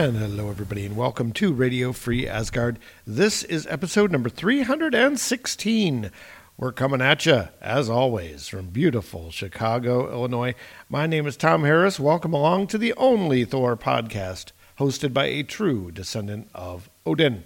And 0.00 0.16
hello, 0.16 0.48
everybody, 0.48 0.86
and 0.86 0.96
welcome 0.96 1.30
to 1.32 1.52
Radio 1.52 1.92
Free 1.92 2.26
Asgard. 2.26 2.78
This 3.06 3.42
is 3.42 3.66
episode 3.66 4.10
number 4.10 4.30
316. 4.30 6.10
We're 6.56 6.72
coming 6.72 7.02
at 7.02 7.26
you, 7.26 7.48
as 7.60 7.90
always, 7.90 8.48
from 8.48 8.70
beautiful 8.70 9.30
Chicago, 9.30 10.10
Illinois. 10.10 10.54
My 10.88 11.06
name 11.06 11.26
is 11.26 11.36
Tom 11.36 11.64
Harris. 11.64 12.00
Welcome 12.00 12.32
along 12.32 12.68
to 12.68 12.78
the 12.78 12.94
only 12.94 13.44
Thor 13.44 13.76
podcast, 13.76 14.52
hosted 14.78 15.12
by 15.12 15.26
a 15.26 15.42
true 15.42 15.90
descendant 15.90 16.48
of 16.54 16.88
Odin. 17.04 17.44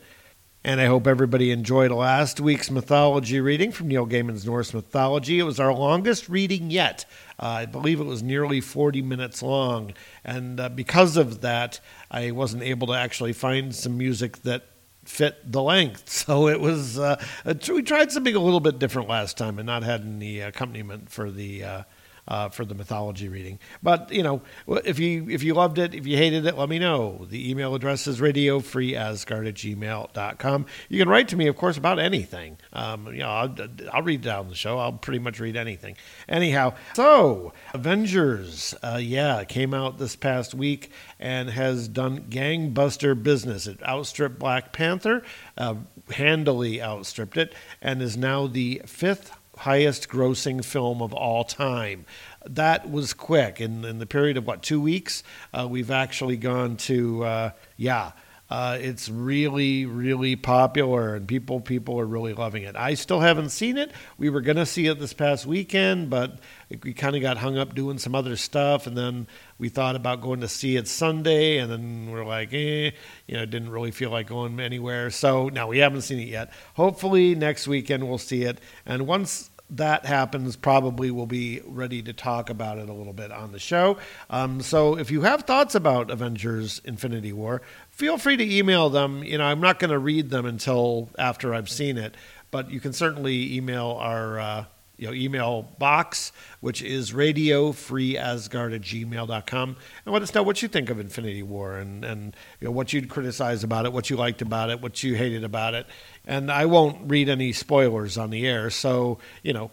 And 0.62 0.80
I 0.80 0.86
hope 0.86 1.08
everybody 1.08 1.50
enjoyed 1.50 1.90
last 1.90 2.38
week's 2.38 2.70
mythology 2.70 3.40
reading 3.40 3.72
from 3.72 3.88
Neil 3.88 4.06
Gaiman's 4.06 4.46
Norse 4.46 4.72
mythology. 4.72 5.40
It 5.40 5.42
was 5.42 5.58
our 5.58 5.74
longest 5.74 6.28
reading 6.28 6.70
yet. 6.70 7.04
Uh, 7.40 7.46
I 7.46 7.66
believe 7.66 8.00
it 8.00 8.04
was 8.04 8.22
nearly 8.22 8.60
40 8.60 9.02
minutes 9.02 9.42
long. 9.42 9.92
And 10.24 10.60
uh, 10.60 10.68
because 10.68 11.16
of 11.16 11.40
that, 11.40 11.80
I 12.10 12.30
wasn't 12.30 12.62
able 12.62 12.86
to 12.88 12.94
actually 12.94 13.32
find 13.32 13.74
some 13.74 13.98
music 13.98 14.42
that 14.42 14.64
fit 15.04 15.50
the 15.50 15.62
length. 15.62 16.04
So 16.24 16.48
it 16.48 16.60
was, 16.60 16.98
uh, 16.98 17.22
we 17.68 17.82
tried 17.82 18.10
something 18.10 18.34
a 18.34 18.40
little 18.40 18.60
bit 18.60 18.78
different 18.78 19.08
last 19.08 19.36
time 19.36 19.58
and 19.58 19.66
not 19.66 19.82
had 19.82 20.00
any 20.02 20.40
accompaniment 20.40 21.10
for 21.10 21.30
the 21.30 21.84
uh, 22.28 22.48
for 22.48 22.64
the 22.64 22.74
mythology 22.74 23.28
reading. 23.28 23.58
But 23.82 24.12
you 24.12 24.22
know, 24.22 24.42
if 24.84 24.98
you 24.98 25.28
if 25.28 25.42
you 25.42 25.54
loved 25.54 25.78
it, 25.78 25.94
if 25.94 26.06
you 26.06 26.16
hated 26.16 26.46
it, 26.46 26.56
let 26.56 26.68
me 26.68 26.78
know. 26.78 27.26
The 27.28 27.50
email 27.50 27.74
address 27.74 28.06
is 28.06 28.20
radiofreeasgard 28.20 29.48
at 29.48 29.54
gmail.com. 29.54 30.66
You 30.88 30.98
can 30.98 31.08
write 31.08 31.28
to 31.28 31.36
me, 31.36 31.46
of 31.46 31.56
course, 31.56 31.76
about 31.76 31.98
anything. 31.98 32.58
Um, 32.72 33.06
you 33.08 33.20
know, 33.20 33.28
I'll, 33.28 33.54
I'll 33.92 34.02
read 34.02 34.22
down 34.22 34.48
the 34.48 34.54
show. 34.54 34.78
I'll 34.78 34.92
pretty 34.92 35.18
much 35.18 35.40
read 35.40 35.56
anything. 35.56 35.96
Anyhow, 36.28 36.74
so 36.94 37.52
Avengers, 37.72 38.74
uh, 38.82 38.98
yeah, 39.00 39.44
came 39.44 39.74
out 39.74 39.98
this 39.98 40.16
past 40.16 40.54
week 40.54 40.90
and 41.18 41.50
has 41.50 41.88
done 41.88 42.22
gangbuster 42.30 43.20
business. 43.20 43.66
It 43.66 43.82
outstripped 43.82 44.38
Black 44.38 44.72
Panther, 44.72 45.22
uh, 45.56 45.76
handily 46.10 46.82
outstripped 46.82 47.36
it, 47.36 47.54
and 47.80 48.02
is 48.02 48.16
now 48.16 48.46
the 48.46 48.82
fifth 48.86 49.32
highest 49.58 50.08
grossing 50.08 50.64
film 50.64 51.02
of 51.02 51.12
all 51.12 51.44
time. 51.44 52.06
That 52.46 52.90
was 52.90 53.12
quick. 53.14 53.60
In, 53.60 53.84
in 53.84 53.98
the 53.98 54.06
period 54.06 54.36
of 54.36 54.46
what, 54.46 54.62
two 54.62 54.80
weeks, 54.80 55.22
uh, 55.52 55.66
we've 55.70 55.90
actually 55.90 56.36
gone 56.36 56.76
to, 56.78 57.24
uh, 57.24 57.50
yeah. 57.76 58.12
Uh, 58.50 58.76
it's 58.78 59.08
really, 59.08 59.86
really 59.86 60.36
popular, 60.36 61.14
and 61.14 61.26
people 61.26 61.60
people 61.60 61.98
are 61.98 62.06
really 62.06 62.34
loving 62.34 62.62
it. 62.62 62.76
I 62.76 62.92
still 62.94 63.20
haven't 63.20 63.48
seen 63.50 63.78
it. 63.78 63.90
We 64.18 64.28
were 64.28 64.42
to 64.42 64.66
see 64.66 64.86
it 64.86 65.00
this 65.00 65.14
past 65.14 65.46
weekend, 65.46 66.10
but 66.10 66.40
we 66.82 66.92
kind 66.92 67.16
of 67.16 67.22
got 67.22 67.38
hung 67.38 67.56
up 67.56 67.74
doing 67.74 67.96
some 67.96 68.14
other 68.14 68.36
stuff, 68.36 68.86
and 68.86 68.96
then 68.96 69.26
we 69.58 69.70
thought 69.70 69.96
about 69.96 70.20
going 70.20 70.40
to 70.40 70.48
see 70.48 70.76
it 70.76 70.86
Sunday, 70.88 71.56
and 71.56 71.72
then 71.72 72.10
we're 72.10 72.24
like, 72.24 72.52
eh, 72.52 72.90
you 73.26 73.36
know, 73.36 73.46
didn't 73.46 73.70
really 73.70 73.90
feel 73.90 74.10
like 74.10 74.26
going 74.26 74.60
anywhere. 74.60 75.08
So 75.08 75.48
now 75.48 75.68
we 75.68 75.78
haven't 75.78 76.02
seen 76.02 76.20
it 76.20 76.28
yet. 76.28 76.52
Hopefully 76.74 77.34
next 77.34 77.66
weekend 77.66 78.06
we'll 78.06 78.18
see 78.18 78.42
it, 78.42 78.60
and 78.84 79.06
once 79.06 79.50
that 79.70 80.04
happens, 80.04 80.56
probably 80.56 81.10
we'll 81.10 81.26
be 81.26 81.60
ready 81.64 82.02
to 82.02 82.12
talk 82.12 82.50
about 82.50 82.78
it 82.78 82.88
a 82.88 82.92
little 82.92 83.12
bit 83.12 83.32
on 83.32 83.52
the 83.52 83.58
show. 83.58 83.96
Um, 84.30 84.60
so 84.60 84.96
if 84.98 85.10
you 85.10 85.22
have 85.22 85.42
thoughts 85.42 85.74
about 85.74 86.10
Avengers 86.10 86.80
Infinity 86.84 87.32
War, 87.32 87.62
feel 87.90 88.18
free 88.18 88.36
to 88.36 88.56
email 88.56 88.90
them. 88.90 89.24
You 89.24 89.38
know, 89.38 89.44
I'm 89.44 89.60
not 89.60 89.78
going 89.78 89.90
to 89.90 89.98
read 89.98 90.30
them 90.30 90.44
until 90.44 91.08
after 91.18 91.54
I've 91.54 91.70
seen 91.70 91.96
it, 91.96 92.14
but 92.50 92.70
you 92.70 92.80
can 92.80 92.92
certainly 92.92 93.56
email 93.56 93.96
our. 94.00 94.38
Uh, 94.38 94.64
you 94.96 95.06
know, 95.06 95.12
email 95.12 95.62
box, 95.78 96.32
which 96.60 96.82
is 96.82 97.12
radiofreeasgard 97.12 98.74
at 98.74 98.80
gmail.com, 98.80 99.76
and 100.04 100.12
let 100.12 100.22
us 100.22 100.34
know 100.34 100.42
what 100.42 100.62
you 100.62 100.68
think 100.68 100.90
of 100.90 101.00
Infinity 101.00 101.42
War 101.42 101.76
and, 101.76 102.04
and 102.04 102.36
you 102.60 102.66
know, 102.66 102.72
what 102.72 102.92
you'd 102.92 103.08
criticize 103.08 103.64
about 103.64 103.86
it, 103.86 103.92
what 103.92 104.10
you 104.10 104.16
liked 104.16 104.42
about 104.42 104.70
it, 104.70 104.80
what 104.80 105.02
you 105.02 105.14
hated 105.14 105.44
about 105.44 105.74
it. 105.74 105.86
And 106.26 106.50
I 106.50 106.66
won't 106.66 107.10
read 107.10 107.28
any 107.28 107.52
spoilers 107.52 108.16
on 108.16 108.30
the 108.30 108.46
air, 108.46 108.70
so, 108.70 109.18
you 109.42 109.52
know, 109.52 109.70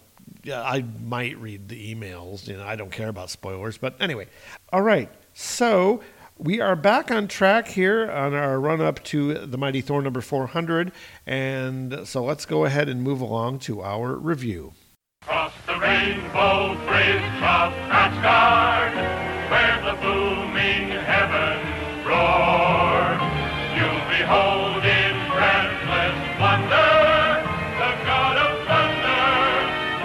I 0.51 0.83
might 1.03 1.37
read 1.37 1.67
the 1.67 1.93
emails. 1.93 2.47
You 2.47 2.57
know, 2.57 2.63
I 2.63 2.75
don't 2.75 2.91
care 2.91 3.09
about 3.09 3.29
spoilers. 3.29 3.77
But 3.77 3.95
anyway, 3.99 4.27
all 4.71 4.81
right. 4.81 5.09
So 5.33 6.01
we 6.37 6.59
are 6.59 6.75
back 6.75 7.11
on 7.11 7.27
track 7.27 7.67
here 7.67 8.09
on 8.09 8.33
our 8.33 8.59
run 8.59 8.81
up 8.81 9.03
to 9.05 9.45
the 9.45 9.57
Mighty 9.57 9.81
Thor 9.81 10.01
number 10.01 10.21
400. 10.21 10.91
And 11.27 12.07
so 12.07 12.23
let's 12.23 12.45
go 12.45 12.65
ahead 12.65 12.89
and 12.89 13.03
move 13.03 13.21
along 13.21 13.59
to 13.59 13.81
our 13.81 14.15
review. 14.15 14.73
Cross 15.27 15.53
the 15.67 15.77
rainbow 15.79 16.73
bridge 16.87 17.21
of 17.45 17.73
Asgard, 17.93 18.95
where 19.51 19.77
the 19.85 19.93
booming 20.01 20.89
heavens 20.89 22.05
roar. 22.07 23.19
You'll 23.77 24.05
behold 24.09 24.83
in 24.83 25.13
breathless 25.29 26.17
wonder 26.39 27.45
the 27.77 27.91
God 28.03 28.35
of 28.37 28.53
thunder, 28.65 29.29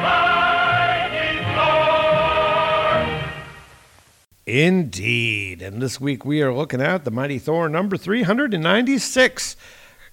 mighty 0.05 1.33
Thor. 1.57 3.33
Indeed. 4.47 5.63
And 5.63 5.81
this 5.81 5.99
week 5.99 6.27
we 6.27 6.43
are 6.43 6.53
looking 6.53 6.83
at 6.83 7.07
the 7.07 7.11
Mighty 7.11 7.39
Thor 7.39 7.71
number 7.71 7.97
396. 7.97 9.57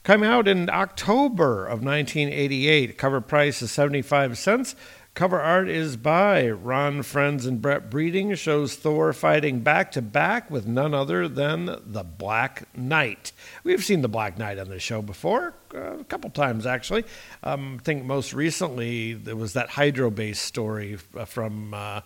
Come 0.04 0.22
out 0.22 0.50
in 0.50 0.70
October 0.70 1.66
of 1.66 1.82
1988. 1.82 2.98
Cover 2.98 3.22
price 3.22 3.62
is 3.62 3.72
75 3.72 4.38
cents. 4.38 4.76
Cover 5.14 5.40
art 5.40 5.70
is 5.70 5.96
by 5.96 6.50
Ron 6.50 7.04
Frenz 7.04 7.46
and 7.46 7.62
Brett 7.62 7.90
Breeding. 7.90 8.36
Shows 8.36 8.76
Thor 8.76 9.14
fighting 9.14 9.62
back 9.62 9.92
to 9.94 10.02
back 10.02 10.52
with 10.52 10.68
none 10.68 10.94
other 10.94 11.30
than 11.30 11.80
the 11.86 12.04
Black 12.04 12.68
Knight. 12.76 13.32
We've 13.64 13.82
seen 13.82 14.02
the 14.02 14.10
Black 14.10 14.38
Knight 14.38 14.60
on 14.60 14.68
the 14.68 14.78
show 14.78 15.02
before, 15.02 15.54
uh, 15.74 16.00
a 16.00 16.04
couple 16.04 16.30
times 16.32 16.66
actually. 16.66 17.06
Um, 17.42 17.78
I 17.80 17.84
think 17.84 18.04
most 18.04 18.34
recently 18.34 19.14
there 19.14 19.38
was 19.38 19.54
that 19.54 19.70
Hydro 19.70 20.10
Base 20.10 20.42
story 20.42 20.98
from. 20.98 21.74
Uh, 21.74 22.02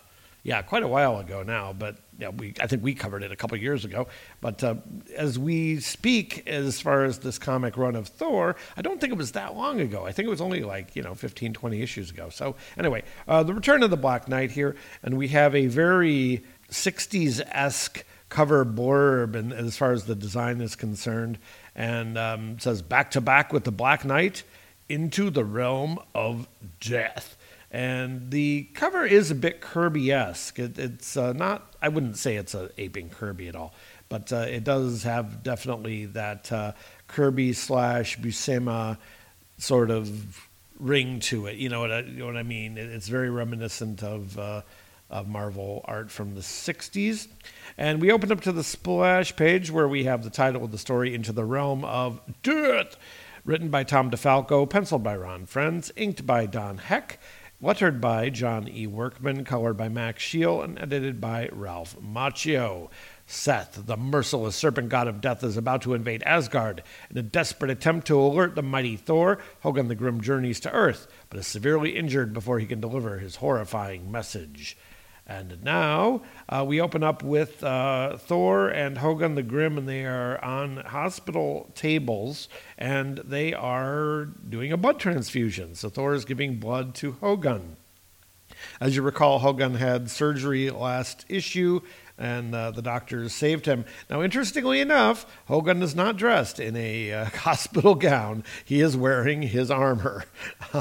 yeah, 0.48 0.62
quite 0.62 0.82
a 0.82 0.88
while 0.88 1.18
ago 1.18 1.42
now, 1.42 1.74
but 1.74 1.98
yeah, 2.18 2.30
we 2.30 2.54
I 2.58 2.66
think 2.66 2.82
we 2.82 2.94
covered 2.94 3.22
it 3.22 3.30
a 3.30 3.36
couple 3.36 3.58
years 3.58 3.84
ago. 3.84 4.08
But 4.40 4.64
uh, 4.64 4.76
as 5.14 5.38
we 5.38 5.78
speak, 5.78 6.48
as 6.48 6.80
far 6.80 7.04
as 7.04 7.18
this 7.18 7.38
comic 7.38 7.76
run 7.76 7.94
of 7.94 8.08
Thor, 8.08 8.56
I 8.74 8.80
don't 8.80 8.98
think 8.98 9.12
it 9.12 9.18
was 9.18 9.32
that 9.32 9.54
long 9.56 9.78
ago. 9.78 10.06
I 10.06 10.12
think 10.12 10.26
it 10.26 10.30
was 10.30 10.40
only 10.40 10.62
like 10.62 10.96
you 10.96 11.02
know 11.02 11.14
15, 11.14 11.52
20 11.52 11.82
issues 11.82 12.10
ago. 12.10 12.30
So 12.30 12.56
anyway, 12.78 13.02
uh, 13.28 13.42
the 13.42 13.52
Return 13.52 13.82
of 13.82 13.90
the 13.90 13.98
Black 13.98 14.26
Knight 14.26 14.50
here, 14.50 14.74
and 15.02 15.18
we 15.18 15.28
have 15.28 15.54
a 15.54 15.66
very 15.66 16.42
60s 16.70 17.42
esque 17.50 18.02
cover 18.30 18.64
blurb, 18.64 19.34
and 19.34 19.52
as 19.52 19.76
far 19.76 19.92
as 19.92 20.04
the 20.04 20.14
design 20.14 20.62
is 20.62 20.74
concerned, 20.76 21.38
and 21.74 22.16
um, 22.16 22.58
says 22.58 22.80
back 22.80 23.10
to 23.10 23.20
back 23.20 23.52
with 23.52 23.64
the 23.64 23.72
Black 23.72 24.02
Knight 24.02 24.44
into 24.88 25.28
the 25.28 25.44
realm 25.44 25.98
of 26.14 26.48
death. 26.80 27.36
And 27.70 28.30
the 28.30 28.68
cover 28.74 29.04
is 29.04 29.30
a 29.30 29.34
bit 29.34 29.60
Kirby 29.60 30.10
esque. 30.10 30.58
It, 30.58 30.78
it's 30.78 31.16
uh, 31.16 31.32
not, 31.34 31.74
I 31.82 31.88
wouldn't 31.88 32.16
say 32.16 32.36
it's 32.36 32.54
a 32.54 32.70
aping 32.78 33.10
Kirby 33.10 33.48
at 33.48 33.56
all, 33.56 33.74
but 34.08 34.32
uh, 34.32 34.46
it 34.48 34.64
does 34.64 35.02
have 35.02 35.42
definitely 35.42 36.06
that 36.06 36.50
uh, 36.50 36.72
Kirby 37.08 37.52
slash 37.52 38.18
Buscema 38.18 38.96
sort 39.58 39.90
of 39.90 40.48
ring 40.78 41.20
to 41.20 41.46
it. 41.46 41.56
You 41.56 41.68
know 41.68 41.80
what 41.80 41.92
I, 41.92 42.02
what 42.02 42.36
I 42.36 42.42
mean? 42.42 42.78
It, 42.78 42.90
it's 42.90 43.08
very 43.08 43.28
reminiscent 43.28 44.02
of, 44.02 44.38
uh, 44.38 44.62
of 45.10 45.28
Marvel 45.28 45.82
art 45.84 46.10
from 46.10 46.34
the 46.34 46.40
60s. 46.40 47.28
And 47.76 48.00
we 48.00 48.10
open 48.10 48.32
up 48.32 48.40
to 48.42 48.52
the 48.52 48.64
splash 48.64 49.36
page 49.36 49.70
where 49.70 49.88
we 49.88 50.04
have 50.04 50.24
the 50.24 50.30
title 50.30 50.64
of 50.64 50.72
the 50.72 50.78
story, 50.78 51.14
Into 51.14 51.32
the 51.32 51.44
Realm 51.44 51.84
of 51.84 52.20
Death. 52.42 52.96
Written 53.44 53.68
by 53.68 53.82
Tom 53.82 54.10
DeFalco, 54.10 54.68
penciled 54.68 55.02
by 55.02 55.16
Ron 55.16 55.46
Frenz, 55.46 55.90
inked 55.96 56.26
by 56.26 56.44
Don 56.44 56.76
Heck, 56.76 57.18
lettered 57.60 58.00
by 58.00 58.30
John 58.30 58.68
E. 58.68 58.86
Workman, 58.86 59.44
colored 59.44 59.76
by 59.76 59.88
Max 59.88 60.22
Scheele, 60.22 60.62
and 60.62 60.78
edited 60.78 61.20
by 61.20 61.48
Ralph 61.50 61.96
Macchio. 62.00 62.88
Seth, 63.26 63.84
the 63.86 63.96
merciless 63.96 64.54
serpent 64.54 64.88
god 64.88 65.08
of 65.08 65.20
death, 65.20 65.42
is 65.42 65.56
about 65.56 65.82
to 65.82 65.94
invade 65.94 66.22
Asgard 66.22 66.82
in 67.10 67.18
a 67.18 67.22
desperate 67.22 67.70
attempt 67.70 68.06
to 68.06 68.18
alert 68.18 68.54
the 68.54 68.62
mighty 68.62 68.96
Thor. 68.96 69.38
Hogun 69.62 69.88
the 69.88 69.94
Grim 69.94 70.20
journeys 70.20 70.60
to 70.60 70.72
Earth, 70.72 71.08
but 71.28 71.40
is 71.40 71.46
severely 71.46 71.96
injured 71.96 72.32
before 72.32 72.58
he 72.58 72.66
can 72.66 72.80
deliver 72.80 73.18
his 73.18 73.36
horrifying 73.36 74.10
message. 74.10 74.76
And 75.28 75.62
now 75.62 76.22
uh, 76.48 76.64
we 76.66 76.80
open 76.80 77.02
up 77.02 77.22
with 77.22 77.62
uh, 77.62 78.16
Thor 78.16 78.68
and 78.70 78.96
Hogun 78.96 79.34
the 79.34 79.42
Grim, 79.42 79.76
and 79.76 79.86
they 79.86 80.06
are 80.06 80.42
on 80.42 80.78
hospital 80.78 81.70
tables 81.74 82.48
and 82.78 83.18
they 83.18 83.52
are 83.52 84.24
doing 84.24 84.72
a 84.72 84.78
blood 84.78 84.98
transfusion. 84.98 85.74
So 85.74 85.90
Thor 85.90 86.14
is 86.14 86.24
giving 86.24 86.56
blood 86.56 86.94
to 86.96 87.12
Hogun. 87.20 87.76
As 88.80 88.96
you 88.96 89.02
recall, 89.02 89.40
Hogun 89.40 89.74
had 89.74 90.10
surgery 90.10 90.70
last 90.70 91.26
issue, 91.28 91.80
and 92.18 92.54
uh, 92.54 92.70
the 92.72 92.82
doctors 92.82 93.32
saved 93.32 93.66
him. 93.66 93.84
Now, 94.10 94.22
interestingly 94.22 94.80
enough, 94.80 95.24
Hogun 95.46 95.82
is 95.82 95.94
not 95.94 96.16
dressed 96.16 96.58
in 96.58 96.76
a 96.76 97.12
uh, 97.12 97.24
hospital 97.34 97.94
gown. 97.94 98.44
He 98.64 98.80
is 98.80 98.96
wearing 98.96 99.42
his 99.42 99.70
armor. 99.70 100.24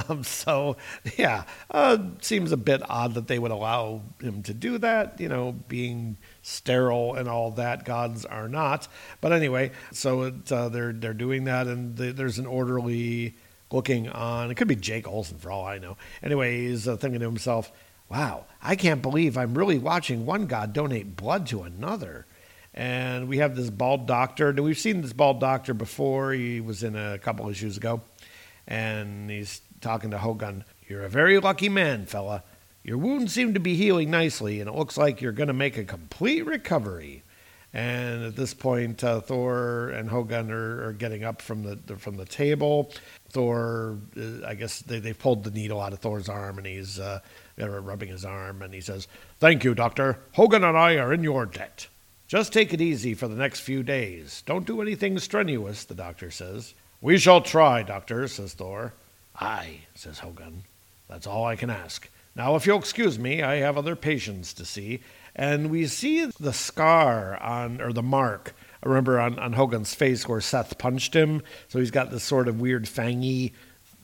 Um, 0.10 0.24
so, 0.24 0.76
yeah, 1.18 1.46
uh, 1.72 1.98
seems 2.22 2.52
a 2.52 2.58
bit 2.58 2.82
odd 2.90 3.14
that 3.14 3.28
they 3.28 3.40
would 3.40 3.52
allow 3.52 4.02
him 4.20 4.44
to 4.44 4.54
do 4.54 4.78
that, 4.80 5.20
you 5.20 5.30
know, 5.30 5.54
being 5.68 6.18
sterile 6.42 7.16
and 7.16 7.30
all 7.30 7.52
that. 7.52 7.86
Gods 7.86 8.26
are 8.26 8.50
not. 8.50 8.88
But 9.22 9.32
anyway, 9.32 9.72
so 9.94 10.24
it, 10.24 10.52
uh, 10.52 10.68
they're, 10.70 10.92
they're 10.92 11.14
doing 11.14 11.46
that, 11.46 11.68
and 11.68 11.96
the, 11.96 12.12
there's 12.12 12.38
an 12.38 12.46
orderly 12.46 13.36
looking 13.72 14.10
on. 14.10 14.52
It 14.52 14.56
could 14.56 14.68
be 14.68 14.76
Jake 14.76 15.08
Olson 15.08 15.38
for 15.38 15.52
all 15.52 15.66
I 15.66 15.78
know. 15.78 15.98
Anyway, 16.22 16.68
he's 16.68 16.88
uh, 16.88 16.98
thinking 16.98 17.20
to 17.20 17.26
himself, 17.26 17.72
wow, 18.10 18.46
I 18.62 18.76
can't 18.76 19.02
believe 19.02 19.38
I'm 19.38 19.58
really 19.58 19.78
watching 19.78 20.26
one 20.26 20.46
god 20.48 20.74
donate 20.74 21.16
blood 21.16 21.48
to 21.48 21.64
another. 21.64 22.26
And 22.74 23.28
we 23.28 23.40
have 23.40 23.56
this 23.56 23.70
bald 23.70 24.06
doctor. 24.06 24.52
We've 24.54 24.78
seen 24.78 25.02
this 25.02 25.14
bald 25.14 25.40
doctor 25.40 25.74
before. 25.74 26.32
He 26.34 26.62
was 26.62 26.84
in 26.84 26.96
a 26.96 27.18
couple 27.18 27.50
issues 27.50 27.78
ago. 27.78 28.02
And 28.68 29.30
he's 29.30 29.62
talking 29.82 30.12
to 30.12 30.18
Hogun. 30.20 30.64
You're 30.88 31.04
a 31.04 31.10
very 31.10 31.40
lucky 31.40 31.70
man, 31.70 32.06
fella. 32.06 32.44
Your 32.84 32.98
wounds 32.98 33.34
seem 33.34 33.54
to 33.54 33.60
be 33.60 33.76
healing 33.76 34.12
nicely, 34.12 34.62
and 34.62 34.70
it 34.70 34.76
looks 34.76 34.98
like 34.98 35.22
you're 35.22 35.34
going 35.34 35.48
to 35.48 35.54
make 35.54 35.78
a 35.78 35.84
complete 35.84 36.46
recovery. 36.46 37.24
And 37.74 38.24
at 38.24 38.36
this 38.36 38.54
point, 38.54 39.04
uh, 39.04 39.20
Thor 39.20 39.90
and 39.90 40.10
Hogan 40.10 40.50
are, 40.52 40.86
are, 40.88 40.94
getting 40.94 41.26
up 41.26 41.42
from 41.42 41.64
the 41.64 41.98
from 41.98 42.16
the 42.16 42.26
table. 42.26 42.92
Thor, 43.30 43.98
uh, 44.18 44.48
I 44.48 44.56
guess 44.56 44.80
they, 44.80 45.00
they 45.00 45.14
pulled 45.14 45.44
the 45.44 45.52
needle 45.52 45.82
out 45.82 45.92
of 45.92 46.00
Thor's 46.00 46.30
arm, 46.30 46.58
and 46.60 46.66
he's 46.66 46.98
uh, 46.98 47.20
rubbing 47.58 48.10
his 48.10 48.26
arm, 48.26 48.62
and 48.62 48.74
he 48.74 48.82
says, 48.82 49.08
Thank 49.40 49.64
you, 49.64 49.74
Doctor. 49.74 50.20
Hogun 50.34 50.64
and 50.64 50.78
I 50.78 50.98
are 50.98 51.14
in 51.14 51.24
your 51.24 51.46
debt. 51.46 51.88
Just 52.28 52.52
take 52.52 52.74
it 52.74 52.82
easy 52.82 53.14
for 53.14 53.28
the 53.28 53.36
next 53.36 53.62
few 53.62 53.84
days. 53.84 54.44
Don't 54.46 54.66
do 54.66 54.82
anything 54.82 55.18
strenuous, 55.18 55.86
the 55.86 55.96
doctor 55.96 56.30
says. 56.30 56.74
We 57.00 57.18
shall 57.18 57.42
try, 57.42 57.84
Doctor, 57.84 58.28
says 58.28 58.54
Thor. 58.54 58.94
Aye, 59.40 59.82
says 59.96 60.20
Hogun. 60.20 60.64
That's 61.08 61.28
all 61.28 61.46
I 61.46 61.56
can 61.56 61.70
ask. 61.70 62.10
Now, 62.36 62.56
if 62.56 62.68
you'll 62.68 62.80
excuse 62.80 63.18
me, 63.18 63.42
I 63.42 63.56
have 63.58 63.78
other 63.78 63.96
patients 63.96 64.54
to 64.56 64.66
see. 64.66 65.00
And 65.36 65.70
we 65.70 65.88
see 65.88 66.26
the 66.26 66.54
scar 66.54 67.42
on, 67.42 67.80
or 67.80 67.94
the 67.94 68.04
mark, 68.04 68.54
I 68.84 68.90
remember 68.90 69.20
on, 69.20 69.40
on 69.40 69.54
Hogun's 69.54 69.96
face 69.96 70.28
where 70.28 70.42
Seth 70.42 70.78
punched 70.78 71.16
him. 71.16 71.44
So 71.70 71.80
he's 71.80 71.92
got 71.92 72.12
this 72.12 72.24
sort 72.24 72.48
of 72.48 72.60
weird 72.60 72.86
fangy 72.86 73.54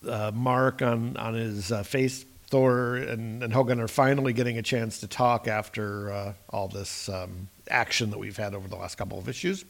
uh, 0.07 0.31
mark 0.33 0.81
on, 0.81 1.17
on 1.17 1.33
his 1.33 1.71
uh, 1.71 1.83
face 1.83 2.25
Thor 2.53 2.97
and, 2.97 3.41
and, 3.41 3.51
Hogun 3.51 3.79
are 3.79 3.87
finally 3.87 4.31
getting 4.31 4.59
a 4.59 4.61
chance 4.61 4.99
to 4.99 5.07
talk 5.07 5.47
after 5.47 6.11
uh, 6.11 6.33
all 6.51 6.67
this 6.67 7.09
um, 7.09 7.47
action 7.67 8.11
that 8.11 8.19
we've 8.19 8.37
had 8.37 8.53
over 8.53 8.67
the 8.67 8.75
last 8.75 8.93
couple 8.93 9.17
of 9.17 9.27
issues. 9.27 9.65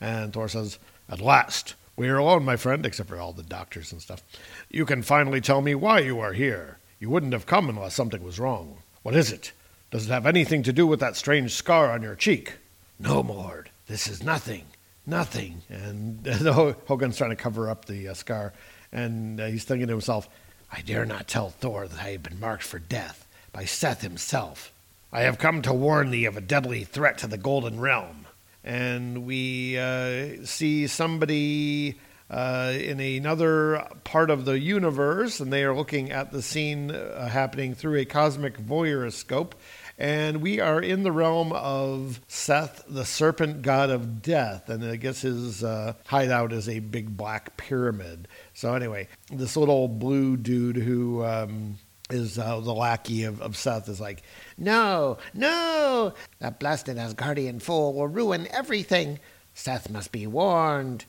And 0.00 0.32
Thor 0.32 0.48
says, 0.48 0.78
At 1.10 1.20
last, 1.20 1.74
we 1.96 2.08
are 2.08 2.16
alone, 2.16 2.42
my 2.42 2.56
friend, 2.56 2.86
except 2.86 3.10
for 3.10 3.20
all 3.20 3.34
the 3.34 3.42
doctors 3.42 3.92
and 3.92 4.00
stuff. 4.00 4.22
You 4.70 4.86
can 4.86 5.02
finally 5.02 5.42
tell 5.42 5.60
me 5.60 5.74
why 5.74 5.98
you 5.98 6.20
are 6.20 6.32
here. 6.32 6.78
You 7.00 7.10
wouldn't 7.10 7.34
have 7.34 7.44
come 7.44 7.68
unless 7.68 7.96
something 7.96 8.22
was 8.22 8.40
wrong. 8.40 8.78
What 9.02 9.14
is 9.14 9.30
it? 9.30 9.52
Does 9.90 10.06
it 10.06 10.10
have 10.10 10.24
anything 10.24 10.62
to 10.62 10.72
do 10.72 10.86
with 10.86 11.00
that 11.00 11.16
strange 11.16 11.52
scar 11.52 11.92
on 11.92 12.00
your 12.00 12.14
cheek? 12.14 12.54
No, 12.98 13.20
Lord. 13.20 13.68
This 13.88 14.08
is 14.08 14.22
nothing. 14.22 14.64
Nothing. 15.06 15.60
And, 15.68 16.26
Hogun's 16.86 17.18
trying 17.18 17.28
to 17.28 17.36
cover 17.36 17.68
up 17.68 17.84
the 17.84 18.08
uh, 18.08 18.14
scar. 18.14 18.54
And 18.90 19.38
uh, 19.38 19.48
he's 19.48 19.64
thinking 19.64 19.88
to 19.88 19.92
himself, 19.92 20.30
I 20.72 20.80
dare 20.82 21.04
not 21.04 21.28
tell 21.28 21.50
Thor 21.50 21.88
that 21.88 22.00
I 22.00 22.10
have 22.10 22.22
been 22.22 22.40
marked 22.40 22.62
for 22.62 22.78
death 22.78 23.26
by 23.52 23.64
Seth 23.64 24.02
himself. 24.02 24.72
I 25.12 25.22
have 25.22 25.38
come 25.38 25.62
to 25.62 25.74
warn 25.74 26.10
thee 26.10 26.24
of 26.24 26.36
a 26.36 26.40
deadly 26.40 26.84
threat 26.84 27.18
to 27.18 27.26
the 27.26 27.38
Golden 27.38 27.80
Realm. 27.80 28.26
And 28.62 29.26
we 29.26 29.76
uh, 29.78 30.44
see 30.44 30.86
somebody 30.86 31.98
uh, 32.30 32.72
in 32.76 33.00
another 33.00 33.88
part 34.04 34.30
of 34.30 34.44
the 34.44 34.58
universe, 34.58 35.40
and 35.40 35.52
they 35.52 35.64
are 35.64 35.74
looking 35.74 36.12
at 36.12 36.30
the 36.30 36.42
scene 36.42 36.92
uh, 36.92 37.28
happening 37.28 37.74
through 37.74 37.98
a 37.98 38.04
cosmic 38.04 38.56
voyeuroscope. 38.58 39.52
And 40.00 40.40
we 40.40 40.60
are 40.60 40.80
in 40.80 41.02
the 41.02 41.12
realm 41.12 41.52
of 41.52 42.22
Seth, 42.26 42.82
the 42.88 43.04
serpent 43.04 43.60
god 43.60 43.90
of 43.90 44.22
death. 44.22 44.70
And 44.70 44.82
I 44.82 44.96
guess 44.96 45.20
his 45.20 45.62
uh, 45.62 45.92
hideout 46.06 46.54
is 46.54 46.70
a 46.70 46.78
big 46.78 47.18
black 47.18 47.58
pyramid. 47.58 48.26
So, 48.54 48.74
anyway, 48.74 49.08
this 49.30 49.56
little 49.56 49.86
blue 49.88 50.36
dude 50.36 50.76
who. 50.76 51.22
Um, 51.24 51.78
is 52.08 52.40
uh, 52.40 52.58
the 52.58 52.74
lackey 52.74 53.22
of, 53.22 53.40
of 53.40 53.56
Seth 53.56 53.88
is 53.88 54.00
like, 54.00 54.24
no, 54.58 55.18
no, 55.32 56.12
that 56.40 56.58
blasted 56.58 56.96
Asgardian 56.96 57.62
fool 57.62 57.94
will 57.94 58.08
ruin 58.08 58.48
everything. 58.50 59.20
Seth 59.54 59.88
must 59.88 60.10
be 60.10 60.26
warned. 60.26 61.04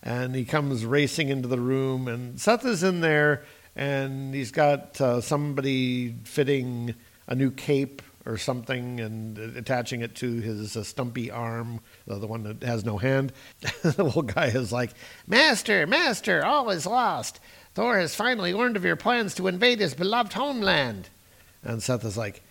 And 0.00 0.32
he 0.32 0.44
comes 0.44 0.86
racing 0.86 1.28
into 1.28 1.48
the 1.48 1.58
room, 1.58 2.06
and 2.06 2.40
Seth 2.40 2.64
is 2.64 2.84
in 2.84 3.00
there, 3.00 3.42
and 3.74 4.32
he's 4.32 4.52
got 4.52 5.00
uh, 5.00 5.20
somebody 5.20 6.14
fitting 6.22 6.94
a 7.26 7.34
new 7.34 7.50
cape 7.50 8.00
or 8.26 8.38
something 8.38 9.00
and 9.00 9.38
attaching 9.38 10.00
it 10.00 10.14
to 10.16 10.40
his 10.40 10.76
uh, 10.76 10.82
stumpy 10.82 11.30
arm, 11.30 11.80
uh, 12.08 12.18
the 12.18 12.26
one 12.26 12.42
that 12.44 12.62
has 12.62 12.84
no 12.84 12.96
hand. 12.96 13.32
the 13.82 14.02
little 14.02 14.22
guy 14.22 14.46
is 14.46 14.72
like, 14.72 14.92
Master, 15.26 15.86
Master, 15.86 16.44
all 16.44 16.70
is 16.70 16.86
lost. 16.86 17.40
Thor 17.74 17.98
has 17.98 18.14
finally 18.14 18.54
learned 18.54 18.76
of 18.76 18.84
your 18.84 18.96
plans 18.96 19.34
to 19.34 19.48
invade 19.48 19.80
his 19.80 19.94
beloved 19.94 20.32
homeland. 20.32 21.08
And 21.62 21.82
Seth 21.82 22.04
is 22.04 22.16
like, 22.16 22.42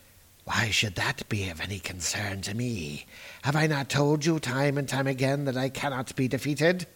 Why 0.43 0.69
should 0.69 0.95
that 0.95 1.27
be 1.29 1.49
of 1.49 1.61
any 1.61 1.79
concern 1.79 2.41
to 2.41 2.53
me? 2.53 3.05
Have 3.43 3.55
I 3.55 3.67
not 3.67 3.89
told 3.89 4.25
you 4.25 4.39
time 4.39 4.77
and 4.77 4.87
time 4.87 5.07
again 5.07 5.45
that 5.45 5.57
I 5.57 5.69
cannot 5.69 6.15
be 6.15 6.27
defeated? 6.27 6.87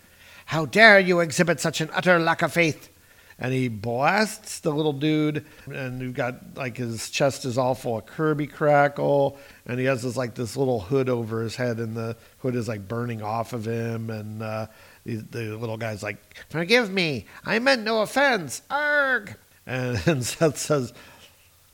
How 0.47 0.65
dare 0.65 0.99
you 0.99 1.19
exhibit 1.19 1.59
such 1.59 1.81
an 1.81 1.89
utter 1.93 2.19
lack 2.19 2.41
of 2.41 2.53
faith? 2.53 2.89
And 3.39 3.53
he 3.53 3.67
blasts 3.67 4.59
the 4.59 4.71
little 4.71 4.93
dude, 4.93 5.45
and 5.67 6.01
you've 6.01 6.15
got 6.15 6.55
like 6.55 6.77
his 6.77 7.09
chest 7.09 7.45
is 7.45 7.57
all 7.57 7.75
full 7.75 7.99
of 7.99 8.05
Kirby 8.07 8.47
crackle, 8.47 9.37
and 9.65 9.79
he 9.79 9.85
has 9.85 10.01
this 10.01 10.17
like 10.17 10.33
this 10.33 10.57
little 10.57 10.79
hood 10.79 11.07
over 11.07 11.41
his 11.41 11.55
head, 11.55 11.77
and 11.77 11.95
the 11.95 12.17
hood 12.39 12.55
is 12.55 12.67
like 12.67 12.87
burning 12.87 13.21
off 13.21 13.53
of 13.53 13.65
him, 13.65 14.09
and 14.09 14.41
uh, 14.41 14.67
the, 15.05 15.17
the 15.17 15.57
little 15.57 15.77
guy's 15.77 16.01
like, 16.01 16.17
"Forgive 16.49 16.91
me, 16.91 17.25
I 17.45 17.59
meant 17.59 17.83
no 17.83 18.01
offense." 18.01 18.63
Arg! 18.71 19.35
And, 19.65 20.01
and 20.07 20.25
Seth 20.25 20.57
says, 20.57 20.93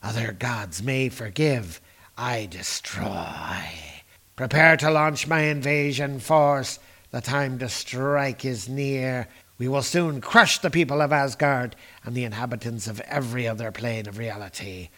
"Other 0.01 0.34
gods 0.34 0.84
may 0.84 1.08
forgive, 1.10 1.79
I 2.17 2.48
destroy. 2.48 3.70
Prepare 4.36 4.77
to 4.77 4.91
launch 4.91 5.27
my 5.27 5.41
invasion 5.41 6.20
force." 6.20 6.79
The 7.12 7.22
time 7.22 7.60
to 7.60 7.70
strike 7.70 8.43
is 8.43 8.67
near, 8.67 9.27
we 9.63 9.70
will 9.70 9.82
soon 9.82 10.20
crush 10.20 10.60
the 10.60 10.70
people 10.70 11.01
of 11.01 11.13
Asgard 11.13 11.77
and 12.03 12.13
the 12.13 12.25
inhabitants 12.25 12.86
of 12.86 13.00
every 13.00 13.48
other 13.48 13.72
plane 13.72 14.10
of 14.10 14.17
reality. 14.17 14.89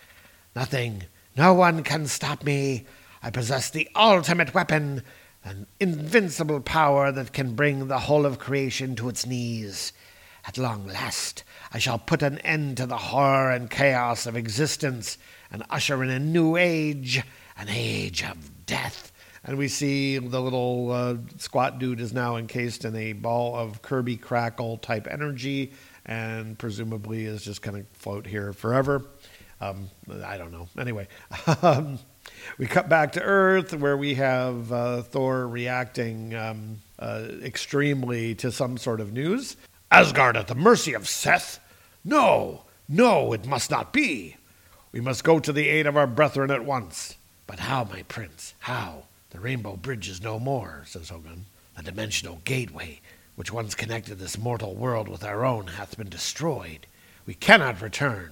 Nothing, 0.55 1.03
no 1.37 1.53
one 1.53 1.83
can 1.83 2.07
stop 2.07 2.43
me. 2.43 2.85
I 3.21 3.29
possess 3.29 3.69
the 3.69 3.87
ultimate 3.95 4.55
weapon, 4.55 5.03
an 5.43 5.67
invincible 5.79 6.61
power 6.61 7.11
that 7.11 7.31
can 7.31 7.53
bring 7.53 7.87
the 7.87 7.99
whole 7.99 8.25
of 8.25 8.39
creation 8.39 8.95
to 8.95 9.07
its 9.07 9.23
knees. 9.23 9.93
At 10.47 10.57
long 10.57 10.87
last, 10.87 11.43
I 11.71 11.77
shall 11.77 11.99
put 11.99 12.23
an 12.23 12.39
end 12.39 12.77
to 12.77 12.87
the 12.87 12.97
horror 12.97 13.51
and 13.51 13.69
chaos 13.69 14.25
of 14.25 14.35
existence 14.35 15.19
and 15.51 15.61
usher 15.69 16.03
in 16.03 16.09
a 16.09 16.17
new 16.17 16.57
age, 16.57 17.21
an 17.55 17.67
age 17.69 18.23
of 18.23 18.65
death 18.65 19.11
and 19.45 19.57
we 19.57 19.67
see 19.67 20.17
the 20.17 20.41
little 20.41 20.91
uh, 20.91 21.15
squat 21.37 21.77
dude 21.77 22.01
is 22.01 22.13
now 22.13 22.35
encased 22.35 22.83
in 22.83 22.95
a 22.95 23.13
ball 23.13 23.55
of 23.55 23.81
Kirby 23.83 24.17
crackle 24.17 24.77
type 24.77 25.07
energy, 25.09 25.71
and 26.05 26.57
presumably 26.57 27.25
is 27.25 27.43
just 27.43 27.61
going 27.61 27.83
to 27.83 27.89
float 27.93 28.25
here 28.25 28.53
forever. 28.53 29.03
Um, 29.61 29.89
I 30.23 30.37
don't 30.37 30.51
know. 30.51 30.67
Anyway, 30.77 31.07
um, 31.61 31.99
we 32.57 32.65
cut 32.65 32.89
back 32.89 33.13
to 33.13 33.21
Earth 33.21 33.73
where 33.73 33.95
we 33.95 34.15
have 34.15 34.71
uh, 34.71 35.01
Thor 35.03 35.47
reacting 35.47 36.35
um, 36.35 36.81
uh, 36.97 37.27
extremely 37.43 38.35
to 38.35 38.51
some 38.51 38.77
sort 38.77 38.99
of 38.99 39.13
news. 39.13 39.57
Asgard 39.91 40.35
at 40.35 40.47
the 40.47 40.55
mercy 40.55 40.93
of 40.93 41.07
Seth? 41.07 41.59
No, 42.03 42.63
no, 42.89 43.31
it 43.31 43.45
must 43.45 43.69
not 43.69 43.93
be. 43.93 44.37
We 44.91 45.01
must 45.01 45.23
go 45.23 45.39
to 45.39 45.53
the 45.53 45.69
aid 45.69 45.85
of 45.85 45.97
our 45.97 46.07
brethren 46.07 46.51
at 46.51 46.65
once. 46.65 47.15
But 47.47 47.59
how, 47.59 47.83
my 47.83 48.01
prince? 48.03 48.55
How? 48.59 49.03
The 49.31 49.39
Rainbow 49.39 49.75
Bridge 49.75 50.07
is 50.07 50.21
no 50.21 50.39
more, 50.39 50.83
says 50.85 51.09
Hogun. 51.09 51.45
The 51.75 51.83
dimensional 51.83 52.41
gateway, 52.45 53.01
which 53.35 53.51
once 53.51 53.75
connected 53.75 54.19
this 54.19 54.37
mortal 54.37 54.75
world 54.75 55.07
with 55.07 55.23
our 55.23 55.43
own, 55.43 55.67
hath 55.67 55.97
been 55.97 56.09
destroyed. 56.09 56.87
We 57.25 57.33
cannot 57.33 57.81
return. 57.81 58.31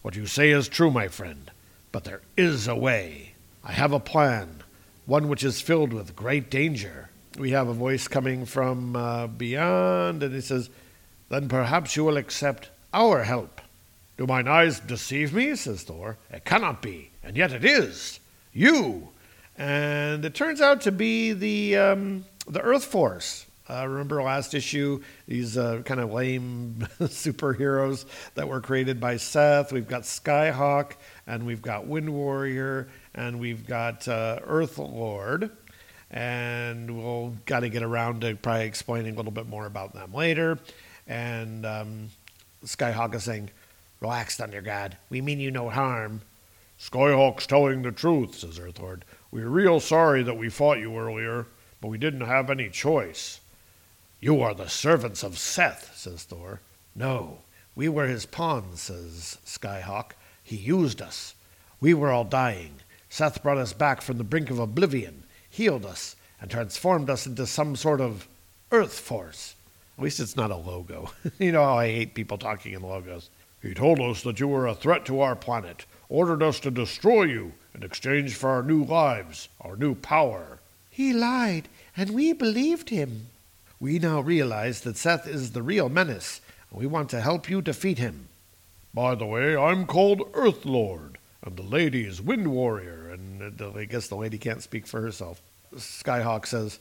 What 0.00 0.16
you 0.16 0.26
say 0.26 0.50
is 0.50 0.68
true, 0.68 0.90
my 0.90 1.08
friend. 1.08 1.50
But 1.90 2.04
there 2.04 2.22
is 2.36 2.66
a 2.66 2.74
way. 2.74 3.34
I 3.62 3.72
have 3.72 3.92
a 3.92 4.00
plan, 4.00 4.62
one 5.06 5.28
which 5.28 5.44
is 5.44 5.60
filled 5.60 5.92
with 5.92 6.16
great 6.16 6.50
danger. 6.50 7.10
We 7.38 7.50
have 7.50 7.68
a 7.68 7.74
voice 7.74 8.08
coming 8.08 8.46
from 8.46 8.96
uh, 8.96 9.26
beyond, 9.26 10.22
and 10.22 10.34
he 10.34 10.40
says, 10.40 10.70
Then 11.28 11.48
perhaps 11.48 11.96
you 11.96 12.04
will 12.04 12.16
accept 12.16 12.70
our 12.92 13.22
help. 13.22 13.60
Do 14.16 14.26
mine 14.26 14.48
eyes 14.48 14.80
deceive 14.80 15.32
me? 15.32 15.54
says 15.56 15.82
Thor. 15.82 16.18
It 16.30 16.44
cannot 16.44 16.82
be, 16.82 17.10
and 17.22 17.36
yet 17.36 17.52
it 17.52 17.64
is. 17.64 18.20
You! 18.52 19.11
And 19.62 20.24
it 20.24 20.34
turns 20.34 20.60
out 20.60 20.80
to 20.80 20.90
be 20.90 21.34
the, 21.34 21.76
um, 21.76 22.24
the 22.48 22.60
Earth 22.60 22.84
Force. 22.84 23.46
Uh, 23.70 23.86
remember 23.86 24.20
last 24.20 24.54
issue, 24.54 25.00
these 25.28 25.56
uh, 25.56 25.82
kind 25.84 26.00
of 26.00 26.12
lame 26.12 26.88
superheroes 27.00 28.04
that 28.34 28.48
were 28.48 28.60
created 28.60 28.98
by 28.98 29.18
Seth. 29.18 29.72
We've 29.72 29.86
got 29.86 30.02
Skyhawk, 30.02 30.94
and 31.28 31.46
we've 31.46 31.62
got 31.62 31.86
Wind 31.86 32.12
Warrior, 32.12 32.88
and 33.14 33.38
we've 33.38 33.64
got 33.64 34.08
uh, 34.08 34.40
Earth 34.42 34.78
Lord. 34.78 35.52
And 36.10 36.98
we'll 36.98 37.36
got 37.46 37.60
to 37.60 37.68
get 37.68 37.84
around 37.84 38.22
to 38.22 38.34
probably 38.34 38.66
explaining 38.66 39.14
a 39.14 39.16
little 39.16 39.30
bit 39.30 39.46
more 39.46 39.66
about 39.66 39.94
them 39.94 40.12
later. 40.12 40.58
And 41.06 41.64
um, 41.64 42.10
Skyhawk 42.64 43.14
is 43.14 43.22
saying, 43.22 43.50
Relax, 44.00 44.38
Thunder 44.38 44.60
God. 44.60 44.96
We 45.08 45.20
mean 45.20 45.38
you 45.38 45.52
no 45.52 45.70
harm. 45.70 46.22
Skyhawk's 46.80 47.46
telling 47.46 47.82
the 47.82 47.92
truth, 47.92 48.34
says 48.34 48.58
Earthlord. 48.58 49.02
We're 49.32 49.48
real 49.48 49.80
sorry 49.80 50.22
that 50.24 50.36
we 50.36 50.50
fought 50.50 50.78
you 50.78 50.98
earlier, 50.98 51.46
but 51.80 51.88
we 51.88 51.96
didn't 51.96 52.20
have 52.20 52.50
any 52.50 52.68
choice. 52.68 53.40
You 54.20 54.42
are 54.42 54.52
the 54.52 54.68
servants 54.68 55.22
of 55.22 55.38
Seth, 55.38 55.96
says 55.96 56.24
Thor. 56.24 56.60
No, 56.94 57.38
we 57.74 57.88
were 57.88 58.06
his 58.06 58.26
pawns, 58.26 58.82
says 58.82 59.38
Skyhawk. 59.46 60.12
He 60.44 60.56
used 60.56 61.00
us. 61.00 61.34
We 61.80 61.94
were 61.94 62.10
all 62.10 62.24
dying. 62.24 62.74
Seth 63.08 63.42
brought 63.42 63.56
us 63.56 63.72
back 63.72 64.02
from 64.02 64.18
the 64.18 64.24
brink 64.24 64.50
of 64.50 64.58
oblivion, 64.58 65.24
healed 65.48 65.86
us, 65.86 66.14
and 66.38 66.50
transformed 66.50 67.08
us 67.08 67.26
into 67.26 67.46
some 67.46 67.74
sort 67.74 68.02
of 68.02 68.28
Earth 68.70 69.00
Force. 69.00 69.54
At 69.96 70.04
least 70.04 70.20
it's 70.20 70.36
not 70.36 70.50
a 70.50 70.56
logo. 70.56 71.10
you 71.38 71.52
know 71.52 71.64
how 71.64 71.78
I 71.78 71.86
hate 71.86 72.14
people 72.14 72.36
talking 72.36 72.74
in 72.74 72.82
logos. 72.82 73.30
He 73.62 73.72
told 73.72 73.98
us 73.98 74.22
that 74.24 74.40
you 74.40 74.48
were 74.48 74.66
a 74.66 74.74
threat 74.74 75.06
to 75.06 75.20
our 75.22 75.36
planet, 75.36 75.86
ordered 76.12 76.42
us 76.42 76.60
to 76.60 76.70
destroy 76.70 77.22
you 77.22 77.52
in 77.74 77.82
exchange 77.82 78.34
for 78.34 78.50
our 78.50 78.62
new 78.62 78.84
lives, 78.84 79.48
our 79.62 79.76
new 79.76 79.94
power. 79.94 80.58
He 80.90 81.10
lied, 81.14 81.68
and 81.96 82.10
we 82.10 82.34
believed 82.34 82.90
him. 82.90 83.28
We 83.80 83.98
now 83.98 84.20
realize 84.20 84.82
that 84.82 84.98
Seth 84.98 85.26
is 85.26 85.52
the 85.52 85.62
real 85.62 85.88
menace, 85.88 86.42
and 86.70 86.78
we 86.78 86.86
want 86.86 87.08
to 87.10 87.22
help 87.22 87.48
you 87.48 87.62
defeat 87.62 87.96
him. 87.96 88.28
By 88.92 89.14
the 89.14 89.24
way, 89.24 89.56
I'm 89.56 89.86
called 89.86 90.28
Earth 90.34 90.66
Lord, 90.66 91.16
and 91.42 91.56
the 91.56 91.62
lady 91.62 92.04
is 92.04 92.20
Wind 92.20 92.48
Warrior, 92.48 93.10
and 93.10 93.58
uh, 93.58 93.72
I 93.74 93.86
guess 93.86 94.08
the 94.08 94.16
lady 94.16 94.36
can't 94.36 94.62
speak 94.62 94.86
for 94.86 95.00
herself. 95.00 95.40
Skyhawk 95.74 96.44
says, 96.44 96.78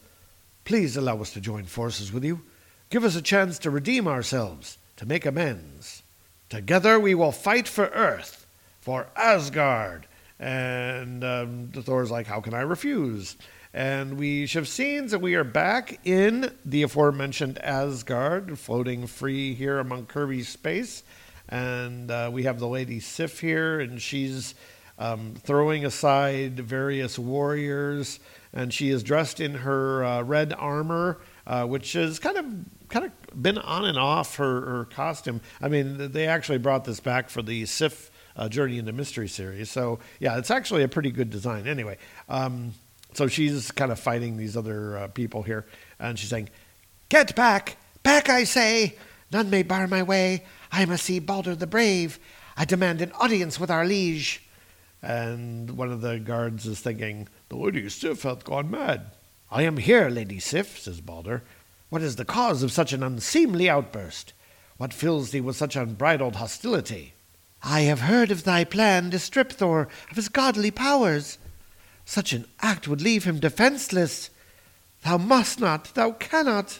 Please 0.66 0.98
allow 0.98 1.22
us 1.22 1.32
to 1.32 1.40
join 1.40 1.64
forces 1.64 2.12
with 2.12 2.26
you. 2.26 2.42
Give 2.90 3.06
us 3.06 3.16
a 3.16 3.22
chance 3.22 3.58
to 3.60 3.70
redeem 3.70 4.10
ourselves, 4.10 4.78
to 4.98 5.06
make 5.06 5.26
amends. 5.26 6.04
Together 6.50 7.00
we 7.00 7.16
will 7.16 7.32
fight 7.32 7.70
for 7.70 7.86
Earth, 7.86 8.41
for 8.82 9.08
Asgard. 9.16 10.08
And 10.40 11.24
um, 11.24 11.72
Thor's 11.74 12.12
like, 12.12 12.28
How 12.28 12.42
can 12.42 12.54
I 12.54 12.62
refuse? 12.62 13.38
And 13.74 14.18
we 14.18 14.48
shift 14.48 14.68
scenes, 14.68 15.14
and 15.14 15.22
we 15.22 15.36
are 15.36 15.46
back 15.46 16.00
in 16.06 16.52
the 16.66 16.84
aforementioned 16.84 17.58
Asgard, 17.60 18.60
floating 18.60 19.08
free 19.08 19.54
here 19.54 19.80
among 19.80 20.08
Kirby's 20.08 20.50
space. 20.50 21.04
And 21.48 22.12
uh, 22.12 22.30
we 22.34 22.44
have 22.44 22.60
the 22.60 22.68
Lady 22.68 23.00
Sif 23.00 23.40
here, 23.40 23.80
and 23.80 24.02
she's 24.02 24.56
um, 25.00 25.36
throwing 25.38 25.86
aside 25.86 26.60
various 26.60 27.18
warriors, 27.18 28.20
and 28.52 28.74
she 28.74 28.90
is 28.90 29.04
dressed 29.04 29.40
in 29.40 29.54
her 29.56 30.04
uh, 30.04 30.22
red 30.24 30.54
armor, 30.54 31.20
uh, 31.48 31.66
which 31.66 31.96
is 31.96 32.20
kind 32.20 32.38
of 32.38 32.46
kind 32.90 33.06
of 33.06 33.42
been 33.42 33.58
on 33.58 33.86
and 33.86 33.98
off 33.98 34.36
her, 34.36 34.62
her 34.62 34.86
costume. 34.86 35.40
I 35.62 35.70
mean, 35.70 36.12
they 36.12 36.28
actually 36.28 36.58
brought 36.58 36.84
this 36.84 37.00
back 37.00 37.30
for 37.30 37.42
the 37.42 37.66
Sif 37.66 38.11
uh, 38.36 38.50
Journey 38.50 38.78
into 38.78 38.92
Mystery 38.92 39.28
series. 39.28 39.70
So, 39.70 40.00
yeah, 40.20 40.38
it's 40.38 40.52
actually 40.52 40.84
a 40.84 40.88
pretty 40.88 41.12
good 41.12 41.30
design. 41.30 41.68
Anyway, 41.68 41.98
um, 42.30 42.74
so 43.14 43.28
she's 43.28 43.72
kind 43.72 43.92
of 43.92 44.00
fighting 44.00 44.38
these 44.38 44.56
other 44.56 44.98
uh, 44.98 45.08
people 45.08 45.44
here, 45.44 45.66
and 46.00 46.18
she's 46.18 46.30
saying, 46.30 46.50
Get 47.10 47.36
back! 47.36 47.78
Back, 48.04 48.30
I 48.30 48.46
say! 48.46 48.96
None 49.32 49.50
may 49.50 49.64
bar 49.64 49.88
my 49.88 50.04
way. 50.04 50.44
I 50.72 50.86
must 50.86 51.06
see 51.06 51.20
Balder 51.20 51.56
the 51.56 51.68
Brave. 51.68 52.20
I 52.58 52.66
demand 52.66 53.02
an 53.02 53.12
audience 53.14 53.60
with 53.60 53.72
our 53.72 53.86
liege. 53.86 54.44
And 55.02 55.72
one 55.72 55.92
of 55.92 56.02
the 56.02 56.20
guards 56.20 56.66
is 56.66 56.80
thinking, 56.80 57.28
The 57.50 57.56
Lady 57.56 57.90
Sif 57.90 58.24
hath 58.24 58.44
gone 58.44 58.70
mad. 58.70 59.12
I 59.50 59.64
am 59.64 59.78
here, 59.78 60.10
Lady 60.10 60.40
Sif, 60.40 60.80
says 60.80 61.02
Balder. 61.02 61.44
What 61.90 62.02
is 62.02 62.16
the 62.16 62.26
cause 62.26 62.64
of 62.64 62.72
such 62.72 62.94
an 62.94 63.04
unseemly 63.04 63.70
outburst? 63.70 64.34
What 64.78 64.94
fills 64.94 65.32
thee 65.32 65.42
with 65.42 65.58
such 65.58 65.76
unbridled 65.76 66.38
hostility? 66.38 67.14
I 67.64 67.82
have 67.82 68.02
heard 68.02 68.32
of 68.32 68.44
thy 68.44 68.64
plan 68.64 69.12
to 69.12 69.20
strip 69.20 69.52
Thor 69.52 69.88
of 70.10 70.16
his 70.16 70.30
godly 70.30 70.72
powers. 70.72 71.38
Such 72.06 72.34
an 72.34 72.46
act 72.62 72.88
would 72.88 73.02
leave 73.02 73.24
him 73.24 73.40
defenseless. 73.40 74.30
Thou 75.04 75.18
must 75.18 75.60
not, 75.60 75.94
thou 75.94 76.12
cannot. 76.12 76.80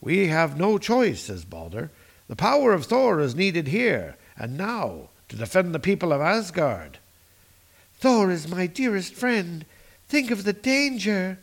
We 0.00 0.28
have 0.28 0.58
no 0.58 0.78
choice, 0.78 1.22
says 1.22 1.44
Balder. 1.44 1.90
The 2.28 2.36
power 2.36 2.72
of 2.72 2.86
Thor 2.86 3.20
is 3.20 3.34
needed 3.34 3.68
here 3.68 4.16
and 4.36 4.56
now 4.56 5.08
to 5.28 5.36
defend 5.36 5.74
the 5.74 5.78
people 5.78 6.12
of 6.12 6.20
Asgard. 6.20 6.98
Thor 7.94 8.30
is 8.30 8.48
my 8.48 8.66
dearest 8.66 9.14
friend. 9.14 9.64
Think 10.08 10.30
of 10.30 10.44
the 10.44 10.52
danger. 10.52 11.38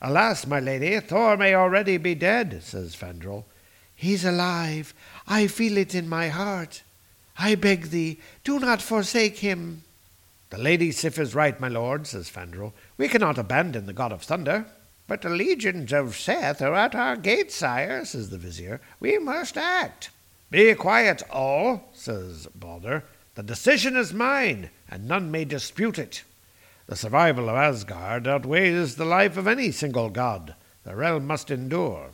Alas, 0.00 0.46
my 0.46 0.60
lady, 0.60 1.00
Thor 1.00 1.36
may 1.36 1.54
already 1.54 1.96
be 1.96 2.14
dead, 2.14 2.62
says 2.62 2.94
Fandral. 2.94 3.44
He's 3.94 4.24
alive. 4.24 4.94
I 5.26 5.48
feel 5.48 5.76
it 5.76 5.94
in 5.94 6.08
my 6.08 6.28
heart. 6.28 6.82
I 7.38 7.54
beg 7.54 7.90
thee, 7.90 8.18
do 8.44 8.58
not 8.58 8.82
forsake 8.82 9.38
him. 9.38 9.84
The 10.50 10.58
lady 10.58 10.90
Sif 10.92 11.18
is 11.18 11.34
right, 11.34 11.58
my 11.60 11.68
lord, 11.68 12.06
says 12.06 12.30
Fandral. 12.30 12.72
We 12.96 13.08
cannot 13.08 13.38
abandon 13.38 13.86
the 13.86 13.92
god 13.92 14.12
of 14.12 14.22
thunder. 14.22 14.66
But 15.06 15.22
the 15.22 15.30
legions 15.30 15.92
of 15.92 16.16
Seth 16.16 16.60
are 16.60 16.74
at 16.74 16.94
our 16.94 17.16
gate, 17.16 17.50
sire, 17.50 18.04
says 18.04 18.28
the 18.28 18.36
vizier. 18.36 18.80
We 19.00 19.18
must 19.18 19.56
act. 19.56 20.10
Be 20.50 20.74
quiet, 20.74 21.22
all, 21.30 21.88
says 21.94 22.46
Balder. 22.54 23.04
The 23.34 23.42
decision 23.42 23.96
is 23.96 24.12
mine, 24.12 24.68
and 24.88 25.08
none 25.08 25.30
may 25.30 25.46
dispute 25.46 25.98
it. 25.98 26.24
The 26.86 26.96
survival 26.96 27.48
of 27.48 27.56
Asgard 27.56 28.26
outweighs 28.26 28.96
the 28.96 29.06
life 29.06 29.36
of 29.36 29.46
any 29.46 29.70
single 29.70 30.10
god. 30.10 30.54
The 30.84 30.94
realm 30.94 31.26
must 31.26 31.50
endure. 31.50 32.10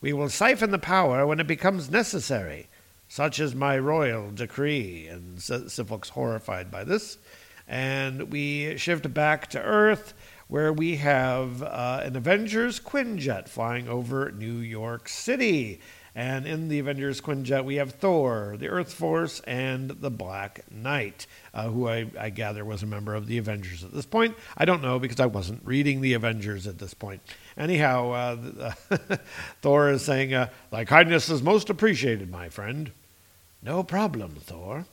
We 0.00 0.12
will 0.14 0.28
siphon 0.30 0.70
the 0.70 0.78
power 0.78 1.26
when 1.26 1.40
it 1.40 1.46
becomes 1.46 1.90
necessary. 1.90 2.68
Such 3.10 3.40
is 3.40 3.56
my 3.56 3.76
royal 3.76 4.30
decree. 4.30 5.08
And 5.08 5.42
Sif 5.42 5.90
looks 5.90 6.10
horrified 6.10 6.70
by 6.70 6.84
this. 6.84 7.18
And 7.66 8.30
we 8.30 8.76
shift 8.76 9.12
back 9.12 9.48
to 9.48 9.60
Earth, 9.60 10.14
where 10.46 10.72
we 10.72 10.94
have 10.98 11.60
uh, 11.60 12.02
an 12.04 12.14
Avengers 12.14 12.78
Quinjet 12.78 13.48
flying 13.48 13.88
over 13.88 14.30
New 14.30 14.58
York 14.58 15.08
City. 15.08 15.80
And 16.14 16.46
in 16.46 16.68
the 16.68 16.78
Avengers 16.78 17.20
Quinjet, 17.20 17.64
we 17.64 17.76
have 17.76 17.94
Thor, 17.94 18.54
the 18.56 18.68
Earth 18.68 18.92
Force, 18.92 19.40
and 19.40 19.90
the 19.90 20.10
Black 20.10 20.70
Knight, 20.70 21.26
uh, 21.52 21.68
who 21.68 21.88
I, 21.88 22.06
I, 22.16 22.30
gather 22.30 22.64
was 22.64 22.84
a 22.84 22.86
member 22.86 23.16
of 23.16 23.26
the 23.26 23.38
Avengers 23.38 23.82
at 23.82 23.92
this 23.92 24.06
point. 24.06 24.36
I 24.56 24.64
don't 24.64 24.82
know 24.82 25.00
because 25.00 25.18
I 25.18 25.26
wasn't 25.26 25.64
reading 25.64 26.00
the 26.00 26.14
Avengers 26.14 26.68
at 26.68 26.78
this 26.78 26.94
point. 26.94 27.22
Anyhow, 27.56 28.12
uh, 28.12 28.72
Thor 29.62 29.90
is 29.90 30.04
saying, 30.04 30.32
uh, 30.32 30.50
Thy 30.70 30.84
kindness 30.84 31.28
is 31.28 31.42
most 31.42 31.70
appreciated, 31.70 32.30
my 32.30 32.48
friend. 32.48 32.92
No 33.62 33.82
problem, 33.82 34.36
Thor. 34.36 34.86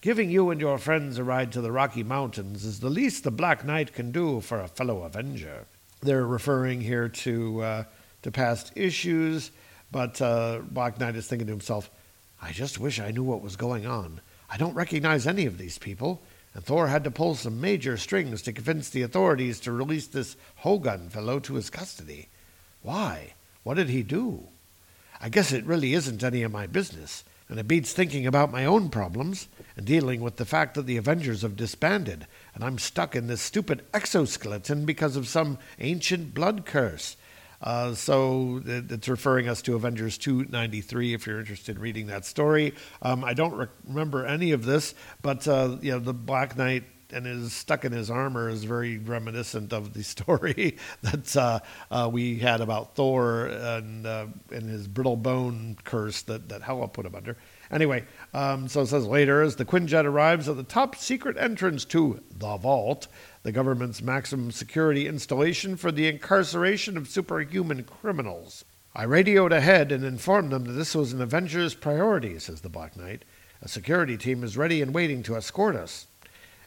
Giving 0.00 0.30
you 0.30 0.50
and 0.50 0.60
your 0.60 0.78
friends 0.78 1.18
a 1.18 1.24
ride 1.24 1.52
to 1.52 1.60
the 1.60 1.72
Rocky 1.72 2.02
Mountains 2.02 2.64
is 2.64 2.80
the 2.80 2.90
least 2.90 3.24
the 3.24 3.30
Black 3.30 3.64
Knight 3.64 3.92
can 3.92 4.12
do 4.12 4.40
for 4.40 4.60
a 4.60 4.68
fellow 4.68 5.02
Avenger. 5.02 5.66
They're 6.00 6.26
referring 6.26 6.80
here 6.80 7.08
to, 7.08 7.62
uh, 7.62 7.84
to 8.22 8.30
past 8.30 8.72
issues 8.76 9.50
but 9.90 10.20
uh, 10.22 10.60
Black 10.70 10.98
Knight 10.98 11.16
is 11.16 11.26
thinking 11.26 11.46
to 11.48 11.52
himself, 11.52 11.90
I 12.40 12.52
just 12.52 12.78
wish 12.78 13.00
I 13.00 13.10
knew 13.10 13.24
what 13.24 13.42
was 13.42 13.56
going 13.56 13.86
on. 13.86 14.20
I 14.48 14.56
don't 14.56 14.74
recognize 14.74 15.26
any 15.26 15.46
of 15.46 15.58
these 15.58 15.78
people. 15.78 16.22
And 16.54 16.64
Thor 16.64 16.88
had 16.88 17.04
to 17.04 17.10
pull 17.10 17.34
some 17.34 17.60
major 17.60 17.96
strings 17.96 18.42
to 18.42 18.52
convince 18.52 18.90
the 18.90 19.02
authorities 19.02 19.60
to 19.60 19.72
release 19.72 20.06
this 20.06 20.36
Hogun 20.56 21.08
fellow 21.08 21.38
to 21.40 21.54
his 21.54 21.70
custody. 21.70 22.28
Why? 22.82 23.34
What 23.62 23.74
did 23.74 23.88
he 23.88 24.02
do? 24.02 24.48
I 25.20 25.28
guess 25.28 25.52
it 25.52 25.66
really 25.66 25.94
isn't 25.94 26.24
any 26.24 26.42
of 26.42 26.50
my 26.50 26.66
business, 26.66 27.24
and 27.50 27.58
it 27.58 27.66
beats 27.66 27.92
thinking 27.92 28.26
about 28.26 28.52
my 28.52 28.64
own 28.64 28.88
problems 28.88 29.48
and 29.76 29.84
dealing 29.84 30.20
with 30.20 30.36
the 30.36 30.44
fact 30.44 30.74
that 30.74 30.86
the 30.86 30.96
Avengers 30.96 31.42
have 31.42 31.56
disbanded, 31.56 32.28
and 32.54 32.62
I'm 32.62 32.78
stuck 32.78 33.16
in 33.16 33.26
this 33.26 33.42
stupid 33.42 33.84
exoskeleton 33.92 34.86
because 34.86 35.16
of 35.16 35.26
some 35.26 35.58
ancient 35.80 36.32
blood 36.32 36.64
curse. 36.64 37.16
Uh, 37.60 37.94
so 37.94 38.62
it's 38.64 39.08
referring 39.08 39.48
us 39.48 39.60
to 39.62 39.74
Avengers 39.74 40.16
293 40.16 41.12
if 41.12 41.26
you're 41.26 41.40
interested 41.40 41.76
in 41.76 41.82
reading 41.82 42.06
that 42.06 42.24
story. 42.24 42.72
Um, 43.02 43.24
I 43.24 43.34
don't 43.34 43.54
re- 43.54 43.66
remember 43.84 44.24
any 44.24 44.52
of 44.52 44.64
this, 44.64 44.94
but 45.20 45.46
uh, 45.46 45.76
you 45.82 45.90
know, 45.90 45.98
the 45.98 46.14
Black 46.14 46.56
Knight 46.56 46.84
and 47.12 47.26
is 47.26 47.52
stuck 47.52 47.84
in 47.84 47.92
his 47.92 48.10
armor 48.10 48.48
is 48.48 48.64
very 48.64 48.98
reminiscent 48.98 49.72
of 49.72 49.92
the 49.94 50.02
story 50.04 50.76
that 51.02 51.36
uh, 51.36 51.60
uh, 51.90 52.08
we 52.12 52.38
had 52.38 52.60
about 52.60 52.94
Thor 52.94 53.46
and 53.46 54.06
uh, 54.06 54.26
and 54.50 54.68
his 54.68 54.86
brittle 54.86 55.16
bone 55.16 55.76
curse 55.84 56.22
that 56.22 56.48
that 56.48 56.62
Hela 56.62 56.88
put 56.88 57.06
him 57.06 57.14
under. 57.14 57.36
Anyway, 57.70 58.04
um, 58.34 58.66
so 58.68 58.80
it 58.80 58.86
says 58.86 59.06
later 59.06 59.42
as 59.42 59.56
the 59.56 59.64
Quinjet 59.64 60.04
arrives 60.04 60.48
at 60.48 60.56
the 60.56 60.62
top 60.62 60.96
secret 60.96 61.36
entrance 61.36 61.84
to 61.86 62.20
the 62.36 62.56
vault, 62.56 63.06
the 63.42 63.52
government's 63.52 64.02
maximum 64.02 64.50
security 64.50 65.06
installation 65.06 65.76
for 65.76 65.92
the 65.92 66.08
incarceration 66.08 66.96
of 66.96 67.08
superhuman 67.08 67.84
criminals. 67.84 68.64
I 68.94 69.04
radioed 69.04 69.52
ahead 69.52 69.92
and 69.92 70.04
informed 70.04 70.50
them 70.50 70.64
that 70.64 70.72
this 70.72 70.96
was 70.96 71.12
an 71.12 71.22
Avengers 71.22 71.74
priority, 71.74 72.38
says 72.40 72.60
the 72.60 72.68
Black 72.68 72.96
Knight. 72.96 73.24
A 73.62 73.68
security 73.68 74.16
team 74.16 74.42
is 74.42 74.56
ready 74.56 74.82
and 74.82 74.92
waiting 74.92 75.22
to 75.24 75.36
escort 75.36 75.76
us. 75.76 76.06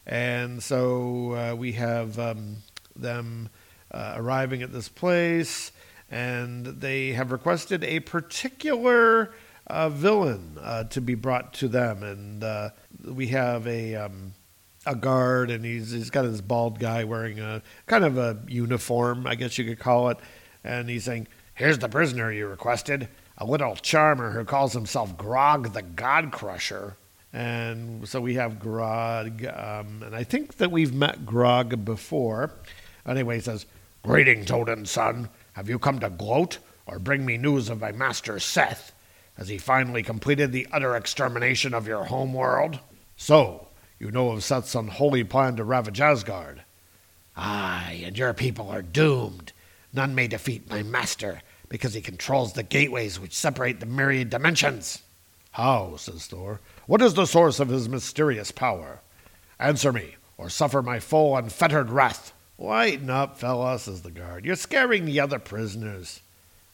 And 0.06 0.62
so 0.62 1.34
uh, 1.34 1.56
we 1.56 1.74
have 1.74 2.20
um, 2.20 2.58
them 2.96 3.50
uh, 3.92 4.14
arriving 4.18 4.62
at 4.62 4.74
this 4.74 4.90
place, 4.90 5.72
and 6.12 6.66
they 6.66 7.14
have 7.14 7.32
requested 7.32 7.84
a 7.84 8.02
particular 8.02 9.34
uh, 9.68 9.90
villain 9.90 10.60
to 10.90 11.02
be 11.02 11.16
brought 11.16 11.54
to 11.56 11.68
them. 11.68 12.04
And 12.04 12.72
we 13.16 13.28
have 13.28 13.66
a. 13.68 13.96
Um, 13.96 14.34
a 14.86 14.96
guard, 14.96 15.50
and 15.50 15.64
he's 15.64 15.92
he's 15.92 16.10
got 16.10 16.24
this 16.24 16.42
bald 16.42 16.80
guy 16.80 17.04
wearing 17.04 17.40
a 17.40 17.62
kind 17.88 18.04
of 18.04 18.18
a 18.18 18.38
uniform, 18.48 19.26
I 19.26 19.36
guess 19.36 19.58
you 19.58 19.66
could 19.66 19.80
call 19.80 20.10
it, 20.10 20.18
and 20.64 20.90
he's 20.90 21.06
saying, 21.06 21.28
"Here's 21.54 21.80
the 21.80 21.90
prisoner 21.90 22.32
you 22.32 22.48
requested, 22.48 23.08
a 23.38 23.46
little 23.46 23.76
charmer 23.76 24.32
who 24.32 24.44
calls 24.44 24.74
himself 24.74 25.18
Grog 25.18 25.74
the 25.74 25.82
God 25.82 26.32
Crusher." 26.32 26.98
And 27.34 28.08
so 28.08 28.22
we 28.22 28.36
have 28.36 28.60
Grog, 28.60 29.44
um, 29.46 30.04
and 30.06 30.16
I 30.16 30.24
think 30.24 30.58
that 30.58 30.72
we've 30.72 30.94
met 30.94 31.26
Grog 31.26 31.84
before. 31.84 32.52
Anyway, 33.08 33.36
he 33.36 33.42
says, 33.42 33.66
Greetings, 34.04 34.52
Odin's 34.52 34.92
son. 34.92 35.30
Have 35.54 35.68
you 35.68 35.80
come 35.80 36.00
to 36.00 36.12
gloat 36.12 36.60
or 36.86 37.00
bring 37.00 37.26
me 37.26 37.38
news 37.38 37.70
of 37.70 37.82
my 37.82 37.92
master 37.92 38.40
Seth? 38.40 38.94
Has 39.38 39.48
he 39.48 39.58
finally 39.58 40.04
completed 40.04 40.52
the 40.52 40.68
utter 40.72 40.96
extermination 40.96 41.74
of 41.74 41.88
your 41.88 42.04
home 42.04 42.34
world? 42.34 42.80
So, 43.18 43.70
you 43.98 44.12
know 44.12 44.30
of 44.30 44.44
Seth's 44.44 44.76
unholy 44.76 45.24
plan 45.24 45.56
to 45.56 45.64
ravage 45.64 46.02
Asgard. 46.02 46.62
Aye, 47.36 48.04
and 48.06 48.16
your 48.16 48.34
people 48.34 48.70
are 48.70 48.84
doomed. 48.84 49.54
None 49.92 50.14
may 50.14 50.28
defeat 50.28 50.70
my 50.70 50.84
master, 50.84 51.42
because 51.68 51.96
he 51.96 52.02
controls 52.02 52.54
the 52.54 52.62
gateways 52.62 53.20
which 53.20 53.34
separate 53.34 53.80
the 53.80 53.88
myriad 53.88 54.30
dimensions. 54.30 55.02
How? 55.52 55.96
says 55.98 56.28
Thor. 56.28 56.62
What 56.86 57.02
is 57.02 57.14
the 57.14 57.26
source 57.26 57.62
of 57.62 57.70
his 57.70 57.88
mysterious 57.88 58.52
power? 58.52 59.00
Answer 59.58 59.94
me, 59.94 60.18
or 60.38 60.50
suffer 60.50 60.82
my 60.82 61.00
full 61.00 61.38
unfettered 61.38 61.90
wrath. 61.90 62.34
Lighten 62.58 63.10
up, 63.10 63.38
fella, 63.40 63.80
says 63.80 64.02
the 64.02 64.12
guard. 64.12 64.44
You're 64.44 64.58
scaring 64.58 65.06
the 65.06 65.22
other 65.22 65.40
prisoners. 65.40 66.20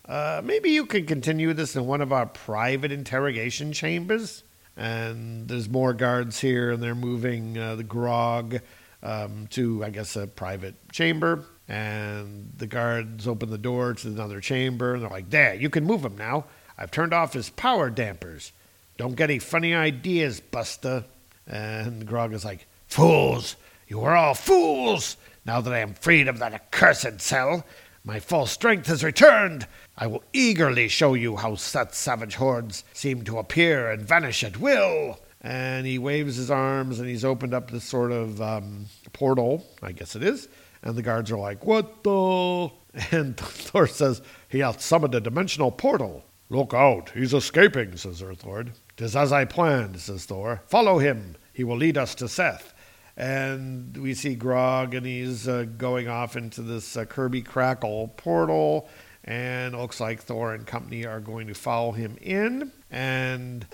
Uh, 0.07 0.41
maybe 0.43 0.71
you 0.71 0.87
can 0.87 1.05
continue 1.05 1.53
this 1.53 1.75
in 1.75 1.85
one 1.85 2.01
of 2.01 2.11
our 2.11 2.25
private 2.25 2.91
interrogation 2.91 3.71
chambers? 3.71 4.43
And 4.75 5.47
there's 5.47 5.69
more 5.69 5.93
guards 5.93 6.39
here, 6.39 6.71
and 6.71 6.81
they're 6.81 6.95
moving 6.95 7.55
uh, 7.55 7.75
the 7.75 7.83
grog 7.83 8.61
um, 9.03 9.45
to, 9.51 9.85
I 9.85 9.91
guess, 9.91 10.15
a 10.15 10.25
private 10.25 10.73
chamber. 10.91 11.45
And 11.67 12.51
the 12.57 12.65
guards 12.65 13.27
open 13.27 13.51
the 13.51 13.59
door 13.59 13.93
to 13.93 14.07
another 14.07 14.41
chamber, 14.41 14.95
and 14.95 15.03
they're 15.03 15.09
like, 15.11 15.29
There, 15.29 15.53
you 15.53 15.69
can 15.69 15.85
move 15.85 16.03
him 16.03 16.17
now. 16.17 16.45
I've 16.79 16.89
turned 16.89 17.13
off 17.13 17.33
his 17.33 17.51
power 17.51 17.91
dampers. 17.91 18.53
Don't 18.99 19.15
get 19.15 19.29
any 19.29 19.39
funny 19.39 19.73
ideas, 19.73 20.41
Buster. 20.41 21.05
And 21.47 22.05
Grog 22.05 22.33
is 22.33 22.43
like, 22.43 22.67
Fools! 22.89 23.55
You 23.87 24.01
are 24.01 24.13
all 24.13 24.33
fools! 24.33 25.15
Now 25.45 25.61
that 25.61 25.71
I 25.71 25.79
am 25.79 25.93
freed 25.93 26.27
of 26.27 26.39
that 26.39 26.53
accursed 26.53 27.21
cell, 27.21 27.65
my 28.03 28.19
full 28.19 28.45
strength 28.45 28.87
has 28.87 29.01
returned. 29.01 29.65
I 29.97 30.07
will 30.07 30.25
eagerly 30.33 30.89
show 30.89 31.13
you 31.13 31.37
how 31.37 31.55
such 31.55 31.93
savage 31.93 32.35
hordes 32.35 32.83
seem 32.91 33.23
to 33.23 33.37
appear 33.37 33.89
and 33.89 34.01
vanish 34.01 34.43
at 34.43 34.59
will. 34.59 35.17
And 35.39 35.87
he 35.87 35.97
waves 35.97 36.35
his 36.35 36.51
arms 36.51 36.99
and 36.99 37.07
he's 37.07 37.23
opened 37.23 37.53
up 37.53 37.71
this 37.71 37.85
sort 37.85 38.11
of 38.11 38.41
um, 38.41 38.87
portal, 39.13 39.65
I 39.81 39.93
guess 39.93 40.17
it 40.17 40.23
is. 40.23 40.49
And 40.83 40.97
the 40.97 41.03
guards 41.03 41.31
are 41.31 41.39
like, 41.39 41.65
What 41.65 42.03
the? 42.03 42.69
And 43.11 43.37
Thor 43.37 43.87
says, 43.87 44.21
He 44.49 44.59
hath 44.59 44.81
summoned 44.81 45.15
a 45.15 45.21
dimensional 45.21 45.71
portal. 45.71 46.25
Look 46.51 46.73
out, 46.73 47.11
he's 47.11 47.33
escaping, 47.33 47.95
says 47.95 48.23
Earthlord. 48.23 48.71
Tis 48.97 49.15
as 49.15 49.31
I 49.31 49.45
planned, 49.45 49.99
says 49.99 50.25
Thor. 50.25 50.63
Follow 50.65 50.97
him. 50.97 51.35
He 51.53 51.63
will 51.63 51.77
lead 51.77 51.95
us 51.95 52.15
to 52.15 52.27
Seth. 52.27 52.73
And 53.15 53.95
we 53.95 54.15
see 54.15 54.33
Grog, 54.33 54.95
and 54.95 55.05
he's 55.05 55.47
uh, 55.47 55.65
going 55.77 56.07
off 56.07 56.35
into 56.35 56.63
this 56.63 56.97
uh, 56.97 57.05
Kirby 57.05 57.43
Crackle 57.43 58.07
portal. 58.17 58.89
And 59.25 59.77
looks 59.77 59.99
like 59.99 60.21
Thor 60.21 60.55
and 60.55 60.65
company 60.65 61.05
are 61.05 61.19
going 61.19 61.45
to 61.47 61.53
follow 61.53 61.91
him 61.91 62.17
in. 62.19 62.71
And 62.89 63.69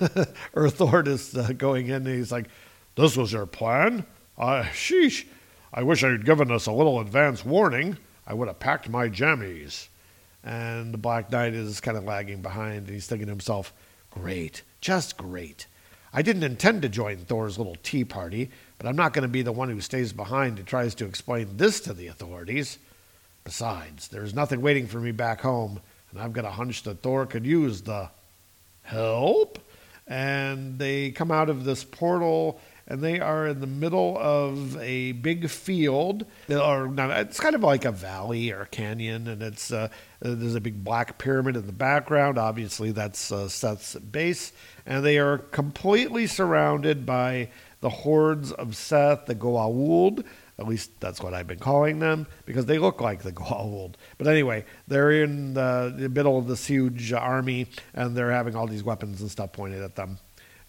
Earthlord 0.53 1.07
is 1.07 1.33
uh, 1.37 1.53
going 1.57 1.87
in, 1.87 2.05
and 2.05 2.07
he's 2.07 2.31
like, 2.31 2.47
This 2.95 3.15
was 3.15 3.31
your 3.31 3.45
plan? 3.45 4.05
Uh, 4.37 4.63
sheesh. 4.73 5.25
I 5.73 5.83
wish 5.83 6.03
I'd 6.03 6.25
given 6.25 6.51
us 6.51 6.65
a 6.65 6.73
little 6.73 6.99
advance 6.99 7.45
warning. 7.45 7.97
I 8.27 8.33
would 8.33 8.49
have 8.49 8.59
packed 8.59 8.89
my 8.89 9.07
jammies. 9.07 9.87
And 10.45 10.93
the 10.93 10.99
Black 10.99 11.31
Knight 11.31 11.53
is 11.53 11.81
kind 11.81 11.97
of 11.97 12.03
lagging 12.03 12.43
behind, 12.43 12.85
and 12.85 12.89
he's 12.89 13.07
thinking 13.07 13.25
to 13.25 13.31
himself, 13.31 13.73
Great, 14.11 14.61
just 14.79 15.17
great. 15.17 15.65
I 16.13 16.21
didn't 16.21 16.43
intend 16.43 16.83
to 16.83 16.89
join 16.89 17.17
Thor's 17.17 17.57
little 17.57 17.75
tea 17.83 18.05
party, 18.05 18.49
but 18.77 18.87
I'm 18.87 18.95
not 18.95 19.11
going 19.11 19.23
to 19.23 19.27
be 19.27 19.41
the 19.41 19.51
one 19.51 19.69
who 19.69 19.81
stays 19.81 20.13
behind 20.13 20.59
and 20.59 20.67
tries 20.67 20.95
to 20.95 21.05
explain 21.05 21.57
this 21.57 21.81
to 21.81 21.93
the 21.93 22.07
authorities. 22.07 22.77
Besides, 23.43 24.07
there's 24.07 24.33
nothing 24.33 24.61
waiting 24.61 24.87
for 24.87 24.99
me 24.99 25.11
back 25.11 25.41
home, 25.41 25.81
and 26.11 26.21
I've 26.21 26.31
got 26.31 26.45
a 26.45 26.51
hunch 26.51 26.83
that 26.83 27.01
Thor 27.01 27.25
could 27.25 27.45
use 27.45 27.81
the 27.81 28.09
help. 28.83 29.59
And 30.07 30.79
they 30.79 31.11
come 31.11 31.31
out 31.31 31.49
of 31.49 31.65
this 31.65 31.83
portal, 31.83 32.61
and 32.87 33.01
they 33.01 33.19
are 33.19 33.47
in 33.47 33.61
the 33.61 33.67
middle 33.67 34.17
of 34.17 34.77
a 34.77 35.13
big 35.13 35.49
field. 35.49 36.25
Or 36.49 36.93
it's 36.97 37.39
kind 37.39 37.55
of 37.55 37.63
like 37.63 37.85
a 37.85 37.91
valley 37.91 38.51
or 38.51 38.61
a 38.61 38.67
canyon, 38.67 39.27
and 39.27 39.41
it's 39.41 39.71
uh, 39.71 39.89
there's 40.19 40.55
a 40.55 40.61
big 40.61 40.83
black 40.83 41.17
pyramid 41.17 41.55
in 41.55 41.65
the 41.65 41.73
background. 41.73 42.37
Obviously, 42.37 42.91
that's 42.91 43.31
uh, 43.31 43.47
Seth's 43.47 43.95
base, 43.95 44.51
and 44.85 45.03
they 45.03 45.17
are 45.17 45.37
completely 45.37 46.27
surrounded 46.27 47.05
by 47.05 47.49
the 47.81 47.89
hordes 47.89 48.51
of 48.51 48.75
Seth, 48.75 49.25
the 49.25 49.35
Goa'uld. 49.35 50.25
At 50.57 50.67
least 50.67 50.99
that's 50.99 51.21
what 51.21 51.33
I've 51.33 51.47
been 51.47 51.59
calling 51.59 51.99
them 51.99 52.27
because 52.45 52.65
they 52.65 52.77
look 52.77 53.01
like 53.01 53.23
the 53.23 53.31
Goa'uld. 53.33 53.93
But 54.17 54.27
anyway, 54.27 54.65
they're 54.87 55.11
in 55.23 55.53
the, 55.53 55.93
the 55.95 56.09
middle 56.09 56.37
of 56.37 56.47
this 56.47 56.65
huge 56.65 57.11
army 57.13 57.67
and 57.93 58.15
they're 58.15 58.31
having 58.31 58.55
all 58.55 58.65
these 58.65 58.83
weapons 58.83 59.21
and 59.21 59.29
stuff 59.29 59.51
pointed 59.51 59.83
at 59.83 59.95
them. 59.95 60.17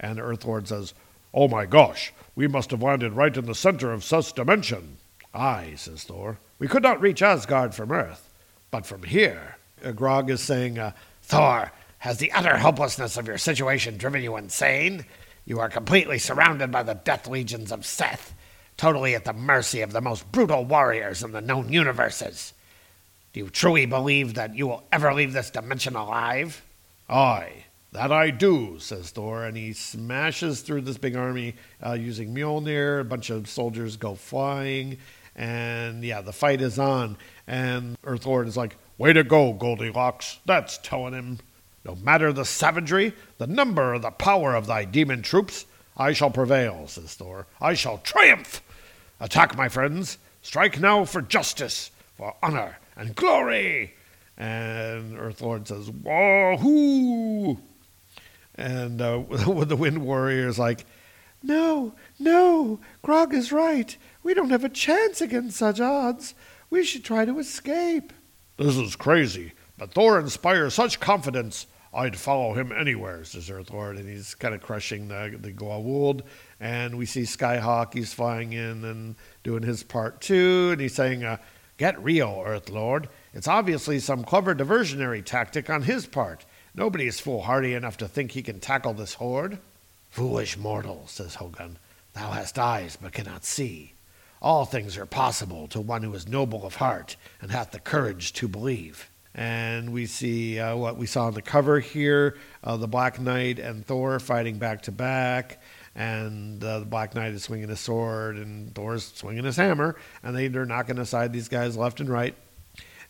And 0.01 0.19
Earthlord 0.19 0.67
says, 0.67 0.93
Oh 1.37 1.49
my 1.49 1.67
gosh, 1.67 2.15
we 2.35 2.49
must 2.49 2.71
have 2.71 2.83
landed 2.83 3.13
right 3.13 3.37
in 3.37 3.45
the 3.45 3.55
center 3.55 3.93
of 3.93 4.03
Seth's 4.03 4.33
dimension. 4.33 4.97
Aye, 5.35 5.75
says 5.77 6.03
Thor. 6.05 6.39
We 6.59 6.67
could 6.67 6.83
not 6.83 6.99
reach 6.99 7.21
Asgard 7.21 7.75
from 7.75 7.93
Earth, 7.93 8.31
but 8.71 8.87
from 8.87 9.03
here. 9.03 9.57
Uh, 9.85 9.93
Grog 9.93 10.31
is 10.31 10.41
saying, 10.41 10.79
uh, 10.79 10.93
Thor, 11.21 11.73
has 11.99 12.17
the 12.17 12.33
utter 12.33 12.57
hopelessness 12.57 13.19
of 13.19 13.27
your 13.27 13.37
situation 13.37 13.99
driven 13.99 14.23
you 14.23 14.35
insane? 14.37 15.05
You 15.45 15.61
are 15.61 15.69
completely 15.69 16.19
surrounded 16.19 16.73
by 16.73 16.83
the 16.83 16.95
death 16.95 17.29
legions 17.29 17.71
of 17.71 17.85
Seth, 17.85 18.33
totally 18.79 19.15
at 19.15 19.27
the 19.27 19.35
mercy 19.35 19.83
of 19.83 19.93
the 19.93 20.01
most 20.01 20.33
brutal 20.33 20.65
warriors 20.65 21.23
in 21.23 21.33
the 21.33 21.43
known 21.43 21.71
universes. 21.71 22.55
Do 23.35 23.41
you 23.41 23.51
truly 23.51 23.85
believe 23.85 24.35
that 24.35 24.57
you 24.57 24.67
will 24.69 24.85
ever 24.91 25.13
leave 25.13 25.35
this 25.35 25.51
dimension 25.51 25.97
alive? 25.97 26.65
Aye, 27.11 27.66
that 27.97 28.13
I 28.13 28.29
do, 28.29 28.79
says 28.79 29.09
Thor, 29.09 29.45
and 29.45 29.57
he 29.57 29.73
smashes 29.73 30.61
through 30.61 30.83
this 30.83 30.99
big 30.99 31.17
army 31.17 31.55
uh, 31.85 31.95
using 31.95 32.35
Mjolnir. 32.35 33.01
A 33.01 33.05
bunch 33.05 33.31
of 33.31 33.49
soldiers 33.49 33.97
go 33.97 34.15
flying, 34.15 34.99
and 35.35 36.05
yeah, 36.05 36.21
the 36.21 36.33
fight 36.33 36.61
is 36.61 36.79
on. 36.79 37.17
And 37.47 37.97
Earthlord 38.03 38.49
is 38.49 38.57
like, 38.57 38.77
Way 38.99 39.15
to 39.15 39.25
go, 39.25 39.55
Goldilocks. 39.55 40.41
That's 40.45 40.77
telling 40.77 41.15
him. 41.15 41.39
No 41.87 41.95
matter 41.95 42.35
the 42.35 42.45
savagery, 42.45 43.15
the 43.39 43.47
number, 43.47 43.95
or 43.95 43.99
the 43.99 44.11
power 44.11 44.55
of 44.55 44.67
thy 44.67 44.85
demon 44.85 45.23
troops, 45.23 45.65
I 45.97 46.13
shall 46.13 46.31
prevail, 46.31 46.89
says 46.89 47.15
Thor. 47.15 47.47
I 47.63 47.73
shall 47.73 47.97
triumph. 47.99 48.61
Attack, 49.21 49.57
my 49.57 49.71
friends. 49.71 50.19
Strike 50.43 50.79
now 50.79 51.07
for 51.07 51.23
justice, 51.23 51.91
for 52.15 52.37
honor 52.43 52.77
and 52.95 53.15
glory. 53.17 53.95
And 54.37 55.17
Earthlord 55.17 55.69
says, 55.69 55.91
Wahoo! 55.91 57.57
And 58.57 59.01
uh, 59.01 59.23
the 59.31 59.77
Wind 59.77 60.03
Warrior 60.03 60.49
is 60.49 60.59
like, 60.59 60.87
No, 61.43 61.95
no, 62.19 62.81
Grog 63.03 63.35
is 63.35 63.53
right. 63.53 63.97
We 64.23 64.35
don't 64.35 64.51
have 64.51 64.65
a 64.65 64.69
chance 64.69 65.21
against 65.21 65.57
such 65.57 65.81
odds. 65.81 66.35
We 66.71 66.85
should 66.85 67.05
try 67.05 67.25
to 67.25 67.39
escape. 67.39 68.13
This 68.57 68.77
is 68.77 68.97
crazy, 68.97 69.53
but 69.77 69.93
Thor 69.93 70.19
inspires 70.19 70.75
such 70.75 70.99
confidence. 70.99 71.67
I'd 71.93 72.17
follow 72.17 72.53
him 72.53 72.73
anywhere, 72.73 73.25
says 73.25 73.49
Earth 73.51 73.71
Lord, 73.71 73.97
and 73.97 74.09
he's 74.09 74.35
kind 74.35 74.55
of 74.55 74.61
crushing 74.63 75.09
the 75.09 75.37
the 75.41 75.53
Goa'uld. 75.53 76.23
And 76.61 76.99
we 76.99 77.07
see 77.07 77.23
Skyhawk, 77.23 77.95
he's 77.95 78.13
flying 78.13 78.53
in 78.53 78.85
and 78.85 79.15
doing 79.43 79.63
his 79.63 79.83
part 79.83 80.21
too, 80.21 80.71
and 80.73 80.81
he's 80.81 80.95
saying, 80.95 81.25
uh, 81.25 81.39
"Get 81.79 82.03
real, 82.03 82.43
Earth 82.45 82.69
Lord. 82.69 83.09
It's 83.33 83.49
obviously 83.49 83.99
some 83.99 84.25
clever 84.25 84.55
diversionary 84.55 85.25
tactic 85.25 85.71
on 85.71 85.83
his 85.83 86.07
part. 86.07 86.45
Nobody 86.77 87.07
is 87.07 87.19
foolhardy 87.19 87.75
enough 87.75 87.97
to 87.97 88.09
think 88.09 88.33
he 88.33 88.43
can 88.43 88.61
tackle 88.61 88.95
this 88.95 89.15
horde." 89.15 89.59
Foolish 90.11 90.57
mortal, 90.57 91.05
says 91.09 91.35
Hogun, 91.35 91.77
thou 92.15 92.31
hast 92.31 92.59
eyes 92.59 92.97
but 92.97 93.13
cannot 93.13 93.45
see. 93.45 93.93
All 94.41 94.65
things 94.65 94.97
are 94.97 95.05
possible 95.05 95.69
to 95.69 95.81
one 95.81 96.03
who 96.03 96.15
is 96.15 96.27
noble 96.27 96.65
of 96.65 96.77
heart 96.77 97.17
and 97.43 97.51
hath 97.51 97.73
the 97.73 97.81
courage 97.81 98.33
to 98.35 98.49
believe. 98.49 99.11
And 99.35 99.93
we 99.93 100.07
see 100.07 100.59
uh, 100.59 100.75
what 100.77 100.97
we 100.97 101.05
saw 101.05 101.27
on 101.27 101.35
the 101.35 101.43
cover 101.43 101.81
here 101.81 102.39
uh, 102.65 102.79
the 102.79 102.89
Black 102.89 103.21
Knight 103.21 103.59
and 103.59 103.87
Thor 103.87 104.19
fighting 104.19 104.57
back 104.57 104.83
to 104.83 104.93
back. 104.93 105.61
And 105.95 106.65
uh, 106.65 106.79
the 106.79 106.87
Black 106.87 107.15
Knight 107.15 107.33
is 107.33 107.43
swinging 107.43 107.69
his 107.69 107.81
sword, 107.81 108.37
and 108.37 108.75
Thor's 108.75 109.05
swinging 109.05 109.45
his 109.45 109.57
hammer. 109.57 109.97
And 110.23 110.35
they, 110.35 110.49
they're 110.49 110.65
knocking 110.65 110.99
aside 110.99 111.33
these 111.33 111.49
guys 111.49 111.77
left 111.77 112.01
and 112.01 112.09
right. 112.09 112.35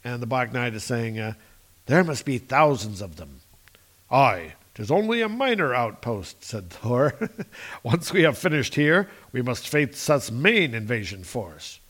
And 0.03 0.21
the 0.21 0.27
Black 0.27 0.53
Knight 0.53 0.75
is 0.75 0.83
saying, 0.83 1.21
uh, 1.21 1.35
There 1.87 2.03
must 2.03 2.25
be 2.25 2.39
thousands 2.39 3.01
of 3.01 3.15
them. 3.15 3.41
Aye, 4.11 4.55
'tis 4.75 4.91
only 4.91 5.21
a 5.21 5.29
minor 5.29 5.75
outpost, 5.75 6.45
said 6.45 6.71
Thor. 6.71 7.15
Once 7.83 8.13
we 8.13 8.23
have 8.23 8.39
finished 8.39 8.77
here, 8.77 9.09
we 9.33 9.43
must 9.43 9.69
face 9.69 9.99
Seth's 9.99 10.31
main 10.31 10.75
invasion 10.75 11.25
force. 11.25 11.81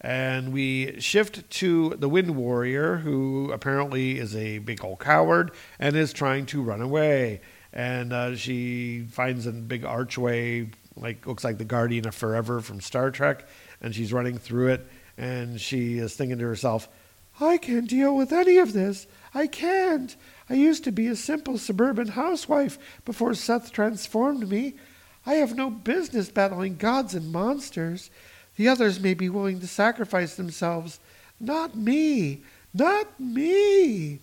And 0.00 0.52
we 0.52 1.00
shift 1.00 1.48
to 1.48 1.94
the 1.96 2.10
Wind 2.10 2.36
Warrior, 2.36 2.98
who 2.98 3.50
apparently 3.50 4.18
is 4.18 4.36
a 4.36 4.58
big 4.58 4.84
old 4.84 4.98
coward 4.98 5.52
and 5.78 5.96
is 5.96 6.12
trying 6.12 6.44
to 6.46 6.62
run 6.62 6.82
away. 6.82 7.40
And 7.72 8.12
uh, 8.12 8.36
she 8.36 9.06
finds 9.10 9.46
a 9.46 9.52
big 9.52 9.86
archway, 9.86 10.68
like 10.96 11.26
looks 11.26 11.44
like 11.44 11.56
the 11.56 11.64
Guardian 11.64 12.06
of 12.06 12.14
Forever 12.14 12.60
from 12.60 12.82
Star 12.82 13.10
Trek, 13.10 13.48
and 13.80 13.94
she's 13.94 14.12
running 14.12 14.36
through 14.36 14.68
it. 14.68 14.86
And 15.16 15.58
she 15.58 15.96
is 15.96 16.14
thinking 16.14 16.38
to 16.38 16.44
herself, 16.44 16.88
I 17.40 17.56
can't 17.56 17.88
deal 17.88 18.14
with 18.14 18.32
any 18.32 18.58
of 18.58 18.74
this. 18.74 19.06
I 19.32 19.46
can't. 19.46 20.14
I 20.48 20.54
used 20.54 20.84
to 20.84 20.92
be 20.92 21.06
a 21.06 21.16
simple 21.16 21.58
suburban 21.58 22.08
housewife 22.08 22.78
before 23.04 23.34
Seth 23.34 23.72
transformed 23.72 24.48
me. 24.48 24.74
I 25.26 25.34
have 25.34 25.56
no 25.56 25.70
business 25.70 26.28
battling 26.28 26.76
gods 26.76 27.14
and 27.14 27.32
monsters. 27.32 28.10
The 28.56 28.68
others 28.68 29.00
may 29.00 29.14
be 29.14 29.28
willing 29.28 29.60
to 29.60 29.66
sacrifice 29.66 30.36
themselves. 30.36 31.00
Not 31.40 31.74
me. 31.74 32.42
Not 32.74 33.18
me. 33.18 34.20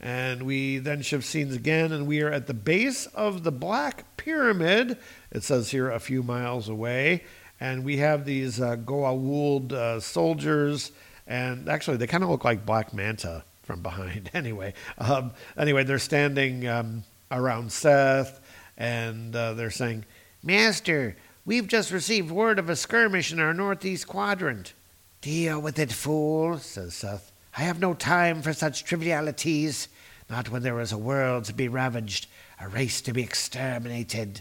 And 0.00 0.42
we 0.44 0.78
then 0.78 1.02
shift 1.02 1.24
scenes 1.24 1.54
again, 1.54 1.92
and 1.92 2.06
we 2.06 2.20
are 2.22 2.30
at 2.30 2.46
the 2.46 2.54
base 2.54 3.06
of 3.06 3.42
the 3.42 3.52
Black 3.52 4.16
Pyramid. 4.16 4.98
It 5.30 5.42
says 5.42 5.70
here 5.70 5.90
a 5.90 5.98
few 5.98 6.22
miles 6.22 6.68
away. 6.68 7.24
And 7.60 7.84
we 7.84 7.96
have 7.96 8.24
these 8.24 8.60
uh, 8.60 8.76
Goa'uld 8.76 9.72
uh, 9.72 9.98
soldiers, 9.98 10.92
and 11.26 11.68
actually, 11.68 11.96
they 11.96 12.06
kind 12.06 12.22
of 12.22 12.30
look 12.30 12.44
like 12.44 12.64
Black 12.64 12.94
Manta 12.94 13.44
from 13.68 13.82
behind. 13.82 14.30
anyway, 14.34 14.72
um, 14.96 15.30
anyway, 15.58 15.84
they're 15.84 15.98
standing 15.98 16.66
um, 16.66 17.04
around 17.30 17.70
Seth, 17.70 18.40
and 18.78 19.36
uh, 19.36 19.52
they're 19.52 19.70
saying, 19.70 20.06
Master, 20.42 21.16
we've 21.44 21.68
just 21.68 21.92
received 21.92 22.30
word 22.30 22.58
of 22.58 22.70
a 22.70 22.76
skirmish 22.76 23.30
in 23.30 23.38
our 23.38 23.52
northeast 23.52 24.08
quadrant. 24.08 24.72
Deal 25.20 25.60
with 25.60 25.78
it, 25.78 25.92
fool, 25.92 26.56
says 26.56 26.94
Seth. 26.94 27.30
I 27.58 27.60
have 27.60 27.78
no 27.78 27.92
time 27.92 28.40
for 28.40 28.54
such 28.54 28.84
trivialities, 28.84 29.88
not 30.30 30.48
when 30.48 30.62
there 30.62 30.80
is 30.80 30.92
a 30.92 30.98
world 30.98 31.44
to 31.44 31.52
be 31.52 31.68
ravaged, 31.68 32.26
a 32.58 32.68
race 32.68 33.02
to 33.02 33.12
be 33.12 33.22
exterminated. 33.22 34.40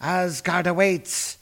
Asgard 0.00 0.68
awaits. 0.68 1.38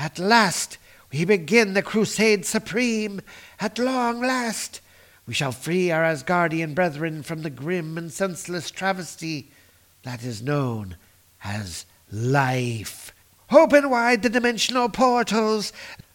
At 0.00 0.18
last 0.18 0.78
we 1.12 1.24
begin 1.24 1.74
the 1.74 1.82
crusade 1.82 2.44
supreme. 2.44 3.20
At 3.60 3.78
long 3.78 4.20
last 4.20 4.80
we 5.26 5.34
shall 5.34 5.52
free 5.52 5.90
our 5.90 6.02
Asgardian 6.02 6.74
brethren 6.74 7.22
from 7.22 7.42
the 7.42 7.50
grim 7.50 7.96
and 7.96 8.12
senseless 8.12 8.70
travesty 8.70 9.50
that 10.02 10.24
is 10.24 10.42
known 10.42 10.96
as 11.44 11.86
life. 12.10 13.12
Open 13.50 13.90
wide 13.90 14.22
the 14.22 14.28
dimensional 14.28 14.88
portals. 14.88 15.72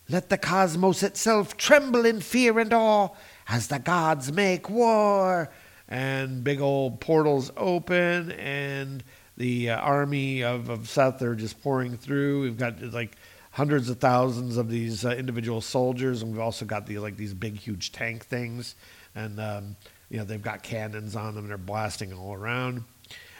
Let 0.09 0.29
the 0.29 0.37
cosmos 0.37 1.03
itself 1.03 1.55
tremble 1.57 2.05
in 2.05 2.21
fear 2.21 2.59
and 2.59 2.73
awe 2.73 3.09
as 3.47 3.67
the 3.67 3.79
gods 3.79 4.31
make 4.31 4.69
war. 4.69 5.49
And 5.87 6.43
big 6.43 6.59
old 6.59 6.99
portals 6.99 7.49
open, 7.55 8.31
and 8.33 9.03
the 9.37 9.69
uh, 9.69 9.77
army 9.77 10.43
of, 10.43 10.69
of 10.69 10.89
Seth 10.89 11.21
are 11.21 11.35
just 11.35 11.61
pouring 11.61 11.95
through. 11.95 12.41
We've 12.41 12.57
got 12.57 12.81
like 12.81 13.15
hundreds 13.51 13.89
of 13.89 13.99
thousands 13.99 14.57
of 14.57 14.69
these 14.69 15.05
uh, 15.05 15.11
individual 15.11 15.61
soldiers, 15.61 16.21
and 16.21 16.31
we've 16.31 16.41
also 16.41 16.65
got 16.65 16.87
the 16.87 16.99
like 16.99 17.15
these 17.15 17.33
big, 17.33 17.57
huge 17.57 17.91
tank 17.91 18.25
things, 18.25 18.75
and 19.17 19.39
um, 19.39 19.75
you 20.09 20.17
know 20.17 20.23
they've 20.23 20.41
got 20.41 20.63
cannons 20.63 21.15
on 21.15 21.35
them, 21.35 21.45
and 21.45 21.49
they're 21.49 21.57
blasting 21.57 22.13
all 22.13 22.33
around. 22.33 22.83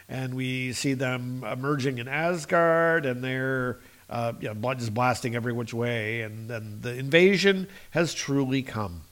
And 0.08 0.34
we 0.34 0.72
see 0.72 0.94
them 0.94 1.44
emerging 1.44 1.98
in 1.98 2.08
Asgard, 2.08 3.06
and 3.06 3.22
they're 3.22 3.78
uh, 4.10 4.32
you 4.40 4.52
know, 4.52 4.70
is 4.70 4.90
blasting 4.90 5.34
every 5.34 5.52
which 5.52 5.74
way, 5.74 6.22
and 6.22 6.48
then 6.48 6.78
the 6.80 6.94
invasion 6.94 7.68
has 7.90 8.14
truly 8.14 8.62
come. 8.62 9.02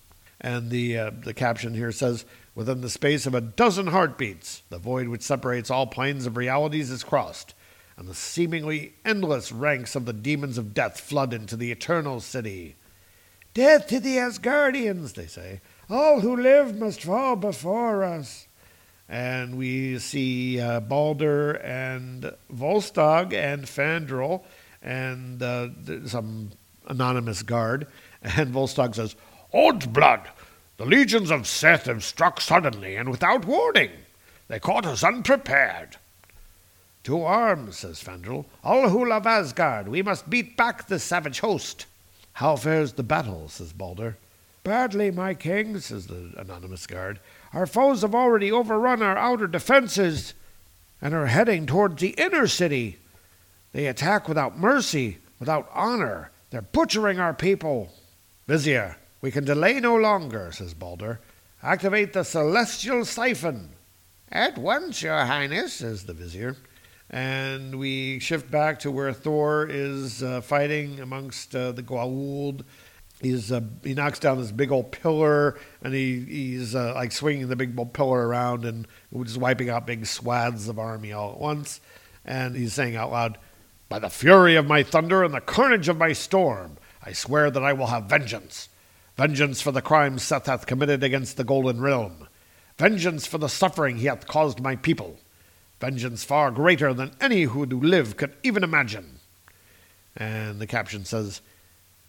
And 0.40 0.70
the 0.70 0.98
uh, 0.98 1.11
the 1.22 1.35
caption 1.35 1.74
here 1.74 1.92
says, 1.92 2.24
"Within 2.55 2.81
the 2.81 2.90
space 2.90 3.26
of 3.26 3.35
a 3.35 3.40
dozen 3.40 3.88
heartbeats, 3.88 4.62
the 4.70 4.79
void 4.79 5.09
which 5.09 5.22
separates 5.22 5.70
all 5.70 5.87
planes 5.87 6.26
of 6.26 6.37
realities 6.37 6.90
is 6.90 7.05
crossed, 7.05 7.55
and 7.96 8.09
the 8.09 8.14
seemingly 8.14 8.94
endless 9.05 9.52
ranks 9.52 9.96
of 9.96 10.05
the 10.05 10.12
demons 10.12 10.59
of 10.59 10.74
death 10.74 11.00
flood 11.00 11.33
into 11.33 11.57
the 11.57 11.72
eternal 11.72 12.20
city. 12.20 12.76
Death 13.55 13.87
to 13.88 14.00
the 14.00 14.16
Asgardians!" 14.16 15.14
They 15.14 15.26
say. 15.26 15.61
All 15.88 16.20
who 16.20 16.37
live 16.37 16.77
must 16.77 17.03
fall 17.03 17.37
before 17.37 18.03
us. 18.03 18.49
And 19.09 19.57
we 19.57 19.99
see 20.01 20.61
uh, 20.61 20.81
Balder 20.81 21.53
and 21.53 22.33
Volstagg 22.53 23.33
and 23.33 23.64
Fandral 23.64 24.42
and 24.83 25.40
uh, 25.40 25.68
some 26.07 26.51
anonymous 26.88 27.42
guard. 27.42 27.87
And 28.22 28.53
Volstagg 28.53 28.96
says, 28.96 29.14
Odd 29.55 29.92
blood! 29.92 30.29
The 30.77 30.87
legions 30.87 31.31
of 31.31 31.46
Seth 31.46 31.87
have 31.87 32.03
struck 32.05 32.40
suddenly 32.40 32.96
and 32.96 33.09
without 33.09 33.44
warning. 33.44 33.90
They 34.49 34.59
caught 34.59 34.85
us 34.85 35.05
unprepared. 35.05 35.96
To 37.05 37.22
arms, 37.22 37.79
says 37.79 38.03
Fandral. 38.03 38.46
All 38.64 38.88
who 38.88 39.09
love 39.09 39.27
Asgard, 39.27 39.87
we 39.87 40.03
must 40.03 40.29
beat 40.29 40.57
back 40.57 40.88
the 40.88 40.99
savage 40.99 41.38
host. 41.38 41.87
How 42.33 42.57
fares 42.57 42.94
the 42.94 43.05
battle, 43.05 43.49
says 43.49 43.72
Balder. 43.72 44.18
Badly, 44.66 45.12
my 45.12 45.33
king, 45.33 45.79
says 45.79 46.09
the 46.09 46.33
anonymous 46.37 46.88
guard. 46.88 47.20
Our 47.52 47.66
foes 47.66 48.02
have 48.02 48.16
already 48.16 48.50
overrun 48.50 49.00
our 49.00 49.16
outer 49.16 49.46
defenses 49.46 50.35
and 51.00 51.14
are 51.14 51.26
heading 51.26 51.66
towards 51.66 52.00
the 52.00 52.16
inner 52.18 52.48
city. 52.48 52.98
They 53.70 53.87
attack 53.87 54.26
without 54.26 54.59
mercy, 54.59 55.18
without 55.38 55.70
honor. 55.72 56.33
They're 56.50 56.62
butchering 56.62 57.20
our 57.20 57.33
people. 57.33 57.92
Vizier, 58.48 58.96
we 59.20 59.31
can 59.31 59.44
delay 59.44 59.79
no 59.79 59.94
longer, 59.94 60.50
says 60.50 60.74
Balder. 60.74 61.20
Activate 61.62 62.12
the 62.12 62.24
celestial 62.24 63.05
siphon. 63.05 63.68
At 64.33 64.59
once, 64.59 65.00
your 65.00 65.26
highness, 65.26 65.74
says 65.74 66.07
the 66.07 66.12
vizier. 66.12 66.57
And 67.09 67.79
we 67.79 68.18
shift 68.18 68.50
back 68.50 68.81
to 68.81 68.90
where 68.90 69.12
Thor 69.12 69.68
is 69.70 70.24
uh, 70.24 70.40
fighting 70.40 70.98
amongst 70.98 71.55
uh, 71.55 71.70
the 71.70 71.85
Goa'uld. 71.85 72.64
He's 73.20 73.50
uh, 73.50 73.62
he 73.83 73.94
knocks 73.94 74.18
down 74.18 74.38
this 74.38 74.52
big 74.52 74.70
old 74.70 74.92
pillar, 74.92 75.59
and 75.83 75.94
he 75.94 76.20
he's 76.20 76.74
uh, 76.74 76.94
like 76.94 77.12
swinging 77.12 77.48
the 77.48 77.57
big 77.57 77.79
old 77.79 77.94
pillar 77.94 78.26
around 78.26 78.64
and 78.64 78.87
just 79.24 79.38
wiping 79.38 79.70
out 79.70 79.87
big 79.87 80.05
swaths 80.05 80.68
of 80.68 80.79
army 80.79 81.12
all 81.12 81.33
at 81.33 81.38
once. 81.38 81.81
And 82.24 82.55
he's 82.55 82.74
saying 82.74 82.96
out 82.96 83.12
loud, 83.12 83.38
by 83.88 83.98
the 83.98 84.11
fury 84.11 84.57
of 84.57 84.66
my 84.66 84.83
thunder 84.83 85.22
and 85.22 85.33
the 85.33 85.40
carnage 85.40 85.88
of 85.88 85.96
my 85.96 86.12
storm, 86.12 86.76
I 87.02 87.12
swear 87.12 87.50
that 87.50 87.62
I 87.62 87.72
will 87.72 87.87
have 87.87 88.05
vengeance. 88.05 88.68
Vengeance 89.16 89.62
for 89.62 89.72
the 89.72 89.81
crimes 89.81 90.22
Seth 90.22 90.46
hath 90.46 90.66
committed 90.66 91.02
against 91.02 91.37
the 91.37 91.44
Golden 91.44 91.81
Realm. 91.81 92.29
Vengeance 92.76 93.26
for 93.26 93.38
the 93.38 93.48
suffering 93.48 93.96
he 93.96 94.07
hath 94.07 94.26
caused 94.26 94.61
my 94.61 94.76
people. 94.76 95.18
Vengeance 95.81 96.24
far 96.24 96.50
greater 96.50 96.92
than 96.92 97.12
any 97.20 97.44
who 97.44 97.64
do 97.64 97.81
live 97.81 98.16
could 98.16 98.35
even 98.42 98.62
imagine. 98.62 99.20
And 100.16 100.61
the 100.61 100.66
caption 100.66 101.05
says, 101.05 101.40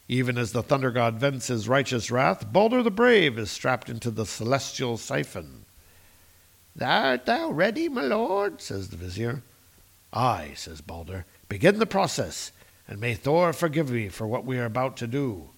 Even 0.08 0.38
as 0.38 0.54
the 0.54 0.64
thunder 0.64 0.92
god 0.92 1.16
vents 1.16 1.48
his 1.48 1.68
righteous 1.68 2.10
wrath, 2.10 2.52
Balder 2.52 2.82
the 2.82 2.92
Brave 2.92 3.38
is 3.38 3.52
strapped 3.52 3.90
into 3.90 4.10
the 4.10 4.26
celestial 4.26 4.98
siphon. 4.98 5.66
Art 6.80 7.26
thou 7.26 7.50
ready, 7.52 7.90
my 7.90 8.04
lord? 8.04 8.62
says 8.62 8.90
the 8.90 8.98
vizier. 8.98 9.42
Aye, 10.14 10.54
says 10.56 10.80
Balder. 10.80 11.26
Begin 11.50 11.80
the 11.80 11.86
process, 11.86 12.52
and 12.88 13.02
may 13.02 13.16
Thor 13.16 13.52
forgive 13.52 13.92
me 13.92 14.10
for 14.10 14.26
what 14.28 14.46
we 14.46 14.58
are 14.60 14.66
about 14.66 14.98
to 14.98 15.08
do. 15.08 15.50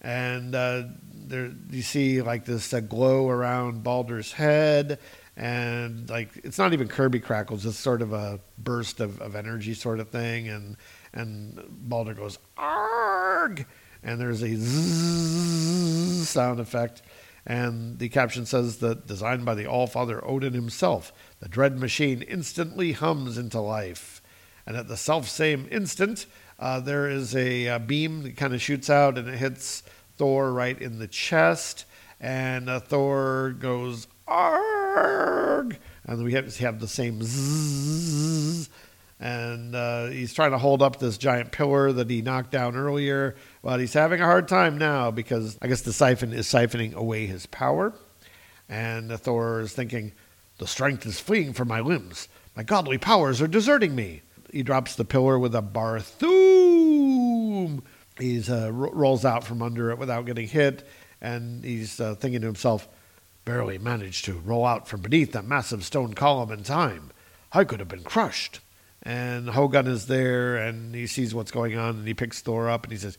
And 0.00 0.54
uh, 0.54 0.84
there, 1.12 1.52
you 1.70 1.82
see 1.82 2.22
like 2.22 2.44
this 2.44 2.72
uh, 2.72 2.80
glow 2.80 3.28
around 3.28 3.82
Balder's 3.82 4.32
head, 4.32 4.98
and 5.36 6.08
like 6.10 6.28
it's 6.44 6.58
not 6.58 6.72
even 6.72 6.88
Kirby 6.88 7.20
crackles, 7.20 7.64
it's 7.64 7.78
sort 7.78 8.02
of 8.02 8.12
a 8.12 8.38
burst 8.58 9.00
of, 9.00 9.20
of 9.20 9.34
energy 9.34 9.74
sort 9.74 9.98
of 9.98 10.08
thing, 10.10 10.48
and 10.48 10.76
and 11.12 11.62
Balder 11.68 12.14
goes 12.14 12.38
arg, 12.56 13.66
and 14.02 14.20
there's 14.20 14.42
a 14.42 14.54
zzz 14.54 16.28
sound 16.28 16.60
effect, 16.60 17.02
and 17.46 17.98
the 17.98 18.08
caption 18.08 18.46
says 18.46 18.78
that 18.78 19.06
designed 19.06 19.44
by 19.44 19.54
the 19.54 19.64
Allfather 19.64 20.22
Odin 20.22 20.52
himself, 20.52 21.12
the 21.40 21.48
dread 21.48 21.78
machine 21.78 22.22
instantly 22.22 22.92
hums 22.92 23.38
into 23.38 23.60
life, 23.60 24.20
and 24.66 24.76
at 24.76 24.88
the 24.88 24.96
self 24.96 25.28
same 25.28 25.66
instant, 25.70 26.26
uh, 26.58 26.80
there 26.80 27.08
is 27.08 27.34
a, 27.36 27.66
a 27.66 27.78
beam 27.78 28.22
that 28.22 28.36
kind 28.36 28.52
of 28.52 28.60
shoots 28.60 28.90
out 28.90 29.16
and 29.16 29.28
it 29.28 29.38
hits 29.38 29.82
Thor 30.16 30.52
right 30.52 30.80
in 30.80 30.98
the 30.98 31.06
chest, 31.06 31.84
and 32.20 32.68
uh, 32.68 32.80
Thor 32.80 33.54
goes 33.58 34.08
arg, 34.26 35.78
and 36.04 36.24
we 36.24 36.32
have, 36.34 36.54
have 36.58 36.80
the 36.80 36.88
same 36.88 37.22
zzz, 37.22 38.68
and 39.20 39.74
uh, 39.74 40.06
he's 40.06 40.32
trying 40.32 40.52
to 40.52 40.58
hold 40.58 40.80
up 40.80 40.98
this 40.98 41.18
giant 41.18 41.50
pillar 41.50 41.92
that 41.92 42.08
he 42.08 42.22
knocked 42.22 42.52
down 42.52 42.76
earlier, 42.76 43.34
but 43.62 43.80
he's 43.80 43.92
having 43.92 44.20
a 44.20 44.24
hard 44.24 44.46
time 44.46 44.78
now 44.78 45.10
because 45.10 45.58
I 45.60 45.66
guess 45.66 45.82
the 45.82 45.92
siphon 45.92 46.32
is 46.32 46.46
siphoning 46.46 46.94
away 46.94 47.26
his 47.26 47.46
power, 47.46 47.92
and 48.68 49.10
Thor 49.18 49.60
is 49.60 49.72
thinking, 49.72 50.12
the 50.58 50.66
strength 50.66 51.06
is 51.06 51.20
fleeing 51.20 51.52
from 51.52 51.68
my 51.68 51.80
limbs. 51.80 52.28
My 52.56 52.62
godly 52.62 52.98
powers 52.98 53.40
are 53.40 53.46
deserting 53.48 53.94
me. 53.94 54.22
He 54.52 54.62
drops 54.62 54.96
the 54.96 55.04
pillar 55.04 55.38
with 55.38 55.54
a 55.54 55.62
barthoom. 55.62 56.22
He 58.18 58.42
uh, 58.50 58.70
rolls 58.70 59.24
out 59.24 59.44
from 59.44 59.62
under 59.62 59.90
it 59.90 59.98
without 59.98 60.26
getting 60.26 60.48
hit, 60.48 60.86
and 61.20 61.64
he's 61.64 62.00
uh, 62.00 62.16
thinking 62.16 62.40
to 62.40 62.46
himself, 62.46 62.88
barely 63.44 63.78
managed 63.78 64.24
to 64.26 64.34
roll 64.34 64.66
out 64.66 64.88
from 64.88 65.00
beneath 65.00 65.32
that 65.32 65.44
massive 65.44 65.84
stone 65.84 66.14
column 66.14 66.50
in 66.50 66.62
time. 66.64 67.10
I 67.52 67.64
could 67.64 67.78
have 67.80 67.88
been 67.88 68.02
crushed. 68.04 68.60
And 69.08 69.48
Hogun 69.48 69.86
is 69.86 70.06
there, 70.06 70.58
and 70.58 70.94
he 70.94 71.06
sees 71.06 71.34
what's 71.34 71.50
going 71.50 71.78
on, 71.78 71.96
and 71.96 72.06
he 72.06 72.12
picks 72.12 72.42
Thor 72.42 72.68
up, 72.68 72.84
and 72.84 72.92
he 72.92 72.98
says, 72.98 73.16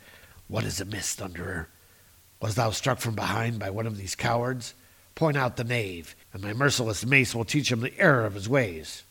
What 0.47 0.63
is 0.63 0.79
amiss, 0.79 1.15
Thunderer? 1.15 1.65
Was 2.39 2.53
thou 2.53 2.69
struck 2.69 2.99
from 2.99 3.15
behind 3.15 3.57
by 3.57 3.71
one 3.71 3.87
of 3.87 3.97
these 3.97 4.13
cowards? 4.13 4.75
Point 5.15 5.35
out 5.35 5.57
the 5.57 5.63
knave, 5.63 6.15
and 6.31 6.43
my 6.43 6.53
merciless 6.53 7.07
mace 7.07 7.33
will 7.33 7.43
teach 7.43 7.71
him 7.71 7.79
the 7.79 7.99
error 7.99 8.27
of 8.27 8.35
his 8.35 8.47
ways." 8.47 9.01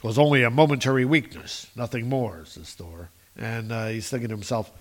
"'Twas 0.00 0.18
only 0.18 0.42
a 0.42 0.48
momentary 0.48 1.04
weakness, 1.04 1.66
nothing 1.76 2.08
more, 2.08 2.46
says 2.46 2.72
Thor. 2.72 3.10
And 3.36 3.70
uh, 3.70 3.88
he's 3.88 4.08
thinking 4.08 4.30
to 4.30 4.34
himself, 4.34 4.72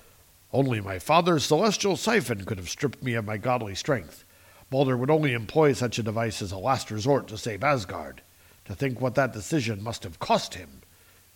Only 0.54 0.80
my 0.80 1.00
father's 1.00 1.44
celestial 1.44 1.98
siphon 1.98 2.46
could 2.46 2.60
have 2.60 2.70
stripped 2.70 3.04
me 3.04 3.16
of 3.16 3.26
my 3.26 3.36
godly 3.36 3.76
strength. 3.76 4.24
Balder 4.70 4.96
would 4.96 5.12
only 5.12 5.34
employ 5.34 5.74
such 5.74 6.00
a 6.00 6.04
device 6.04 6.42
as 6.42 6.54
a 6.54 6.58
last 6.58 6.90
resort 6.90 7.28
to 7.28 7.38
save 7.38 7.62
Asgard. 7.62 8.22
To 8.68 8.74
think 8.74 9.02
what 9.02 9.16
that 9.16 9.34
decision 9.34 9.84
must 9.84 10.04
have 10.04 10.18
cost 10.18 10.54
him. 10.54 10.81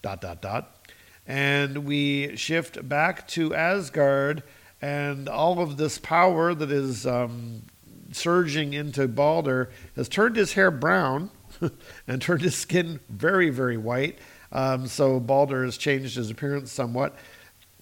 Dot, 0.05 0.21
dot, 0.21 0.39
dot. 0.39 0.87
And 1.25 1.79
we 1.79 2.35
shift 2.35 2.87
back 2.87 3.27
to 3.29 3.55
Asgard, 3.55 4.43
and 4.79 5.27
all 5.27 5.59
of 5.59 5.77
this 5.77 5.97
power 5.97 6.53
that 6.53 6.69
is 6.69 7.07
um, 7.07 7.63
surging 8.11 8.73
into 8.73 9.07
Balder 9.07 9.71
has 9.95 10.07
turned 10.07 10.35
his 10.35 10.53
hair 10.53 10.69
brown 10.69 11.31
and 12.07 12.21
turned 12.21 12.43
his 12.43 12.55
skin 12.55 12.99
very, 13.09 13.49
very 13.49 13.77
white. 13.77 14.19
Um, 14.51 14.85
so 14.85 15.19
Balder 15.19 15.65
has 15.65 15.75
changed 15.75 16.17
his 16.17 16.29
appearance 16.29 16.71
somewhat. 16.71 17.15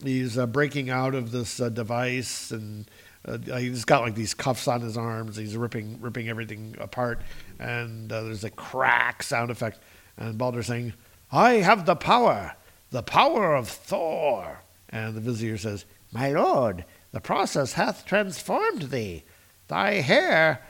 He's 0.02 0.38
uh, 0.38 0.48
breaking 0.48 0.90
out 0.90 1.16
of 1.16 1.32
this 1.32 1.60
uh, 1.60 1.68
device 1.68 2.52
and 2.52 2.90
uh, 3.28 3.58
he's 3.58 3.84
got 3.84 4.02
like 4.02 4.16
these 4.16 4.34
cuffs 4.34 4.70
on 4.70 4.80
his 4.80 4.96
arms. 4.96 5.36
He's 5.36 5.58
ripping 5.58 6.00
ripping 6.00 6.30
everything 6.30 6.78
apart, 6.80 7.22
and 7.60 8.10
uh, 8.10 8.24
there's 8.24 8.46
a 8.46 8.50
crack 8.50 9.24
sound 9.24 9.52
effect. 9.52 9.80
And 10.18 10.38
Balder 10.38 10.64
saying, 10.64 10.94
"I 11.34 11.56
have 11.56 11.86
the 11.86 11.96
power, 11.96 12.54
the 12.92 13.04
power 13.04 13.56
of 13.56 13.68
Thor." 13.68 14.62
And 14.88 15.16
the 15.16 15.22
vizier 15.22 15.58
says, 15.58 15.84
"My 16.12 16.30
lord, 16.32 16.86
the 17.12 17.20
process 17.20 17.74
hath 17.74 18.06
transformed 18.06 18.84
thee. 18.84 19.24
Thy 19.68 19.96
hair." 19.96 20.62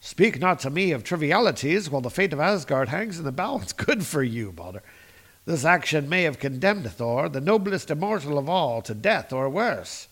Speak 0.00 0.38
not 0.38 0.58
to 0.60 0.68
me 0.68 0.92
of 0.92 1.02
trivialities 1.02 1.88
while 1.88 2.02
the 2.02 2.10
fate 2.10 2.34
of 2.34 2.38
Asgard 2.38 2.90
hangs 2.90 3.18
in 3.18 3.24
the 3.24 3.32
balance. 3.32 3.72
Good 3.86 4.04
for 4.04 4.22
you, 4.22 4.52
Balder. 4.52 4.82
This 5.46 5.64
action 5.64 6.08
may 6.08 6.24
have 6.24 6.38
condemned 6.38 6.90
Thor, 6.90 7.30
the 7.30 7.40
noblest 7.40 7.90
immortal 7.90 8.36
of 8.36 8.48
all, 8.48 8.82
to 8.82 8.94
death 8.94 9.32
or 9.32 9.48
worse. 9.48 10.08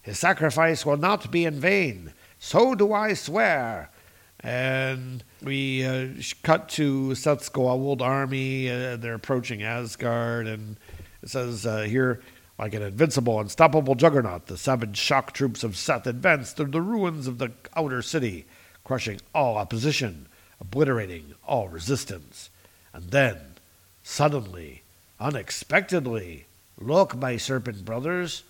His 0.00 0.18
sacrifice 0.18 0.86
will 0.86 0.96
not 0.96 1.30
be 1.30 1.44
in 1.44 1.60
vain. 1.60 2.12
So 2.38 2.74
do 2.74 2.92
I 2.92 3.14
swear. 3.14 3.90
And 4.42 5.22
we 5.42 5.84
uh, 5.84 6.08
cut 6.42 6.68
to 6.70 7.14
Seth's 7.14 7.48
Goa'uld 7.48 8.00
army. 8.00 8.68
Uh, 8.70 8.96
they're 8.96 9.14
approaching 9.14 9.62
Asgard, 9.62 10.46
and 10.46 10.76
it 11.22 11.28
says 11.28 11.64
uh, 11.64 11.82
here, 11.82 12.20
like 12.58 12.74
an 12.74 12.82
invincible, 12.82 13.40
unstoppable 13.40 13.94
juggernaut, 13.94 14.46
the 14.46 14.56
savage 14.56 14.96
shock 14.96 15.32
troops 15.32 15.62
of 15.62 15.76
Seth 15.76 16.06
advance 16.06 16.52
through 16.52 16.70
the 16.72 16.80
ruins 16.80 17.26
of 17.26 17.38
the 17.38 17.52
outer 17.76 18.02
city, 18.02 18.44
crushing 18.84 19.20
all 19.34 19.56
opposition, 19.56 20.26
obliterating 20.60 21.34
all 21.46 21.68
resistance. 21.68 22.50
And 22.92 23.10
then, 23.10 23.38
suddenly, 24.02 24.82
unexpectedly, 25.20 26.46
look, 26.78 27.16
my 27.16 27.36
serpent 27.36 27.84
brothers, 27.84 28.42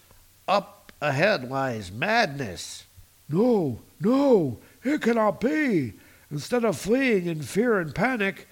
up 0.48 0.82
Ahead 1.02 1.50
lies 1.50 1.90
madness. 1.90 2.84
No, 3.28 3.80
no, 4.00 4.58
it 4.84 5.02
cannot 5.02 5.40
be. 5.40 5.94
Instead 6.30 6.64
of 6.64 6.78
fleeing 6.78 7.26
in 7.26 7.42
fear 7.42 7.78
and 7.78 7.94
panic, 7.94 8.48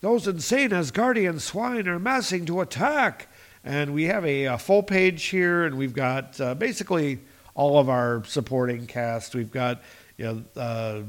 those 0.00 0.28
insane 0.28 0.70
Asgardian 0.70 1.40
swine 1.40 1.88
are 1.88 1.98
massing 1.98 2.46
to 2.46 2.60
attack. 2.60 3.28
And 3.64 3.94
we 3.94 4.04
have 4.04 4.24
a, 4.24 4.44
a 4.44 4.58
full 4.58 4.82
page 4.82 5.24
here, 5.24 5.64
and 5.64 5.78
we've 5.78 5.94
got 5.94 6.40
uh, 6.40 6.54
basically 6.54 7.20
all 7.54 7.78
of 7.78 7.88
our 7.88 8.22
supporting 8.24 8.86
cast. 8.86 9.34
We've 9.34 9.50
got 9.50 9.82
you 10.16 10.24
know, 10.24 10.60
uh, 10.60 11.02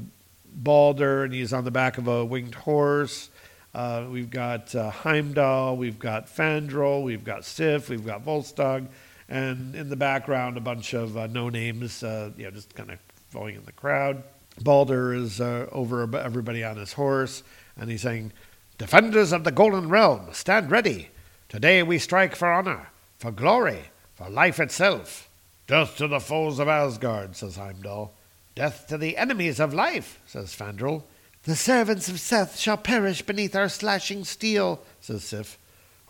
Balder, 0.46 1.24
and 1.24 1.34
he's 1.34 1.52
on 1.52 1.64
the 1.64 1.70
back 1.70 1.98
of 1.98 2.08
a 2.08 2.24
winged 2.24 2.54
horse. 2.54 3.30
Uh, 3.74 4.06
we've 4.10 4.30
got 4.30 4.74
uh, 4.74 4.88
Heimdall, 4.88 5.76
we've 5.76 5.98
got 5.98 6.28
Fandral, 6.28 7.02
we've 7.02 7.24
got 7.24 7.44
Sif, 7.44 7.90
we've 7.90 8.06
got 8.06 8.24
Volstagg, 8.24 8.86
and 9.28 9.74
in 9.74 9.90
the 9.90 9.96
background, 9.96 10.56
a 10.56 10.60
bunch 10.60 10.94
of 10.94 11.18
uh, 11.18 11.26
no 11.26 11.50
names, 11.50 12.02
uh, 12.02 12.30
you 12.38 12.44
know, 12.44 12.50
just 12.50 12.74
kind 12.74 12.90
of 12.90 12.98
flowing 13.28 13.54
in 13.54 13.64
the 13.66 13.72
crowd. 13.72 14.22
Balder 14.60 15.12
is 15.12 15.40
uh, 15.40 15.68
over 15.72 16.02
everybody 16.16 16.64
on 16.64 16.76
his 16.76 16.94
horse, 16.94 17.42
and 17.76 17.90
he's 17.90 18.02
saying, 18.02 18.32
Defenders 18.78 19.32
of 19.32 19.44
the 19.44 19.52
Golden 19.52 19.88
Realm, 19.88 20.28
stand 20.32 20.70
ready. 20.70 21.10
Today 21.48 21.82
we 21.82 21.98
strike 21.98 22.34
for 22.34 22.50
honor, 22.50 22.88
for 23.18 23.30
glory, 23.30 23.90
for 24.14 24.28
life 24.28 24.60
itself. 24.60 25.28
Death 25.66 25.96
to 25.96 26.08
the 26.08 26.20
foes 26.20 26.58
of 26.58 26.68
Asgard, 26.68 27.36
says 27.36 27.56
Heimdall. 27.56 28.14
Death 28.54 28.86
to 28.88 28.98
the 28.98 29.16
enemies 29.16 29.60
of 29.60 29.74
life, 29.74 30.20
says 30.26 30.54
Fandral. 30.54 31.02
The 31.42 31.56
servants 31.56 32.08
of 32.08 32.18
Seth 32.18 32.58
shall 32.58 32.76
perish 32.76 33.22
beneath 33.22 33.54
our 33.54 33.68
slashing 33.68 34.24
steel, 34.24 34.80
says 35.00 35.24
Sif. 35.24 35.58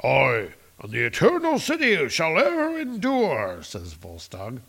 Aye, 0.03 0.49
and 0.81 0.93
the 0.93 1.05
eternal 1.05 1.59
city 1.59 2.09
shall 2.09 2.39
ever 2.39 2.79
endure, 2.79 3.63
says 3.63 3.95
Volstagg. 3.95 4.61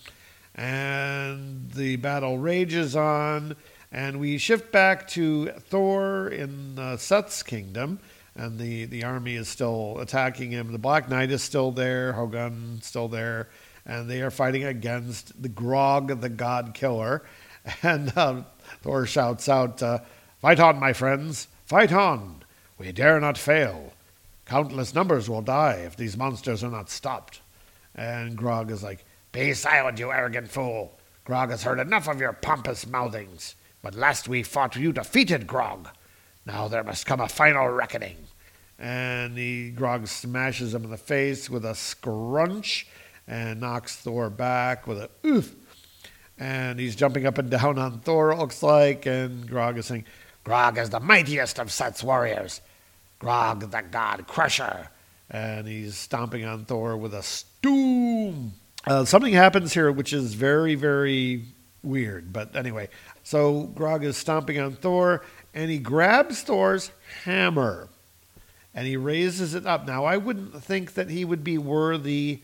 And 0.57 1.71
the 1.71 1.97
battle 1.97 2.39
rages 2.39 2.95
on, 2.95 3.55
and 3.91 4.19
we 4.19 4.39
shift 4.39 4.71
back 4.71 5.07
to 5.09 5.51
Thor 5.51 6.27
in 6.29 6.79
uh, 6.79 6.97
Seth's 6.97 7.43
kingdom, 7.43 7.99
and 8.35 8.57
the, 8.57 8.85
the 8.85 9.03
army 9.03 9.35
is 9.35 9.47
still 9.47 9.97
attacking 9.99 10.51
him. 10.51 10.71
The 10.71 10.79
Black 10.79 11.09
Knight 11.09 11.29
is 11.29 11.43
still 11.43 11.71
there, 11.71 12.13
Hogun 12.13 12.79
still 12.81 13.07
there, 13.07 13.49
and 13.85 14.09
they 14.09 14.21
are 14.21 14.31
fighting 14.31 14.63
against 14.63 15.39
the 15.41 15.49
Grog, 15.49 16.21
the 16.21 16.29
God 16.29 16.73
Killer. 16.73 17.23
And 17.83 18.13
uh, 18.15 18.43
Thor 18.81 19.05
shouts 19.05 19.49
out, 19.49 19.83
uh, 19.83 19.99
Fight 20.39 20.59
on, 20.59 20.79
my 20.79 20.93
friends, 20.93 21.49
fight 21.65 21.91
on! 21.91 22.43
We 22.77 22.93
dare 22.93 23.19
not 23.19 23.37
fail. 23.37 23.91
Countless 24.45 24.93
numbers 24.93 25.29
will 25.29 25.41
die 25.41 25.81
if 25.85 25.97
these 25.97 26.15
monsters 26.15 26.63
are 26.63 26.71
not 26.71 26.89
stopped. 26.89 27.41
And 27.93 28.37
Grog 28.37 28.71
is 28.71 28.83
like, 28.83 29.03
Be 29.37 29.53
silent, 29.53 29.99
you 29.99 30.11
arrogant 30.11 30.49
fool. 30.49 30.97
Grog 31.23 31.51
has 31.51 31.61
heard 31.61 31.79
enough 31.79 32.07
of 32.07 32.19
your 32.19 32.33
pompous 32.33 32.87
mouthings. 32.87 33.53
But 33.83 33.93
last 33.93 34.27
we 34.27 34.41
fought, 34.41 34.75
you 34.75 34.91
defeated 34.91 35.45
Grog. 35.45 35.89
Now 36.47 36.67
there 36.67 36.83
must 36.83 37.05
come 37.05 37.19
a 37.19 37.29
final 37.29 37.69
reckoning. 37.69 38.17
And 38.79 39.35
the 39.35 39.69
Grog 39.69 40.07
smashes 40.07 40.73
him 40.73 40.85
in 40.85 40.89
the 40.89 40.97
face 40.97 41.51
with 41.51 41.65
a 41.65 41.75
scrunch 41.75 42.87
and 43.27 43.61
knocks 43.61 43.95
Thor 43.95 44.31
back 44.31 44.87
with 44.87 44.97
a 44.97 45.11
oof. 45.23 45.53
And 46.39 46.79
he's 46.79 46.95
jumping 46.95 47.27
up 47.27 47.37
and 47.37 47.51
down 47.51 47.77
on 47.77 47.99
Thor, 47.99 48.31
it 48.31 48.39
looks 48.39 48.63
like, 48.63 49.05
and 49.05 49.47
Grog 49.47 49.77
is 49.77 49.85
saying, 49.85 50.05
Grog 50.45 50.79
is 50.79 50.89
the 50.89 50.99
mightiest 50.99 51.59
of 51.59 51.71
Seth's 51.71 52.03
warriors. 52.03 52.59
Grog 53.19 53.69
the 53.69 53.83
God 53.83 54.25
Crusher. 54.25 54.89
And 55.29 55.67
he's 55.67 55.95
stomping 55.95 56.43
on 56.43 56.65
Thor 56.65 56.97
with 56.97 57.13
a 57.13 57.21
stoom. 57.21 58.53
Uh, 58.87 59.03
something 59.03 59.33
happens 59.33 59.73
here 59.73 59.91
which 59.91 60.13
is 60.13 60.33
very, 60.33 60.73
very 60.75 61.43
weird. 61.83 62.31
But 62.31 62.55
anyway, 62.55 62.87
so 63.21 63.63
Grog 63.63 64.05
is 64.05 64.15
stomping 64.15 64.59
on 64.59 64.73
Thor, 64.73 65.23
and 65.53 65.69
he 65.69 65.77
grabs 65.77 66.41
Thor's 66.41 66.91
hammer, 67.23 67.89
and 68.73 68.87
he 68.87 68.95
raises 68.95 69.53
it 69.53 69.65
up. 69.65 69.85
Now, 69.85 70.05
I 70.05 70.15
wouldn't 70.15 70.63
think 70.63 70.93
that 70.93 71.09
he 71.09 71.25
would 71.25 71.43
be 71.43 71.57
worthy 71.57 72.39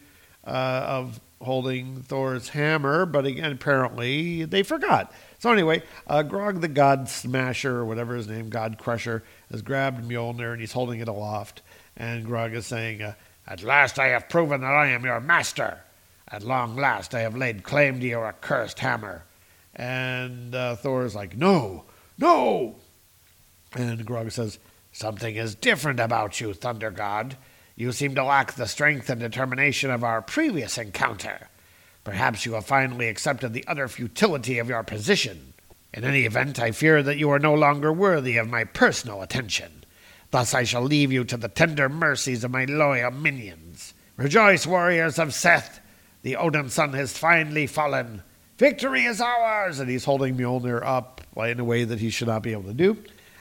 uh, 0.46 0.50
of 0.50 1.22
holding 1.42 2.02
Thor's 2.02 2.50
hammer, 2.50 3.06
but 3.06 3.26
again, 3.26 3.54
apparently 3.54 4.44
they 4.44 4.64
forgot. 4.64 5.14
So 5.40 5.52
anyway, 5.52 5.84
uh, 6.08 6.24
Grog 6.24 6.60
the 6.60 6.68
God 6.68 7.08
Smasher, 7.08 7.78
or 7.78 7.86
whatever 7.86 8.16
his 8.16 8.28
name, 8.28 8.50
God 8.50 8.78
Crusher, 8.78 9.24
has 9.50 9.62
grabbed 9.62 10.04
Mjolnir 10.04 10.52
and 10.52 10.60
he's 10.60 10.74
holding 10.74 11.00
it 11.00 11.08
aloft. 11.08 11.62
And 11.96 12.26
Grog 12.26 12.54
is 12.54 12.66
saying, 12.66 13.02
uh, 13.02 13.14
At 13.48 13.64
last 13.64 13.98
I 13.98 14.08
have 14.08 14.28
proven 14.28 14.62
that 14.62 14.74
I 14.74 14.88
am 14.88 15.06
your 15.06 15.20
master. 15.22 15.82
At 16.30 16.44
long 16.44 16.76
last 16.76 17.14
I 17.14 17.22
have 17.22 17.36
laid 17.36 17.64
claim 17.64 18.00
to 18.00 18.08
your 18.08 18.26
accursed 18.26 18.80
hammer. 18.80 19.24
And 19.76 20.54
uh, 20.54 20.76
Thor 20.76 21.06
is 21.06 21.16
like, 21.16 21.36
No, 21.36 21.86
no. 22.18 22.76
And 23.76 24.06
Grog 24.06 24.32
says, 24.32 24.60
Something 24.92 25.36
is 25.36 25.56
different 25.56 26.00
about 26.00 26.40
you, 26.40 26.54
Thunder 26.54 26.92
God. 26.92 27.36
You 27.76 27.92
seem 27.92 28.14
to 28.16 28.24
lack 28.24 28.54
the 28.54 28.68
strength 28.68 29.10
and 29.10 29.20
determination 29.20 29.90
of 29.90 30.04
our 30.04 30.22
previous 30.22 30.78
encounter. 30.78 31.50
Perhaps 32.04 32.46
you 32.46 32.54
have 32.54 32.66
finally 32.66 33.08
accepted 33.08 33.54
the 33.54 33.66
utter 33.68 33.88
futility 33.88 34.60
of 34.60 34.70
your 34.70 34.84
position. 34.84 35.54
In 35.94 36.04
any 36.04 36.26
event, 36.26 36.60
I 36.60 36.72
fear 36.72 37.02
that 37.02 37.18
you 37.18 37.30
are 37.30 37.40
no 37.40 37.54
longer 37.54 37.92
worthy 37.92 38.38
of 38.38 38.50
my 38.50 38.64
personal 38.64 39.22
attention. 39.22 39.84
Thus 40.32 40.54
I 40.54 40.64
shall 40.64 40.82
leave 40.82 41.12
you 41.12 41.24
to 41.26 41.38
the 41.38 41.48
tender 41.48 41.90
mercies 41.90 42.44
of 42.44 42.52
my 42.52 42.66
loyal 42.66 43.12
minions. 43.12 43.94
Rejoice, 44.18 44.68
warriors 44.68 45.18
of 45.18 45.34
Seth! 45.34 45.80
The 46.24 46.34
Odinson 46.34 46.94
has 46.96 47.18
finally 47.18 47.68
fallen. 47.68 48.24
Victory 48.58 49.04
is 49.04 49.22
ours! 49.22 49.80
And 49.80 49.90
he's 49.90 50.06
holding 50.06 50.36
Mjolnir 50.36 50.82
up 50.84 51.22
in 51.38 51.60
a 51.60 51.64
way 51.64 51.84
that 51.84 52.00
he 52.00 52.10
should 52.10 52.28
not 52.28 52.44
be 52.44 52.54
able 52.54 52.64
to 52.64 52.74
do. 52.74 52.98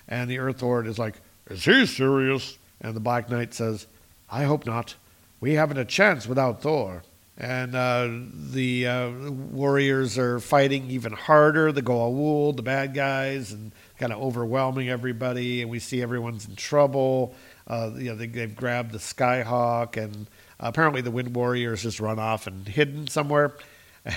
And 0.09 0.29
the 0.29 0.39
Earth 0.39 0.63
Lord 0.63 0.87
is 0.87 0.99
like, 0.99 1.15
Is 1.49 1.65
he 1.65 1.87
serious? 1.87 2.59
And 2.81 2.95
the 2.95 3.01
Black 3.01 3.31
Knight 3.31 3.55
says, 3.55 3.87
I 4.31 4.45
hope 4.45 4.67
not. 4.67 4.97
We 5.41 5.55
haven't 5.55 5.79
a 5.79 5.85
chance 5.85 6.27
without 6.27 6.63
Thor. 6.63 7.03
And 7.39 7.75
uh, 7.75 8.09
the 8.53 8.87
uh, 8.87 9.11
warriors 9.31 10.19
are 10.19 10.39
fighting 10.39 10.91
even 10.91 11.13
harder. 11.13 11.73
The 11.73 11.83
Goa'uld, 11.83 12.57
the 12.57 12.63
bad 12.63 12.95
guys, 12.95 13.53
and 13.53 13.73
kind 13.99 14.13
of 14.13 14.21
overwhelming 14.21 14.89
everybody. 14.89 15.63
And 15.63 15.71
we 15.71 15.79
see 15.79 16.03
everyone's 16.03 16.47
in 16.47 16.57
trouble. 16.57 17.35
Uh, 17.67 17.91
you 17.97 18.11
know, 18.11 18.17
they, 18.17 18.41
have 18.41 18.57
grabbed 18.57 18.93
the 18.93 18.99
Skyhawk, 18.99 19.97
and 19.97 20.27
apparently 20.63 21.01
the 21.01 21.11
Wind 21.11 21.35
Warriors 21.35 21.83
just 21.83 22.01
run 22.01 22.19
off 22.19 22.47
and 22.47 22.67
hidden 22.67 23.09
somewhere. 23.09 23.55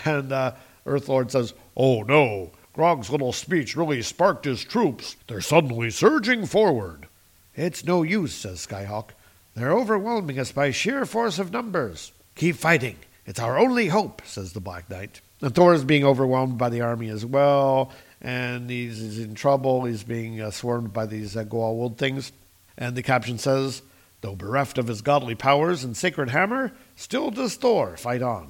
And 0.06 0.32
uh, 0.32 0.54
Earth 0.86 1.10
Lord 1.10 1.32
says, 1.32 1.54
"Oh 1.76 2.04
no, 2.04 2.52
Grog's 2.74 3.10
little 3.10 3.34
speech 3.34 3.76
really 3.76 4.02
sparked 4.02 4.46
his 4.46 4.64
troops. 4.64 5.16
They're 5.28 5.42
suddenly 5.42 5.90
surging 5.90 6.46
forward." 6.46 7.08
It's 7.56 7.86
no 7.86 8.02
use," 8.02 8.34
says 8.34 8.66
Skyhawk. 8.66 9.10
They're 9.56 9.72
overwhelming 9.72 10.40
us 10.40 10.52
by 10.52 10.72
sheer 10.72 11.06
force 11.06 11.40
of 11.40 11.52
numbers. 11.52 12.12
Keep 12.36 12.58
fighting. 12.58 12.98
It's 13.26 13.40
our 13.40 13.58
only 13.58 13.88
hope, 13.88 14.22
says 14.26 14.54
the 14.54 14.60
Black 14.60 14.90
Knight. 14.90 15.22
And 15.42 15.56
Thor 15.56 15.74
is 15.74 15.84
being 15.84 16.04
overwhelmed 16.04 16.58
by 16.58 16.70
the 16.70 16.82
army 16.82 17.10
as 17.10 17.26
well, 17.26 17.92
and 18.22 18.70
he's, 18.70 19.00
he's 19.00 19.20
in 19.20 19.36
trouble. 19.36 19.86
He's 19.86 20.04
being 20.04 20.42
uh, 20.42 20.52
swarmed 20.52 20.94
by 20.94 21.06
these 21.06 21.38
uh, 21.38 21.44
Goa'uld 21.44 21.98
things. 21.98 22.32
And 22.78 22.96
the 22.96 23.04
caption 23.04 23.38
says, 23.38 23.82
Though 24.26 24.36
bereft 24.36 24.80
of 24.80 24.88
his 24.88 25.04
godly 25.04 25.36
powers 25.36 25.84
and 25.84 25.96
sacred 25.96 26.32
hammer, 26.32 26.72
still 26.96 27.30
does 27.30 27.54
Thor 27.58 27.96
fight 27.96 28.24
on. 28.24 28.50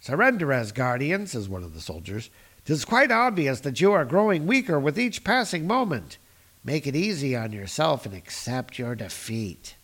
Surrender, 0.00 0.50
as 0.50 0.72
Asgardian, 0.72 1.28
says 1.28 1.46
one 1.46 1.62
of 1.62 1.74
the 1.74 1.80
soldiers. 1.82 2.30
Tis 2.64 2.86
quite 2.86 3.10
obvious 3.10 3.60
that 3.60 3.82
you 3.82 3.92
are 3.92 4.06
growing 4.06 4.46
weaker 4.46 4.80
with 4.80 4.98
each 4.98 5.22
passing 5.22 5.66
moment. 5.66 6.16
Make 6.64 6.86
it 6.86 6.96
easy 6.96 7.36
on 7.36 7.52
yourself 7.52 8.06
and 8.06 8.14
accept 8.14 8.78
your 8.78 8.94
defeat. 8.94 9.74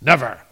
Never, 0.00 0.42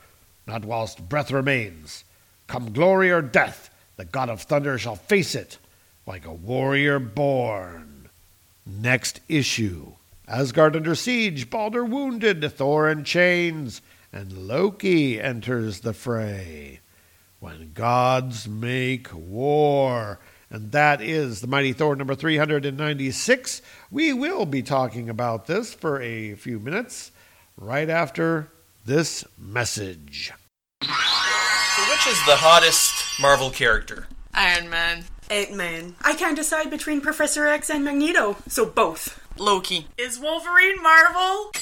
not 0.44 0.64
whilst 0.64 1.08
breath 1.08 1.30
remains. 1.30 2.02
Come 2.48 2.72
glory 2.72 3.12
or 3.12 3.22
death, 3.22 3.70
the 3.94 4.04
god 4.04 4.28
of 4.28 4.42
thunder 4.42 4.76
shall 4.76 4.96
face 4.96 5.36
it 5.36 5.58
like 6.04 6.26
a 6.26 6.32
warrior 6.32 6.98
born. 6.98 8.08
Next 8.66 9.20
issue 9.28 9.92
Asgard 10.26 10.76
under 10.76 10.94
siege, 10.94 11.50
Balder 11.50 11.84
wounded, 11.84 12.52
Thor 12.52 12.88
in 12.88 13.02
chains, 13.02 13.82
and 14.12 14.48
Loki 14.48 15.20
enters 15.20 15.80
the 15.80 15.92
fray. 15.92 16.80
When 17.38 17.72
gods 17.72 18.48
make 18.48 19.14
war. 19.14 20.20
And 20.50 20.72
that 20.72 21.00
is 21.00 21.40
the 21.40 21.46
Mighty 21.46 21.72
Thor 21.72 21.94
number 21.96 22.14
396. 22.14 23.62
We 23.90 24.12
will 24.12 24.46
be 24.46 24.62
talking 24.62 25.08
about 25.08 25.46
this 25.46 25.72
for 25.72 26.02
a 26.02 26.34
few 26.34 26.58
minutes 26.58 27.12
right 27.56 27.88
after 27.88 28.50
this 28.84 29.24
message. 29.38 30.32
So, 30.82 31.82
which 31.90 32.06
is 32.08 32.18
the 32.26 32.36
hottest 32.36 33.20
Marvel 33.20 33.50
character? 33.50 34.08
Iron 34.34 34.68
Man. 34.68 35.04
Ant 35.30 35.54
Man. 35.54 35.94
I 36.02 36.14
can't 36.14 36.36
decide 36.36 36.68
between 36.70 37.00
Professor 37.00 37.46
X 37.46 37.70
and 37.70 37.84
Magneto, 37.84 38.36
so 38.48 38.66
both. 38.66 39.20
Loki. 39.38 39.86
Is 39.96 40.18
Wolverine 40.18 40.82
Marvel? 40.82 41.52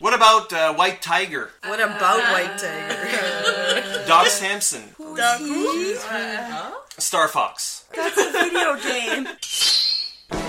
What 0.00 0.12
about 0.12 0.52
uh, 0.52 0.74
White 0.74 1.00
Tiger? 1.02 1.50
What 1.66 1.78
about 1.78 2.18
White 2.32 2.58
Tiger? 2.58 4.04
Doc 4.08 4.26
Samson. 4.26 4.82
Doc 4.98 5.38
who? 5.38 5.94
Star 6.98 7.28
Fox. 7.28 7.84
That's 7.94 8.18
a 8.18 8.32
video 8.32 8.74
game. 8.82 9.28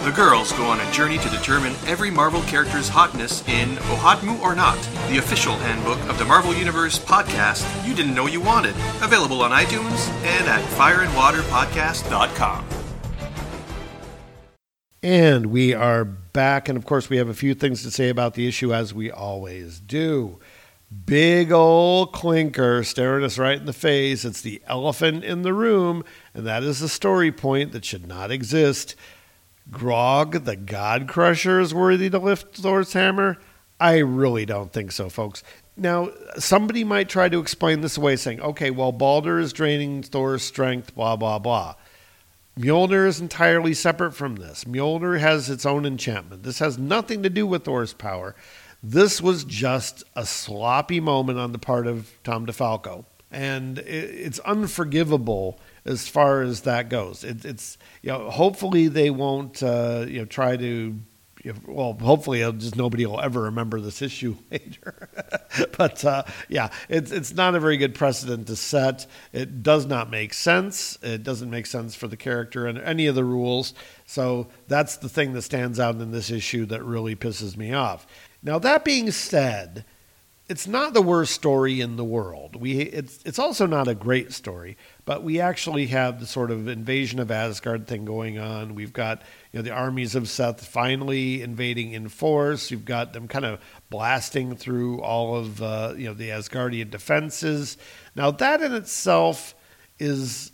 The 0.04 0.12
girls 0.16 0.52
go 0.54 0.66
on 0.66 0.80
a 0.80 0.92
journey 0.92 1.20
to 1.20 1.30
determine 1.30 1.76
every 1.86 2.10
Marvel 2.10 2.42
character's 2.44 2.90
hotness 2.90 3.48
in 3.48 3.76
OHOTMU 3.76 4.42
or 4.42 4.56
Not, 4.56 4.82
the 5.10 5.20
official 5.20 5.56
handbook 5.58 6.00
of 6.10 6.18
the 6.18 6.26
Marvel 6.26 6.56
Universe 6.56 6.98
podcast 6.98 7.88
you 7.88 7.94
didn't 7.94 8.16
know 8.16 8.26
you 8.26 8.42
wanted. 8.42 8.74
Available 9.04 9.44
on 9.44 9.52
iTunes 9.52 10.10
and 10.24 10.48
at 10.48 10.64
fireandwaterpodcast.com. 10.72 12.66
And 15.04 15.46
we 15.48 15.76
are 15.76 16.18
back, 16.36 16.70
and 16.70 16.78
of 16.78 16.86
course, 16.86 17.10
we 17.10 17.18
have 17.18 17.30
a 17.30 17.34
few 17.34 17.56
things 17.56 17.82
to 17.82 17.90
say 17.90 18.10
about 18.10 18.36
the 18.36 18.48
issue 18.48 18.72
as 18.72 18.94
we 18.94 19.10
always 19.10 19.80
do. 19.80 20.38
Big 21.06 21.52
old 21.52 22.14
clinker 22.14 22.84
staring 22.84 23.24
us 23.24 23.40
right 23.40 23.58
in 23.58 23.66
the 23.66 23.74
face. 23.74 24.24
It's 24.24 24.42
the 24.42 24.62
elephant 24.68 25.24
in 25.24 25.42
the 25.42 25.54
room, 25.54 26.04
and 26.36 26.46
that 26.46 26.62
is 26.62 26.82
a 26.82 26.90
story 26.90 27.32
point 27.32 27.72
that 27.72 27.86
should 27.86 28.08
not 28.08 28.30
exist. 28.30 28.96
Grog, 29.72 30.44
the 30.44 30.56
God 30.56 31.08
Crusher, 31.08 31.60
is 31.60 31.74
worthy 31.74 32.10
to 32.12 32.20
lift 32.20 32.56
Thor's 32.56 32.94
hammer? 32.94 33.38
I 33.80 33.98
really 33.98 34.46
don't 34.46 34.72
think 34.72 34.92
so, 34.92 35.10
folks. 35.10 35.42
Now, 35.76 36.12
somebody 36.38 36.84
might 36.84 37.10
try 37.10 37.30
to 37.30 37.40
explain 37.40 37.82
this 37.82 37.98
away, 37.98 38.16
saying, 38.16 38.42
okay, 38.42 38.72
well, 38.72 38.92
Balder 38.92 39.40
is 39.40 39.52
draining 39.52 40.04
Thor's 40.04 40.44
strength, 40.44 40.94
blah, 40.94 41.16
blah, 41.16 41.40
blah. 41.40 41.76
Mjolnir 42.58 43.06
is 43.06 43.20
entirely 43.20 43.74
separate 43.74 44.14
from 44.14 44.38
this. 44.38 44.64
Mjolnir 44.64 45.20
has 45.20 45.50
its 45.50 45.66
own 45.66 45.86
enchantment. 45.86 46.44
This 46.44 46.60
has 46.60 46.78
nothing 46.78 47.22
to 47.24 47.30
do 47.30 47.46
with 47.46 47.66
Thor's 47.66 47.94
power. 47.94 48.34
This 48.82 49.22
was 49.22 49.44
just 49.44 50.04
a 50.16 50.26
sloppy 50.26 51.00
moment 51.00 51.38
on 51.38 51.52
the 51.52 51.60
part 51.60 51.86
of 51.86 52.12
Tom 52.24 52.46
DeFalco. 52.46 53.06
And 53.32 53.80
it's 53.80 54.40
unforgivable 54.40 55.60
as 55.84 56.08
far 56.08 56.42
as 56.42 56.62
that 56.62 56.88
goes. 56.88 57.26
It, 57.26 57.44
it's 57.44 57.78
you 58.02 58.12
know 58.12 58.30
hopefully 58.30 58.88
they 58.88 59.10
won't 59.10 59.62
uh, 59.62 60.06
you 60.08 60.20
know 60.20 60.26
try 60.26 60.56
to 60.56 60.98
know, 61.54 61.60
well 61.68 61.94
hopefully 61.94 62.40
just 62.54 62.76
nobody 62.76 63.06
will 63.06 63.22
ever 63.22 63.44
remember 63.44 63.80
this 63.80 64.02
issue 64.02 64.36
later. 64.52 65.10
but 65.78 66.04
uh, 66.04 66.24
yeah, 66.50 66.70
it's 66.90 67.12
it's 67.12 67.34
not 67.34 67.56
a 67.56 67.60
very 67.60 67.78
good 67.78 67.96
precedent 67.96 68.48
to 68.48 68.56
set. 68.56 69.06
It 69.34 69.64
does 69.64 69.86
not 69.86 70.10
make 70.10 70.34
sense. 70.34 70.98
It 71.02 71.24
doesn't 71.24 71.50
make 71.50 71.66
sense 71.66 71.96
for 71.96 72.08
the 72.08 72.18
character 72.18 72.68
and 72.68 72.78
any 72.78 73.08
of 73.08 73.16
the 73.16 73.24
rules. 73.24 73.74
So 74.06 74.48
that's 74.68 74.98
the 74.98 75.10
thing 75.10 75.34
that 75.34 75.44
stands 75.44 75.80
out 75.80 75.96
in 75.96 76.12
this 76.12 76.32
issue 76.32 76.66
that 76.68 76.84
really 76.84 77.16
pisses 77.16 77.58
me 77.58 77.74
off. 77.74 78.06
Now 78.44 78.60
that 78.60 78.86
being 78.86 79.12
said 79.12 79.86
it's 80.48 80.68
not 80.68 80.94
the 80.94 81.02
worst 81.02 81.34
story 81.34 81.82
in 81.82 81.96
the 81.96 82.04
world. 82.04 82.56
We 82.56 82.80
it's 82.80 83.20
it's 83.26 83.40
also 83.40 83.66
not 83.66 83.88
a 83.88 83.96
great 83.96 84.32
story, 84.32 84.78
but 85.04 85.24
we 85.24 85.40
actually 85.40 85.88
have 85.88 86.20
the 86.20 86.28
sort 86.28 86.52
of 86.52 86.68
invasion 86.68 87.20
of 87.20 87.32
Asgard 87.32 87.88
thing 87.88 88.06
going 88.06 88.38
on. 88.38 88.76
We've 88.76 88.94
got 88.94 89.24
you 89.56 89.62
know 89.62 89.70
the 89.70 89.72
armies 89.72 90.16
of 90.16 90.28
Seth 90.28 90.66
finally 90.66 91.42
invading 91.42 91.94
in 91.94 92.10
force. 92.10 92.72
You've 92.72 92.84
got 92.84 93.14
them 93.14 93.30
kind 93.30 93.46
of 93.46 93.62
blasting 93.90 94.58
through 94.58 95.00
all 95.00 95.38
of 95.38 95.62
uh, 95.64 95.94
you 95.96 96.08
know 96.08 96.14
the 96.14 96.28
Asgardian 96.28 96.92
defenses. 96.92 97.78
Now 98.16 98.32
that 98.32 98.62
in 98.62 98.74
itself 98.74 99.56
is 99.98 100.52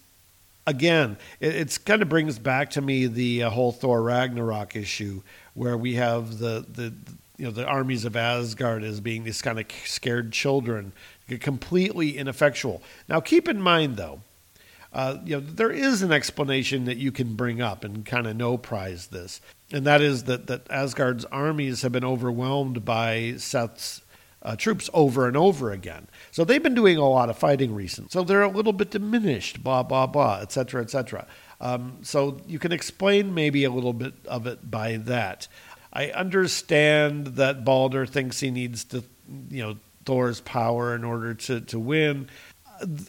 again, 0.68 1.18
it 1.39 1.56
it's 1.56 1.80
kind 1.80 2.04
of 2.04 2.10
brings 2.10 2.38
back 2.38 2.70
to 2.72 2.82
me 2.82 3.08
the 3.08 3.41
uh, 3.41 3.49
whole 3.49 3.72
Thor 3.72 4.04
Ragnarok 4.04 4.76
issue 4.76 5.24
where 5.56 5.76
we 5.76 5.95
have 5.95 6.38
the 6.38 6.64
the 6.72 6.93
you 7.38 7.45
know 7.45 7.52
the 7.52 7.66
armies 7.66 8.06
of 8.06 8.16
Asgard 8.16 8.84
as 8.84 8.99
being 8.99 9.24
these 9.24 9.41
kind 9.41 9.60
of 9.60 9.66
scared 9.84 10.32
children, 10.32 10.93
completely 11.39 12.20
ineffectual. 12.20 12.84
Now, 13.10 13.20
keep 13.20 13.49
in 13.49 13.60
mind 13.60 13.97
though, 13.97 14.22
uh, 14.94 15.18
you 15.24 15.36
know, 15.36 15.39
there 15.39 15.72
is 15.72 16.02
an 16.02 16.12
explanation 16.12 16.86
that 16.86 16.98
you 16.98 17.12
can 17.12 17.36
bring 17.36 17.62
up 17.62 17.84
and 17.84 18.06
kind 18.06 18.28
of 18.28 18.36
no 18.36 18.58
prize 18.58 19.08
this, 19.08 19.39
and 19.72 19.86
that 19.86 20.02
is 20.02 20.26
that 20.26 20.48
that 20.48 20.70
Asgard's 20.70 21.26
armies 21.26 21.82
have 21.82 21.94
been 21.94 22.04
overwhelmed 22.04 22.84
by 22.84 23.36
Seth's 23.38 24.02
uh, 24.44 24.56
troops 24.56 24.89
over 24.94 25.28
and 25.28 25.38
over 25.38 25.72
again. 25.72 26.08
So 26.32 26.44
they've 26.44 26.62
been 26.62 26.76
doing 26.76 26.98
a 26.98 27.08
lot 27.08 27.30
of 27.30 27.38
fighting 27.38 27.74
recently. 27.74 28.10
So 28.12 28.24
they're 28.24 28.42
a 28.42 28.50
little 28.50 28.74
bit 28.74 28.92
diminished, 28.92 29.64
blah 29.64 29.84
blah 29.84 30.08
blah, 30.08 30.39
etc. 30.42 30.82
etc. 30.82 31.26
Um, 31.62 32.00
so 32.02 32.42
you 32.48 32.60
can 32.60 32.72
explain 32.72 33.34
maybe 33.34 33.64
a 33.64 33.72
little 33.72 33.94
bit 33.94 34.14
of 34.26 34.48
it 34.48 34.70
by 34.70 34.98
that. 34.98 35.48
I 35.94 36.10
understand 36.12 37.28
that 37.28 37.64
Balder 37.64 38.06
thinks 38.06 38.39
he 38.39 38.50
needs 38.50 38.84
to, 38.86 39.04
you 39.50 39.62
know, 39.62 39.78
Thor's 40.06 40.42
power 40.42 40.96
in 40.96 41.04
order 41.04 41.34
to 41.34 41.62
to 41.62 41.80
win. 41.80 42.28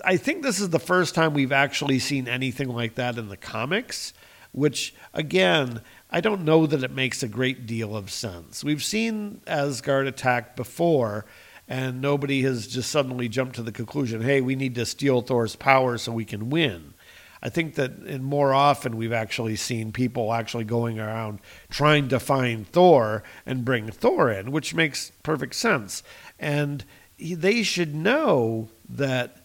I 0.05 0.17
think 0.17 0.43
this 0.43 0.61
is 0.61 0.71
the 0.71 0.79
first 0.79 1.15
time 1.15 1.35
we've 1.35 1.53
actually 1.53 1.99
seen 1.99 2.29
anything 2.29 2.69
like 2.69 2.97
that 2.97 3.19
in 3.19 3.29
the 3.29 3.37
comics, 3.37 4.13
which 4.53 4.95
again, 5.15 5.81
I 6.11 6.21
don't 6.21 6.45
know 6.45 6.67
that 6.67 6.83
it 6.83 6.91
makes 6.91 7.23
a 7.23 7.29
great 7.29 7.67
deal 7.67 7.97
of 7.97 8.11
sense. 8.11 8.63
We've 8.63 8.85
seen 8.85 9.41
Asgard 9.47 10.07
attack 10.07 10.57
before, 10.57 11.25
and 11.67 12.01
nobody 12.01 12.43
has 12.43 12.67
just 12.67 12.91
suddenly 12.91 13.29
jumped 13.29 13.57
to 13.57 13.63
the 13.63 13.73
conclusion, 13.73 14.21
hey, 14.21 14.41
we 14.41 14.57
need 14.57 14.75
to 14.75 14.85
steal 14.85 15.23
Thor's 15.23 15.57
power 15.57 15.97
so 15.97 16.13
we 16.13 16.25
can 16.25 16.51
win. 16.51 16.95
I 17.43 17.49
think 17.49 17.75
that 17.75 17.99
in 18.05 18.23
more 18.23 18.55
often 18.55 18.97
we've 18.97 19.13
actually 19.13 19.57
seen 19.57 19.91
people 19.91 20.33
actually 20.33 20.65
going 20.65 21.01
around 21.01 21.41
trying 21.71 22.09
to 22.09 22.21
find 22.21 22.69
Thor 22.69 23.25
and 23.45 23.65
bring 23.65 23.91
Thor 23.91 24.31
in, 24.31 24.53
which 24.53 24.75
makes 24.75 25.11
perfect 25.23 25.55
sense. 25.57 26.05
And 26.39 26.85
he, 27.17 27.35
they 27.35 27.63
should 27.63 27.95
know 27.95 28.69
that 28.89 29.42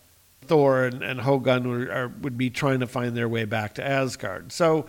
Thor 0.48 0.86
and, 0.86 1.04
and 1.04 1.20
are, 1.22 2.12
would 2.22 2.38
be 2.38 2.50
trying 2.50 2.80
to 2.80 2.88
find 2.88 3.16
their 3.16 3.30
way 3.30 3.46
back 3.46 3.76
to 3.76 3.86
Asgard. 3.86 4.52
So, 4.52 4.86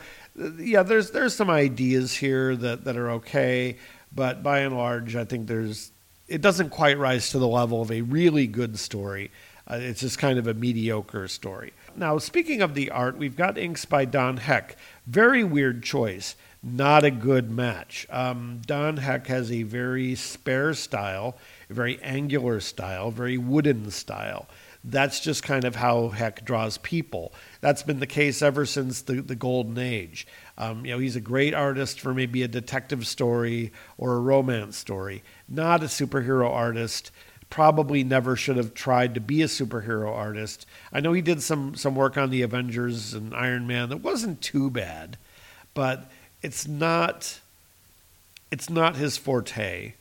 yeah, 0.58 0.82
there's 0.82 1.10
there's 1.10 1.34
some 1.34 1.50
ideas 1.50 2.14
here 2.14 2.56
that, 2.56 2.84
that 2.84 2.96
are 2.96 3.10
okay, 3.12 3.76
but 4.14 4.42
by 4.42 4.60
and 4.60 4.76
large, 4.76 5.16
I 5.16 5.24
think 5.24 5.46
there's 5.46 5.92
it 6.28 6.40
doesn't 6.40 6.70
quite 6.70 6.98
rise 6.98 7.30
to 7.30 7.38
the 7.38 7.48
level 7.48 7.82
of 7.82 7.90
a 7.90 8.02
really 8.02 8.46
good 8.46 8.78
story. 8.78 9.30
Uh, 9.70 9.78
it's 9.80 10.00
just 10.00 10.18
kind 10.18 10.38
of 10.38 10.46
a 10.46 10.54
mediocre 10.54 11.28
story. 11.28 11.72
Now, 11.96 12.18
speaking 12.18 12.62
of 12.62 12.74
the 12.74 12.90
art, 12.90 13.18
we've 13.18 13.36
got 13.36 13.58
inks 13.58 13.84
by 13.84 14.04
Don 14.04 14.38
Heck. 14.38 14.76
Very 15.06 15.44
weird 15.44 15.82
choice. 15.82 16.36
Not 16.62 17.04
a 17.04 17.10
good 17.10 17.50
match. 17.50 18.06
Um, 18.10 18.60
Don 18.66 18.96
Heck 18.96 19.26
has 19.28 19.52
a 19.52 19.62
very 19.62 20.14
spare 20.14 20.74
style, 20.74 21.36
a 21.70 21.74
very 21.74 22.00
angular 22.02 22.60
style, 22.60 23.10
very 23.10 23.38
wooden 23.38 23.90
style 23.90 24.48
that's 24.90 25.20
just 25.20 25.42
kind 25.42 25.64
of 25.64 25.76
how 25.76 26.08
Heck 26.08 26.44
draws 26.44 26.78
people. 26.78 27.32
That's 27.60 27.82
been 27.82 28.00
the 28.00 28.06
case 28.06 28.42
ever 28.42 28.64
since 28.64 29.02
the, 29.02 29.20
the 29.20 29.34
golden 29.34 29.78
age. 29.78 30.26
Um, 30.56 30.84
you 30.84 30.92
know, 30.92 30.98
he's 30.98 31.16
a 31.16 31.20
great 31.20 31.54
artist 31.54 32.00
for 32.00 32.14
maybe 32.14 32.42
a 32.42 32.48
detective 32.48 33.06
story 33.06 33.72
or 33.98 34.14
a 34.14 34.20
romance 34.20 34.76
story, 34.76 35.22
not 35.48 35.82
a 35.82 35.86
superhero 35.86 36.50
artist. 36.50 37.10
Probably 37.50 38.04
never 38.04 38.36
should 38.36 38.56
have 38.56 38.74
tried 38.74 39.14
to 39.14 39.20
be 39.20 39.42
a 39.42 39.46
superhero 39.46 40.10
artist. 40.10 40.66
I 40.92 41.00
know 41.00 41.12
he 41.12 41.22
did 41.22 41.42
some 41.42 41.74
some 41.76 41.94
work 41.94 42.18
on 42.18 42.30
the 42.30 42.42
Avengers 42.42 43.14
and 43.14 43.34
Iron 43.34 43.66
Man 43.66 43.88
that 43.88 43.98
wasn't 43.98 44.42
too 44.42 44.70
bad, 44.70 45.16
but 45.72 46.10
it's 46.42 46.68
not 46.68 47.40
it's 48.50 48.68
not 48.68 48.96
his 48.96 49.16
forte. 49.16 49.94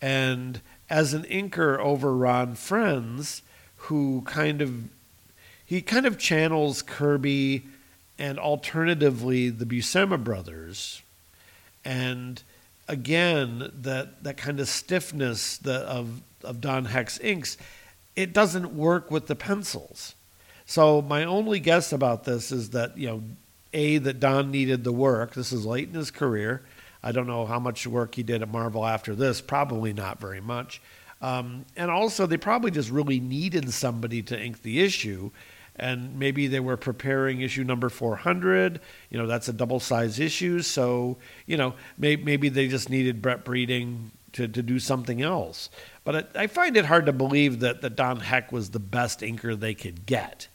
And 0.00 0.60
as 0.88 1.12
an 1.12 1.24
inker 1.24 1.78
over 1.78 2.16
Ron 2.16 2.54
Frenz, 2.54 3.42
who 3.84 4.22
kind 4.26 4.60
of 4.60 4.84
he 5.64 5.80
kind 5.80 6.06
of 6.06 6.18
channels 6.18 6.82
Kirby 6.82 7.62
and 8.18 8.38
alternatively 8.38 9.48
the 9.48 9.64
Buscema 9.64 10.22
brothers, 10.22 11.02
and 11.84 12.42
again 12.88 13.70
that 13.82 14.22
that 14.22 14.36
kind 14.36 14.60
of 14.60 14.68
stiffness 14.68 15.56
that 15.58 15.82
of 15.82 16.20
of 16.42 16.60
Don 16.60 16.86
Heck's 16.86 17.18
inks, 17.20 17.56
it 18.16 18.32
doesn't 18.32 18.74
work 18.74 19.10
with 19.10 19.26
the 19.26 19.36
pencils. 19.36 20.14
So 20.66 21.02
my 21.02 21.24
only 21.24 21.60
guess 21.60 21.92
about 21.92 22.24
this 22.24 22.52
is 22.52 22.70
that 22.70 22.96
you 22.96 23.08
know, 23.08 23.22
a 23.72 23.98
that 23.98 24.20
Don 24.20 24.50
needed 24.50 24.84
the 24.84 24.92
work. 24.92 25.34
This 25.34 25.52
is 25.52 25.66
late 25.66 25.88
in 25.88 25.94
his 25.94 26.10
career. 26.10 26.62
I 27.02 27.12
don't 27.12 27.26
know 27.26 27.46
how 27.46 27.58
much 27.58 27.86
work 27.86 28.14
he 28.14 28.22
did 28.22 28.42
at 28.42 28.48
Marvel 28.48 28.86
after 28.86 29.14
this. 29.14 29.40
Probably 29.40 29.92
not 29.92 30.20
very 30.20 30.40
much. 30.40 30.80
Um, 31.20 31.66
and 31.76 31.90
also, 31.90 32.26
they 32.26 32.36
probably 32.36 32.70
just 32.70 32.90
really 32.90 33.20
needed 33.20 33.72
somebody 33.72 34.22
to 34.22 34.40
ink 34.40 34.62
the 34.62 34.80
issue. 34.80 35.30
And 35.76 36.18
maybe 36.18 36.46
they 36.46 36.60
were 36.60 36.76
preparing 36.76 37.40
issue 37.40 37.64
number 37.64 37.88
400. 37.88 38.80
You 39.10 39.18
know, 39.18 39.26
that's 39.26 39.48
a 39.48 39.52
double 39.52 39.80
size 39.80 40.18
issue. 40.18 40.60
So, 40.60 41.18
you 41.46 41.56
know, 41.56 41.74
may, 41.96 42.16
maybe 42.16 42.48
they 42.48 42.68
just 42.68 42.90
needed 42.90 43.22
Brett 43.22 43.44
Breeding 43.44 44.10
to, 44.32 44.48
to 44.48 44.62
do 44.62 44.78
something 44.78 45.22
else. 45.22 45.70
But 46.04 46.36
I, 46.36 46.46
find 46.46 46.76
it 46.76 46.84
hard 46.84 47.06
to 47.06 47.12
believe 47.12 47.60
that, 47.60 47.82
that 47.82 47.96
Don 47.96 48.20
Heck 48.20 48.52
was 48.52 48.70
the 48.70 48.78
best 48.78 49.20
inker 49.20 49.58
they 49.58 49.74
could 49.74 50.06
get. 50.06 50.48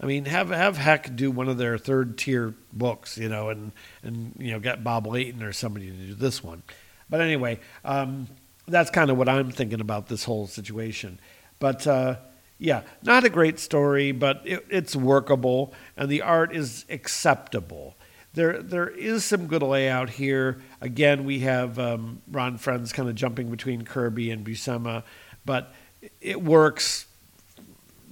I 0.00 0.06
mean, 0.06 0.24
have 0.24 0.50
have 0.50 0.76
Heck 0.76 1.14
do 1.14 1.30
one 1.30 1.48
of 1.48 1.56
their 1.56 1.78
third 1.78 2.18
tier 2.18 2.54
books, 2.72 3.16
you 3.16 3.28
know, 3.28 3.48
and 3.48 3.72
and 4.02 4.34
you 4.38 4.50
know 4.50 4.58
get 4.58 4.82
Bob 4.82 5.06
Layton 5.06 5.42
or 5.42 5.52
somebody 5.52 5.90
to 5.90 5.96
do 5.96 6.14
this 6.14 6.42
one. 6.42 6.62
But 7.08 7.20
anyway, 7.20 7.60
um, 7.84 8.26
that's 8.66 8.90
kind 8.90 9.10
of 9.10 9.18
what 9.18 9.28
I'm 9.28 9.50
thinking 9.50 9.80
about 9.80 10.08
this 10.08 10.24
whole 10.24 10.46
situation. 10.46 11.20
But 11.58 11.86
uh, 11.86 12.16
yeah, 12.58 12.82
not 13.02 13.24
a 13.24 13.28
great 13.28 13.58
story, 13.58 14.12
but 14.12 14.42
it, 14.44 14.64
it's 14.70 14.96
workable, 14.96 15.74
and 15.96 16.08
the 16.08 16.22
art 16.22 16.54
is 16.54 16.84
acceptable. 16.88 17.96
There, 18.34 18.62
there 18.62 18.88
is 18.88 19.24
some 19.24 19.46
good 19.46 19.62
layout 19.62 20.10
here. 20.10 20.60
Again, 20.80 21.24
we 21.24 21.40
have 21.40 21.78
um, 21.78 22.20
Ron 22.30 22.58
Frenz 22.58 22.92
kind 22.92 23.08
of 23.08 23.14
jumping 23.14 23.50
between 23.50 23.82
Kirby 23.82 24.30
and 24.30 24.44
Buscema, 24.44 25.04
but 25.44 25.72
it 26.20 26.42
works 26.42 27.06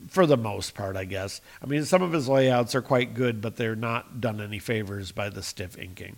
for 0.08 0.26
the 0.26 0.36
most 0.36 0.74
part, 0.74 0.96
I 0.96 1.04
guess. 1.04 1.40
I 1.62 1.66
mean, 1.66 1.84
some 1.84 2.02
of 2.02 2.12
his 2.12 2.28
layouts 2.28 2.74
are 2.74 2.82
quite 2.82 3.14
good, 3.14 3.40
but 3.40 3.56
they're 3.56 3.74
not 3.74 4.20
done 4.20 4.40
any 4.40 4.58
favors 4.58 5.10
by 5.10 5.28
the 5.28 5.42
stiff 5.42 5.76
inking. 5.78 6.16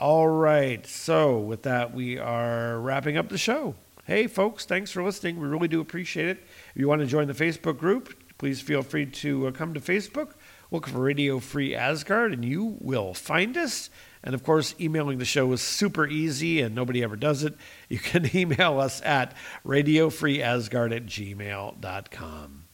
All 0.00 0.26
right. 0.26 0.84
So, 0.86 1.38
with 1.38 1.62
that, 1.62 1.94
we 1.94 2.18
are 2.18 2.80
wrapping 2.80 3.16
up 3.16 3.28
the 3.28 3.38
show. 3.38 3.76
Hey, 4.06 4.26
folks, 4.26 4.64
thanks 4.64 4.90
for 4.90 5.04
listening. 5.04 5.40
We 5.40 5.46
really 5.46 5.68
do 5.68 5.80
appreciate 5.80 6.28
it. 6.28 6.38
If 6.74 6.80
you 6.80 6.88
want 6.88 7.00
to 7.00 7.06
join 7.06 7.28
the 7.28 7.32
Facebook 7.32 7.78
group, 7.78 8.12
please 8.36 8.60
feel 8.60 8.82
free 8.82 9.06
to 9.06 9.46
uh, 9.46 9.50
come 9.52 9.72
to 9.72 9.80
Facebook, 9.80 10.32
look 10.72 10.88
for 10.88 10.98
Radio 10.98 11.38
Free 11.38 11.76
Asgard, 11.76 12.32
and 12.32 12.44
you 12.44 12.76
will 12.80 13.14
find 13.14 13.56
us. 13.56 13.88
And 14.24 14.34
of 14.34 14.42
course, 14.42 14.74
emailing 14.80 15.18
the 15.18 15.24
show 15.24 15.52
is 15.52 15.62
super 15.62 16.08
easy 16.08 16.60
and 16.60 16.74
nobody 16.74 17.02
ever 17.04 17.14
does 17.14 17.44
it. 17.44 17.54
You 17.88 18.00
can 18.00 18.28
email 18.36 18.80
us 18.80 19.00
at 19.02 19.32
radiofreeasgard 19.64 20.96
at 20.96 21.06
gmail.com. 21.06 22.64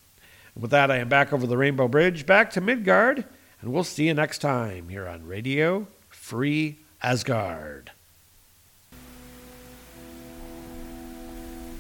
With 0.56 0.70
that, 0.70 0.90
I 0.90 0.96
am 0.96 1.08
back 1.10 1.32
over 1.34 1.46
the 1.46 1.58
Rainbow 1.58 1.86
Bridge, 1.86 2.24
back 2.24 2.50
to 2.52 2.60
Midgard, 2.62 3.26
and 3.60 3.72
we'll 3.72 3.84
see 3.84 4.06
you 4.06 4.14
next 4.14 4.38
time 4.38 4.88
here 4.88 5.06
on 5.06 5.26
Radio 5.26 5.86
Free 6.08 6.78
Asgard. 7.02 7.90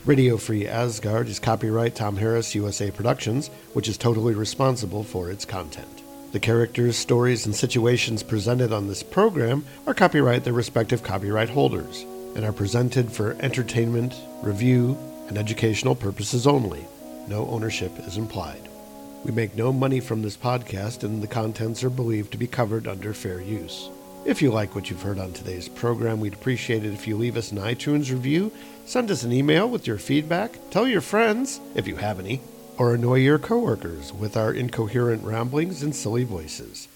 Radio 0.06 0.38
Free 0.38 0.66
Asgard 0.66 1.28
is 1.28 1.38
copyright 1.38 1.94
Tom 1.94 2.16
Harris 2.16 2.54
USA 2.54 2.90
Productions, 2.90 3.48
which 3.74 3.86
is 3.86 3.98
totally 3.98 4.32
responsible 4.32 5.04
for 5.04 5.30
its 5.30 5.44
content. 5.44 6.02
The 6.32 6.40
characters, 6.40 6.96
stories, 6.96 7.44
and 7.44 7.54
situations 7.54 8.22
presented 8.22 8.72
on 8.72 8.88
this 8.88 9.02
program 9.02 9.66
are 9.86 9.92
copyright 9.92 10.44
their 10.44 10.54
respective 10.54 11.02
copyright 11.02 11.50
holders 11.50 12.06
and 12.34 12.42
are 12.42 12.52
presented 12.52 13.12
for 13.12 13.36
entertainment, 13.40 14.14
review, 14.40 14.96
and 15.28 15.36
educational 15.36 15.94
purposes 15.94 16.46
only. 16.46 16.86
No 17.28 17.46
ownership 17.48 17.92
is 18.06 18.16
implied. 18.16 18.70
We 19.26 19.32
make 19.32 19.54
no 19.54 19.70
money 19.70 20.00
from 20.00 20.22
this 20.22 20.38
podcast, 20.38 21.04
and 21.04 21.22
the 21.22 21.26
contents 21.26 21.84
are 21.84 21.90
believed 21.90 22.32
to 22.32 22.38
be 22.38 22.46
covered 22.46 22.88
under 22.88 23.12
fair 23.12 23.42
use. 23.42 23.90
If 24.24 24.42
you 24.42 24.50
like 24.50 24.74
what 24.74 24.90
you've 24.90 25.00
heard 25.00 25.18
on 25.18 25.32
today's 25.32 25.68
program, 25.68 26.20
we'd 26.20 26.34
appreciate 26.34 26.84
it 26.84 26.92
if 26.92 27.08
you 27.08 27.16
leave 27.16 27.38
us 27.38 27.52
an 27.52 27.58
iTunes 27.58 28.10
review, 28.10 28.52
send 28.84 29.10
us 29.10 29.22
an 29.22 29.32
email 29.32 29.68
with 29.68 29.86
your 29.86 29.96
feedback, 29.96 30.58
tell 30.70 30.86
your 30.86 31.00
friends, 31.00 31.58
if 31.74 31.88
you 31.88 31.96
have 31.96 32.20
any, 32.20 32.42
or 32.76 32.94
annoy 32.94 33.16
your 33.16 33.38
coworkers 33.38 34.12
with 34.12 34.36
our 34.36 34.52
incoherent 34.52 35.24
ramblings 35.24 35.82
and 35.82 35.96
silly 35.96 36.24
voices. 36.24 36.86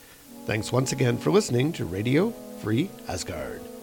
Thanks 0.44 0.70
once 0.70 0.92
again 0.92 1.16
for 1.16 1.30
listening 1.30 1.72
to 1.72 1.86
Radio 1.86 2.30
Free 2.60 2.90
Asgard. 3.08 3.73